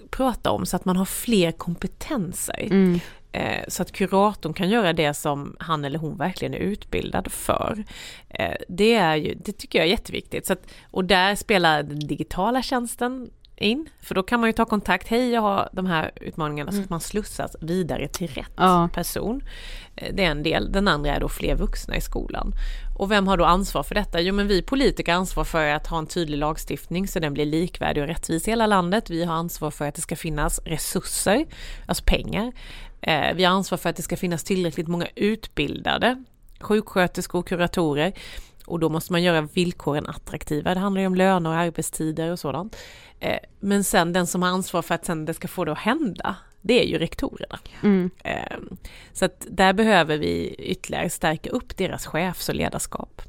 prata 0.09 0.51
om 0.51 0.65
så 0.65 0.75
att 0.75 0.86
man 0.86 0.97
har 0.97 1.05
fler 1.05 1.51
kompetenser. 1.51 2.67
Mm. 2.71 2.99
Eh, 3.32 3.63
så 3.67 3.82
att 3.82 3.91
kuratorn 3.91 4.53
kan 4.53 4.69
göra 4.69 4.93
det 4.93 5.13
som 5.13 5.55
han 5.59 5.86
eller 5.86 5.99
hon 5.99 6.17
verkligen 6.17 6.53
är 6.53 6.57
utbildad 6.57 7.32
för. 7.32 7.84
Eh, 8.29 8.55
det, 8.67 8.93
är 8.93 9.15
ju, 9.15 9.36
det 9.36 9.51
tycker 9.51 9.79
jag 9.79 9.86
är 9.86 9.91
jätteviktigt. 9.91 10.45
Så 10.45 10.53
att, 10.53 10.67
och 10.91 11.05
där 11.05 11.36
spelar 11.36 11.84
den 11.84 11.99
digitala 11.99 12.61
tjänsten 12.61 13.29
in, 13.62 13.89
för 14.01 14.16
då 14.16 14.24
kan 14.24 14.39
man 14.39 14.49
ju 14.49 14.53
ta 14.53 14.66
kontakt, 14.66 15.07
hej 15.07 15.32
jag 15.32 15.41
har 15.41 15.70
de 15.74 15.86
här 15.86 16.12
utmaningarna, 16.16 16.72
mm. 16.72 16.82
så 16.82 16.86
att 16.86 16.89
man 16.89 17.01
slussas 17.01 17.55
vidare 17.62 18.07
till 18.07 18.28
rätt 18.28 18.51
ja. 18.57 18.89
person. 18.93 19.43
Eh, 19.95 20.14
det 20.14 20.24
är 20.24 20.32
en 20.32 20.43
del, 20.43 20.72
den 20.72 20.88
andra 20.88 21.16
är 21.16 21.20
då 21.20 21.30
fler 21.30 21.55
vuxna 21.55 21.95
i 21.95 22.01
skolan. 22.01 22.53
Och 22.97 23.12
vem 23.12 23.28
har 23.28 23.38
då 23.38 23.45
ansvar 23.45 23.84
för 23.84 23.95
detta? 23.95 24.22
Jo 24.22 24.34
men 24.34 24.47
vi 24.47 24.62
politiker 24.62 25.12
har 25.12 25.20
ansvar 25.20 25.43
för 25.43 25.66
att 25.66 25.88
ha 25.88 25.97
en 25.97 26.07
tydlig 26.07 26.38
lagstiftning 26.38 27.07
så 27.07 27.20
den 27.20 27.34
blir 27.34 27.45
likvärdig 27.45 28.03
och 28.03 28.09
rättvis 28.09 28.47
i 28.47 28.51
hela 28.51 28.68
landet. 28.68 29.09
Vi 29.09 29.24
har 29.24 29.34
ansvar 29.34 29.72
för 29.72 29.88
att 29.88 29.95
det 29.95 30.01
ska 30.01 30.16
finnas 30.16 30.59
resurser, 30.66 31.45
alltså 31.86 32.03
pengar. 32.07 32.51
Eh, 33.01 33.34
vi 33.36 33.43
har 33.43 33.53
ansvar 33.53 33.78
för 33.78 33.89
att 33.89 33.95
det 33.95 34.01
ska 34.01 34.18
finnas 34.18 34.43
tillräckligt 34.43 34.88
många 34.88 35.07
utbildade 35.16 36.24
sjuksköterskor 36.62 37.39
och 37.39 37.47
kuratorer. 37.47 38.14
Och 38.72 38.80
då 38.80 38.89
måste 38.89 39.11
man 39.11 39.24
göra 39.24 39.41
villkoren 39.41 40.07
attraktiva. 40.07 40.74
Det 40.74 40.80
handlar 40.80 41.01
ju 41.01 41.07
om 41.07 41.15
löner 41.15 41.49
och 41.49 41.55
arbetstider 41.55 42.32
och 42.32 42.39
sådant. 42.39 42.78
Eh, 43.19 43.39
men 43.59 43.84
sen 43.84 44.13
den 44.13 44.28
som 44.28 44.41
har 44.41 44.49
ansvar 44.49 44.82
för 44.82 44.95
att 44.95 45.05
sen 45.05 45.26
det 45.26 45.34
ska 45.34 45.47
få 45.47 45.65
det 45.65 45.72
att 45.72 45.78
hända, 45.78 46.36
det 46.61 46.84
är 46.84 46.88
ju 46.88 46.97
rektorerna. 46.97 47.59
Mm. 47.84 48.09
Ehm, 48.24 48.78
så 49.13 49.26
att 49.26 49.47
där 49.49 49.74
behöver 49.74 50.17
vi 50.17 50.55
ytterligare 50.57 51.09
stärka 51.09 51.49
upp 51.49 51.78
deras 51.78 52.05
chefs 52.05 52.49
och 52.49 52.55
ledarskap. 52.55 53.22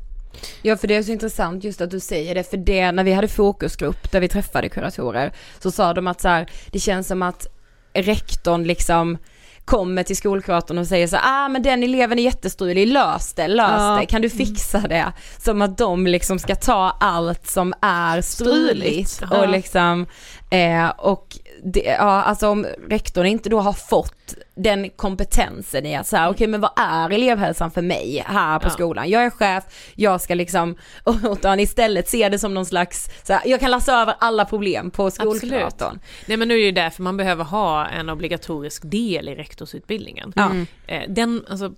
Ja 0.63 0.77
för 0.77 0.89
det 0.89 0.95
är 0.95 1.03
så 1.03 1.13
intressant 1.13 1.65
just 1.65 1.81
att 1.81 1.91
du 1.91 2.01
säger 2.01 2.35
det, 2.35 2.51
för 2.51 2.57
det 2.57 2.93
när 2.93 3.05
vi 3.05 3.13
hade 3.13 3.29
fokusgrupp 3.29 4.13
där 4.13 4.21
vi 4.21 4.29
träffade 4.29 4.69
kuratorer 4.69 5.33
så 5.61 5.71
sa 5.71 5.95
de 5.95 6.07
att 6.07 6.21
så 6.21 6.29
här, 6.29 6.51
det 6.71 6.79
känns 6.79 7.07
som 7.09 7.23
att 7.23 7.47
rektorn 7.93 8.65
liksom 8.65 9.19
kommer 9.65 10.03
till 10.03 10.17
skolkuratorn 10.17 10.79
och 10.79 10.87
säger 10.87 11.07
så 11.07 11.17
ah 11.17 11.49
men 11.49 11.63
den 11.63 11.83
eleven 11.83 12.19
är 12.19 12.23
jättestrulig, 12.23 12.87
lös 12.87 13.33
det, 13.33 13.49
lös 13.49 13.71
ja. 13.79 13.99
det, 14.01 14.07
kan 14.07 14.23
du 14.23 14.31
fixa 14.31 14.79
det? 14.79 15.13
Som 15.39 15.63
att 15.63 15.79
de 15.79 16.07
liksom 16.07 16.39
ska 16.39 16.55
ta 16.55 16.97
allt 17.01 17.47
som 17.47 17.75
är 17.81 18.21
struligt 18.21 19.23
och 19.31 19.49
liksom, 19.49 20.07
eh, 20.51 20.89
och 20.89 21.39
det, 21.65 21.81
ja 21.81 22.23
alltså 22.23 22.49
om 22.49 22.67
rektorn 22.89 23.27
inte 23.27 23.49
då 23.49 23.61
har 23.61 23.73
fått 23.73 24.22
den 24.55 24.91
kompetensen 24.91 25.87
i 25.87 25.97
att 25.97 26.07
säga, 26.07 26.29
okej 26.29 26.35
okay, 26.35 26.47
men 26.47 26.61
vad 26.61 26.71
är 26.77 27.11
elevhälsan 27.11 27.71
för 27.71 27.83
mig 27.83 28.25
här 28.27 28.59
på 28.59 28.67
ja. 28.67 28.71
skolan? 28.71 29.11
Jag 29.11 29.25
är 29.25 29.31
chef, 29.31 29.65
jag 29.95 30.21
ska 30.21 30.35
liksom, 30.35 30.77
utan 31.33 31.61
istället 31.61 32.09
se 32.09 32.29
det 32.29 32.39
som 32.39 32.55
någon 32.55 32.67
slags, 32.67 33.11
så 33.27 33.33
här, 33.33 33.43
jag 33.45 33.61
kan 33.61 33.71
lassa 33.71 34.03
över 34.03 34.15
alla 34.19 34.45
problem 34.45 34.91
på 34.91 35.11
skolkuratorn. 35.11 36.01
Nej 36.27 36.37
men 36.37 36.49
nu 36.49 36.55
är 36.55 36.59
det 36.59 36.65
ju 36.65 36.73
därför 36.73 37.03
man 37.03 37.17
behöver 37.17 37.45
ha 37.45 37.87
en 37.87 38.11
obligatorisk 38.11 38.83
del 38.85 39.29
i 39.29 39.35
rektorsutbildningen. 39.35 40.33
Mm. 40.37 40.67
Den, 41.09 41.45
alltså 41.49 41.73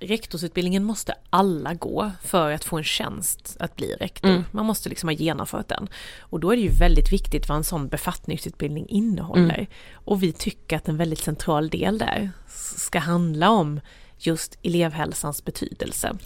rektorsutbildningen 0.00 0.84
måste 0.84 1.14
alla 1.30 1.74
gå 1.74 2.10
för 2.22 2.52
att 2.52 2.64
få 2.64 2.76
en 2.78 2.84
tjänst 2.84 3.56
att 3.60 3.76
bli 3.76 3.94
rektor. 4.00 4.28
Mm. 4.28 4.44
Man 4.50 4.66
måste 4.66 4.88
liksom 4.88 5.08
ha 5.08 5.14
genomfört 5.14 5.68
den. 5.68 5.88
Och 6.20 6.40
då 6.40 6.50
är 6.50 6.56
det 6.56 6.62
ju 6.62 6.72
väldigt 6.72 7.12
viktigt 7.12 7.48
vad 7.48 7.56
en 7.56 7.64
sån 7.64 7.88
befattningsutbildning 7.88 8.86
innehåller. 8.88 9.54
Mm. 9.54 9.66
Och 10.08 10.22
vi 10.22 10.32
tycker 10.32 10.76
att 10.76 10.88
en 10.88 10.96
väldigt 10.96 11.18
central 11.18 11.68
del 11.68 11.98
där 11.98 12.30
ska 12.76 12.98
handla 12.98 13.50
om 13.50 13.80
just 14.18 14.58
elevhälsans 14.62 15.44
betydelse. 15.44 16.16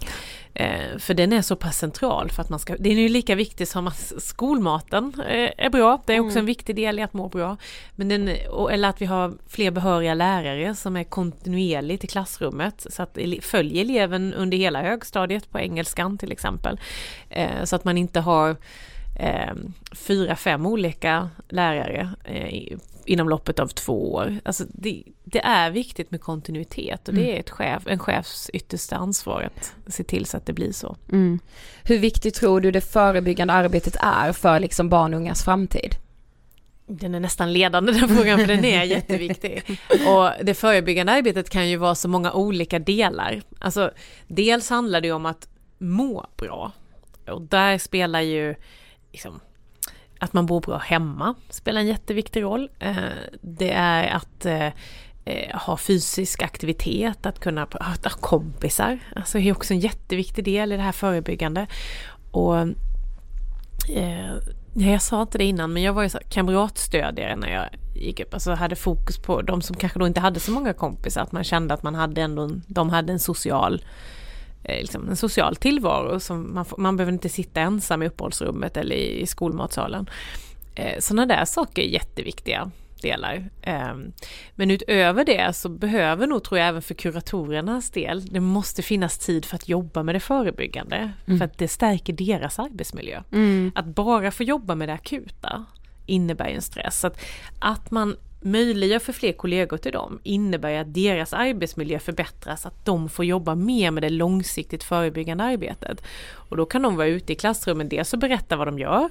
Eh, 0.53 0.97
för 0.97 1.13
den 1.13 1.33
är 1.33 1.41
så 1.41 1.55
pass 1.55 1.77
central 1.77 2.29
för 2.29 2.41
att 2.41 2.49
man 2.49 2.59
ska, 2.59 2.75
den 2.77 2.91
är 2.91 3.01
ju 3.01 3.09
lika 3.09 3.35
viktig 3.35 3.67
som 3.67 3.87
att 3.87 4.13
skolmaten 4.17 5.13
eh, 5.27 5.51
är 5.57 5.69
bra, 5.69 6.03
det 6.05 6.15
är 6.15 6.19
också 6.19 6.31
mm. 6.31 6.39
en 6.39 6.45
viktig 6.45 6.75
del 6.75 6.99
i 6.99 7.01
att 7.01 7.13
må 7.13 7.29
bra. 7.29 7.57
Men 7.95 8.09
den, 8.09 8.27
eller 8.71 8.89
att 8.89 9.01
vi 9.01 9.05
har 9.05 9.33
fler 9.47 9.71
behöriga 9.71 10.13
lärare 10.13 10.75
som 10.75 10.95
är 10.95 11.03
kontinuerligt 11.03 12.03
i 12.03 12.07
klassrummet 12.07 12.85
så 12.89 13.03
att 13.03 13.17
följer 13.41 13.81
eleven 13.81 14.33
under 14.33 14.57
hela 14.57 14.81
högstadiet 14.81 15.51
på 15.51 15.59
engelskan 15.59 16.17
till 16.17 16.31
exempel. 16.31 16.79
Eh, 17.29 17.63
så 17.63 17.75
att 17.75 17.83
man 17.83 17.97
inte 17.97 18.19
har 18.19 18.55
eh, 19.19 19.53
fyra, 19.91 20.35
fem 20.35 20.65
olika 20.65 21.29
lärare 21.49 22.09
eh, 22.23 22.77
inom 23.05 23.29
loppet 23.29 23.59
av 23.59 23.67
två 23.67 24.13
år. 24.13 24.39
Alltså 24.45 24.63
det, 24.69 25.03
det, 25.23 25.39
är 25.39 25.71
viktigt 25.71 26.11
med 26.11 26.21
kontinuitet 26.21 27.07
och 27.07 27.13
det 27.13 27.21
mm. 27.21 27.35
är 27.35 27.39
ett 27.39 27.49
chef, 27.49 27.83
en 27.87 27.99
chefs 27.99 28.49
yttersta 28.53 28.95
ansvar 28.95 29.49
att 29.55 29.93
se 29.93 30.03
till 30.03 30.25
så 30.25 30.37
att 30.37 30.45
det 30.45 30.53
blir 30.53 30.71
så. 30.71 30.95
Mm. 31.11 31.39
Hur 31.83 31.99
viktigt 31.99 32.35
tror 32.35 32.61
du 32.61 32.71
det 32.71 32.81
förebyggande 32.81 33.53
arbetet 33.53 33.95
är 33.99 34.31
för 34.31 34.59
liksom 34.59 34.89
barn 34.89 35.13
och 35.13 35.19
ungas 35.19 35.43
framtid? 35.43 35.95
Den 36.87 37.15
är 37.15 37.19
nästan 37.19 37.53
ledande 37.53 37.91
den 37.91 38.09
frågan 38.09 38.39
för 38.39 38.47
den 38.47 38.65
är 38.65 38.83
jätteviktig. 38.95 39.79
Och 40.07 40.45
det 40.45 40.53
förebyggande 40.53 41.11
arbetet 41.11 41.49
kan 41.49 41.69
ju 41.69 41.77
vara 41.77 41.95
så 41.95 42.07
många 42.07 42.33
olika 42.33 42.79
delar. 42.79 43.41
Alltså 43.59 43.91
dels 44.27 44.69
handlar 44.69 45.01
det 45.01 45.11
om 45.11 45.25
att 45.25 45.47
må 45.77 46.25
bra. 46.37 46.71
Och 47.27 47.41
där 47.41 47.77
spelar 47.77 48.21
ju 48.21 48.55
liksom, 49.11 49.39
att 50.23 50.33
man 50.33 50.45
bor 50.45 50.61
bra 50.61 50.77
hemma 50.77 51.35
spelar 51.49 51.81
en 51.81 51.87
jätteviktig 51.87 52.43
roll. 52.43 52.69
Eh, 52.79 52.95
det 53.41 53.71
är 53.71 54.15
att 54.15 54.45
eh, 54.45 54.67
eh, 55.25 55.57
ha 55.57 55.77
fysisk 55.77 56.41
aktivitet, 56.41 57.25
att 57.25 57.39
kunna 57.39 57.61
ha 57.71 58.09
kompisar. 58.21 58.99
Alltså 59.15 59.37
det 59.37 59.49
är 59.49 59.51
också 59.51 59.73
en 59.73 59.79
jätteviktig 59.79 60.45
del 60.45 60.71
i 60.71 60.75
det 60.77 60.83
här 60.83 60.91
förebyggande. 60.91 61.67
Och 62.31 62.57
eh, 63.89 64.33
jag 64.73 65.01
sa 65.01 65.21
inte 65.21 65.37
det 65.37 65.43
innan 65.43 65.73
men 65.73 65.83
jag 65.83 65.93
var 65.93 66.03
ju 66.03 66.09
så 66.09 66.19
kamratstödjare 66.29 67.35
när 67.35 67.49
jag 67.53 67.65
gick 67.95 68.19
upp, 68.19 68.33
alltså 68.33 68.53
hade 68.53 68.75
fokus 68.75 69.17
på 69.17 69.41
de 69.41 69.61
som 69.61 69.75
kanske 69.75 69.99
då 69.99 70.07
inte 70.07 70.21
hade 70.21 70.39
så 70.39 70.51
många 70.51 70.73
kompisar, 70.73 71.21
att 71.21 71.31
man 71.31 71.43
kände 71.43 71.73
att 71.73 71.83
man 71.83 71.95
hade 71.95 72.21
ändå, 72.21 72.49
de 72.67 72.89
hade 72.89 73.13
en 73.13 73.19
social 73.19 73.81
liksom 74.63 75.09
en 75.09 75.15
social 75.15 75.55
tillvaro. 75.55 76.19
Som 76.19 76.53
man, 76.53 76.65
får, 76.65 76.77
man 76.77 76.97
behöver 76.97 77.13
inte 77.13 77.29
sitta 77.29 77.61
ensam 77.61 78.03
i 78.03 78.07
uppehållsrummet 78.07 78.77
eller 78.77 78.95
i, 78.95 79.21
i 79.21 79.25
skolmatsalen. 79.25 80.09
Eh, 80.75 80.99
Sådana 80.99 81.25
där 81.25 81.45
saker 81.45 81.81
är 81.81 81.87
jätteviktiga 81.87 82.71
delar. 83.03 83.49
Ehm, 83.61 84.13
men 84.55 84.71
utöver 84.71 85.25
det 85.25 85.55
så 85.55 85.69
behöver 85.69 86.27
nog, 86.27 86.43
tror 86.43 86.59
jag, 86.59 86.67
även 86.67 86.81
för 86.81 86.93
kuratorernas 86.93 87.91
del, 87.91 88.25
det 88.25 88.39
måste 88.39 88.81
finnas 88.81 89.17
tid 89.17 89.45
för 89.45 89.55
att 89.55 89.69
jobba 89.69 90.03
med 90.03 90.15
det 90.15 90.19
förebyggande. 90.19 91.11
Mm. 91.25 91.39
För 91.39 91.45
att 91.45 91.57
det 91.57 91.67
stärker 91.67 92.13
deras 92.13 92.59
arbetsmiljö. 92.59 93.23
Mm. 93.31 93.71
Att 93.75 93.85
bara 93.85 94.31
få 94.31 94.43
jobba 94.43 94.75
med 94.75 94.89
det 94.89 94.93
akuta 94.93 95.65
innebär 96.05 96.47
en 96.47 96.61
stress. 96.61 97.05
Att, 97.05 97.21
att 97.59 97.91
man 97.91 98.15
möjliggör 98.45 98.99
för 98.99 99.13
fler 99.13 99.33
kollegor 99.33 99.77
till 99.77 99.91
dem 99.91 100.19
innebär 100.23 100.81
att 100.81 100.93
deras 100.93 101.33
arbetsmiljö 101.33 101.99
förbättras, 101.99 102.65
att 102.65 102.85
de 102.85 103.09
får 103.09 103.25
jobba 103.25 103.55
mer 103.55 103.91
med 103.91 104.03
det 104.03 104.09
långsiktigt 104.09 104.83
förebyggande 104.83 105.43
arbetet. 105.43 106.03
Och 106.49 106.57
då 106.57 106.65
kan 106.65 106.81
de 106.81 106.95
vara 106.95 107.07
ute 107.07 107.33
i 107.33 107.35
klassrummen 107.35 107.89
dels 107.89 108.13
och 108.13 108.19
berätta 108.19 108.55
vad 108.55 108.67
de 108.67 108.79
gör 108.79 109.09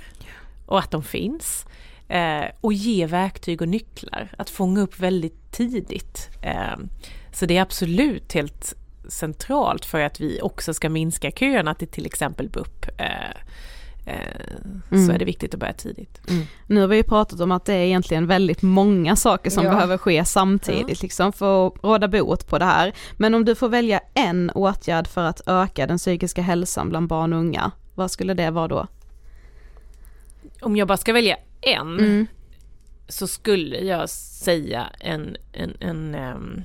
och 0.66 0.78
att 0.78 0.91
de 0.91 1.03
finns. 1.03 1.66
Eh, 2.09 2.45
och 2.61 2.72
ge 2.72 3.07
verktyg 3.07 3.62
och 3.62 3.68
nycklar 3.68 4.35
att 4.39 4.51
fånga 4.51 4.80
upp 4.80 4.99
väldigt 4.99 5.53
tidigt. 5.53 6.28
Eh, 6.43 6.76
så 7.33 7.47
det 7.47 7.57
är 7.57 7.62
absolut 7.62 8.33
helt 8.33 8.74
centralt 9.09 9.85
för 9.85 10.01
att 10.01 10.20
vi 10.20 10.41
också 10.43 10.74
ska 10.74 10.89
minska 10.89 11.30
köerna 11.30 11.74
till 11.74 11.89
till 11.89 12.07
exempel 12.07 12.49
BUP. 12.49 12.87
Eh, 12.99 13.37
Eh, 14.05 14.14
mm. 14.90 15.07
så 15.07 15.12
är 15.12 15.18
det 15.18 15.24
viktigt 15.24 15.55
att 15.55 15.61
börja 15.61 15.72
tidigt. 15.72 16.20
Mm. 16.28 16.44
Nu 16.66 16.80
har 16.80 16.88
vi 16.88 16.96
ju 16.96 17.03
pratat 17.03 17.40
om 17.40 17.53
att 17.53 17.64
det 17.64 17.74
är 17.74 17.84
egentligen 17.84 18.26
väldigt 18.26 18.62
många 18.62 19.16
saker 19.16 19.50
som 19.50 19.64
ja. 19.64 19.70
behöver 19.70 19.98
ske 19.98 20.24
samtidigt 20.24 20.88
ja. 20.88 20.96
liksom 21.03 21.32
för 21.32 21.66
att 21.66 21.74
råda 21.82 22.09
bot 22.09 22.46
på 22.46 22.59
det 22.59 22.64
här. 22.64 22.92
Men 23.16 23.34
om 23.34 23.44
du 23.44 23.55
får 23.55 23.68
välja 23.68 24.00
en 24.14 24.50
åtgärd 24.50 25.07
för 25.07 25.24
att 25.24 25.40
öka 25.46 25.86
den 25.86 25.98
psykiska 25.98 26.42
hälsan 26.42 26.88
bland 26.88 27.09
barn 27.09 27.32
och 27.32 27.38
unga, 27.38 27.70
vad 27.94 28.11
skulle 28.11 28.34
det 28.34 28.50
vara 28.50 28.68
då? 28.68 28.86
Om 30.61 30.76
jag 30.76 30.88
bara 30.88 30.98
ska 30.98 31.12
välja 31.12 31.36
en 31.61 31.98
mm. 31.98 32.26
så 33.09 33.26
skulle 33.26 33.78
jag 33.78 34.11
säga 34.11 34.86
en, 35.00 35.36
en, 35.53 35.76
en 35.80 36.14
um, 36.14 36.62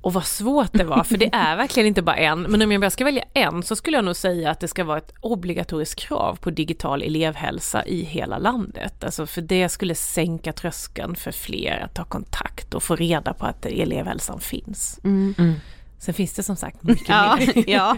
och 0.00 0.12
vad 0.12 0.26
svårt 0.26 0.72
det 0.72 0.84
var, 0.84 1.04
för 1.04 1.16
det 1.16 1.30
är 1.32 1.56
verkligen 1.66 1.86
inte 1.86 2.02
bara 2.02 2.16
en. 2.16 2.42
Men 2.42 2.62
om 2.62 2.72
jag 2.72 2.80
bara 2.80 2.90
ska 2.90 3.04
välja 3.04 3.24
en 3.34 3.62
så 3.62 3.76
skulle 3.76 3.96
jag 3.96 4.04
nog 4.04 4.16
säga 4.16 4.50
att 4.50 4.60
det 4.60 4.68
ska 4.68 4.84
vara 4.84 4.98
ett 4.98 5.12
obligatoriskt 5.20 6.00
krav 6.00 6.36
på 6.36 6.50
digital 6.50 7.02
elevhälsa 7.02 7.86
i 7.86 8.02
hela 8.02 8.38
landet. 8.38 9.04
Alltså 9.04 9.26
för 9.26 9.42
det 9.42 9.68
skulle 9.68 9.94
sänka 9.94 10.52
tröskeln 10.52 11.16
för 11.16 11.32
fler 11.32 11.80
att 11.84 11.94
ta 11.94 12.04
kontakt 12.04 12.74
och 12.74 12.82
få 12.82 12.96
reda 12.96 13.34
på 13.34 13.46
att 13.46 13.66
elevhälsan 13.66 14.40
finns. 14.40 15.00
Mm. 15.04 15.34
Mm. 15.38 15.54
Sen 15.98 16.14
finns 16.14 16.32
det 16.32 16.42
som 16.42 16.56
sagt 16.56 16.82
mycket 16.82 17.08
ja, 17.08 17.36
mer. 17.36 17.64
ja. 17.70 17.96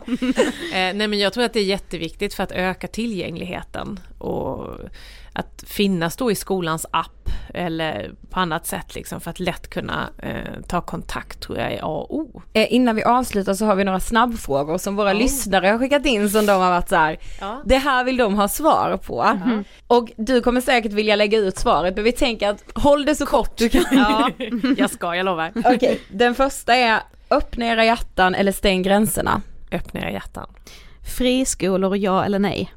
Eh, 0.72 0.94
nej 0.94 1.08
men 1.08 1.18
jag 1.18 1.32
tror 1.32 1.44
att 1.44 1.52
det 1.52 1.60
är 1.60 1.64
jätteviktigt 1.64 2.34
för 2.34 2.42
att 2.42 2.52
öka 2.52 2.88
tillgängligheten 2.88 4.00
och 4.18 4.66
att 5.32 5.64
finnas 5.66 6.16
då 6.16 6.30
i 6.30 6.34
skolans 6.34 6.86
app 6.90 7.20
eller 7.54 8.12
på 8.30 8.40
annat 8.40 8.66
sätt 8.66 8.94
liksom 8.94 9.20
för 9.20 9.30
att 9.30 9.40
lätt 9.40 9.70
kunna 9.70 10.10
eh, 10.18 10.62
ta 10.68 10.80
kontakt 10.80 11.40
tror 11.40 11.58
jag 11.58 11.72
är 11.72 11.78
A 11.82 12.06
och 12.08 12.14
O. 12.14 12.42
Eh, 12.52 12.74
innan 12.74 12.96
vi 12.96 13.02
avslutar 13.02 13.54
så 13.54 13.64
har 13.64 13.74
vi 13.74 13.84
några 13.84 14.00
snabbfrågor 14.00 14.78
som 14.78 14.96
våra 14.96 15.10
oh. 15.10 15.14
lyssnare 15.14 15.66
har 15.66 15.78
skickat 15.78 16.06
in 16.06 16.30
som 16.30 16.46
de 16.46 16.52
har 16.52 16.70
varit 16.70 16.88
så 16.88 16.96
här, 16.96 17.18
ja. 17.40 17.62
det 17.64 17.78
här 17.78 18.04
vill 18.04 18.16
de 18.16 18.34
ha 18.34 18.48
svar 18.48 18.96
på. 18.96 19.22
Mm. 19.22 19.64
Och 19.86 20.10
du 20.16 20.42
kommer 20.42 20.60
säkert 20.60 20.92
vilja 20.92 21.16
lägga 21.16 21.38
ut 21.38 21.58
svaret 21.58 21.94
men 21.94 22.04
vi 22.04 22.12
tänker 22.12 22.48
att 22.48 22.64
håll 22.74 23.04
det 23.04 23.14
så 23.14 23.26
kort 23.26 23.56
du 23.56 23.68
kan. 23.68 23.84
Ja, 23.90 24.30
jag 24.76 24.90
ska, 24.90 25.16
jag 25.16 25.24
lovar. 25.24 25.52
Okej, 25.54 25.76
okay. 25.76 25.98
den 26.08 26.34
första 26.34 26.74
är 26.74 27.00
öppna 27.30 27.66
era 27.66 27.84
hjärtan 27.84 28.34
eller 28.34 28.52
stäng 28.52 28.82
gränserna. 28.82 29.42
Öppna 29.72 30.00
era 30.00 30.10
hjärtan. 30.10 30.46
Friskolor 31.02 31.96
ja 31.96 32.24
eller 32.24 32.38
nej? 32.38 32.72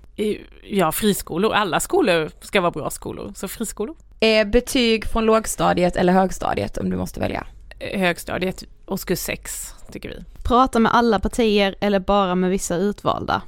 Ja, 0.64 0.92
friskolor. 0.92 1.54
Alla 1.54 1.80
skolor 1.80 2.32
ska 2.42 2.62
vara 2.62 2.72
bra 2.72 2.90
skolor, 2.90 3.34
så 3.36 3.48
friskolor. 3.48 3.96
Eh, 4.20 4.48
betyg 4.48 5.06
från 5.06 5.26
lågstadiet 5.26 5.96
eller 5.96 6.14
högstadiet 6.14 6.78
om 6.78 6.90
du 6.90 6.98
måste 6.98 7.20
välja? 7.20 7.48
Eh, 7.80 8.00
högstadiet, 8.00 8.64
årskurs 8.86 9.20
6 9.20 9.74
tycker 9.92 10.10
vi. 10.10 10.24
Prata 10.44 10.80
med 10.80 10.96
alla 10.96 11.20
partier 11.20 11.76
eller 11.82 12.00
bara 12.00 12.36
med 12.36 12.50
vissa 12.50 12.76
utvalda? 12.76 13.42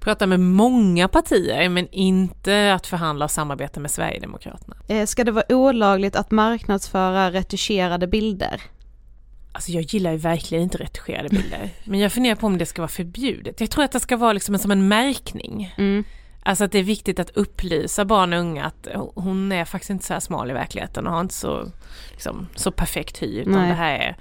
Prata 0.00 0.26
med 0.26 0.40
många 0.40 1.08
partier 1.08 1.68
men 1.68 1.88
inte 1.90 2.74
att 2.74 2.86
förhandla 2.86 3.24
och 3.24 3.30
samarbeta 3.30 3.80
med 3.80 3.90
Sverigedemokraterna. 3.90 4.76
Eh, 4.88 5.06
ska 5.06 5.24
det 5.24 5.32
vara 5.32 5.44
olagligt 5.48 6.16
att 6.16 6.30
marknadsföra 6.30 7.30
retuscherade 7.30 8.06
bilder? 8.06 8.62
Alltså 9.52 9.72
jag 9.72 9.82
gillar 9.82 10.12
ju 10.12 10.16
verkligen 10.16 10.64
inte 10.64 10.78
retuscherade 10.78 11.28
bilder. 11.28 11.70
Men 11.84 12.00
jag 12.00 12.12
funderar 12.12 12.34
på 12.34 12.46
om 12.46 12.58
det 12.58 12.66
ska 12.66 12.82
vara 12.82 12.88
förbjudet. 12.88 13.60
Jag 13.60 13.70
tror 13.70 13.84
att 13.84 13.92
det 13.92 14.00
ska 14.00 14.16
vara 14.16 14.32
liksom 14.32 14.58
som 14.58 14.70
en 14.70 14.88
märkning. 14.88 15.74
Mm. 15.78 16.04
Alltså 16.42 16.64
att 16.64 16.72
det 16.72 16.78
är 16.78 16.82
viktigt 16.82 17.18
att 17.18 17.30
upplysa 17.30 18.04
barn 18.04 18.32
och 18.32 18.38
unga 18.38 18.64
att 18.64 18.88
hon 19.14 19.52
är 19.52 19.64
faktiskt 19.64 19.90
inte 19.90 20.04
så 20.04 20.12
här 20.12 20.20
smal 20.20 20.50
i 20.50 20.54
verkligheten 20.54 21.06
och 21.06 21.12
har 21.12 21.20
inte 21.20 21.34
så, 21.34 21.70
liksom, 22.10 22.48
så 22.54 22.70
perfekt 22.70 23.22
hy. 23.22 23.40
Utan 23.40 23.52
Nej. 23.52 23.68
det 23.68 23.74
här 23.74 23.94
är, 23.94 24.16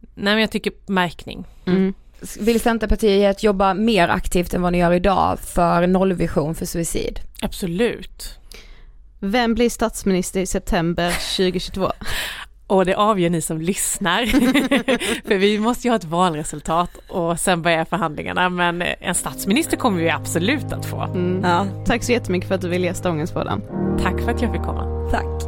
nej 0.00 0.34
men 0.34 0.40
jag 0.40 0.50
tycker 0.50 0.72
märkning. 0.86 1.44
Mm. 1.66 1.94
Vill 2.40 2.60
Centerpartiet 2.60 3.42
jobba 3.42 3.74
mer 3.74 4.08
aktivt 4.08 4.54
än 4.54 4.62
vad 4.62 4.72
ni 4.72 4.78
gör 4.78 4.92
idag 4.92 5.38
för 5.38 5.86
nollvision 5.86 6.54
för 6.54 6.66
suicid? 6.66 7.20
Absolut. 7.42 8.38
Vem 9.20 9.54
blir 9.54 9.70
statsminister 9.70 10.40
i 10.40 10.46
september 10.46 11.10
2022? 11.36 11.92
Och 12.68 12.84
det 12.84 12.94
avgör 12.94 13.30
ni 13.30 13.40
som 13.40 13.60
lyssnar. 13.60 14.26
för 15.28 15.38
vi 15.38 15.58
måste 15.58 15.88
ju 15.88 15.90
ha 15.90 15.96
ett 15.96 16.04
valresultat 16.04 16.90
och 17.08 17.40
sen 17.40 17.62
börjar 17.62 17.84
förhandlingarna. 17.84 18.48
Men 18.48 18.82
en 19.00 19.14
statsminister 19.14 19.76
kommer 19.76 19.98
vi 20.02 20.10
absolut 20.10 20.72
att 20.72 20.86
få. 20.86 21.02
Mm. 21.02 21.40
Ja. 21.44 21.66
Tack 21.86 22.02
så 22.02 22.12
jättemycket 22.12 22.48
för 22.48 22.54
att 22.54 22.60
du 22.60 22.68
ville 22.68 22.86
gästa 22.86 23.10
Ångestpodden. 23.10 23.62
Tack 24.02 24.20
för 24.20 24.30
att 24.30 24.42
jag 24.42 24.52
fick 24.52 24.62
komma. 24.62 25.10
Tack. 25.10 25.47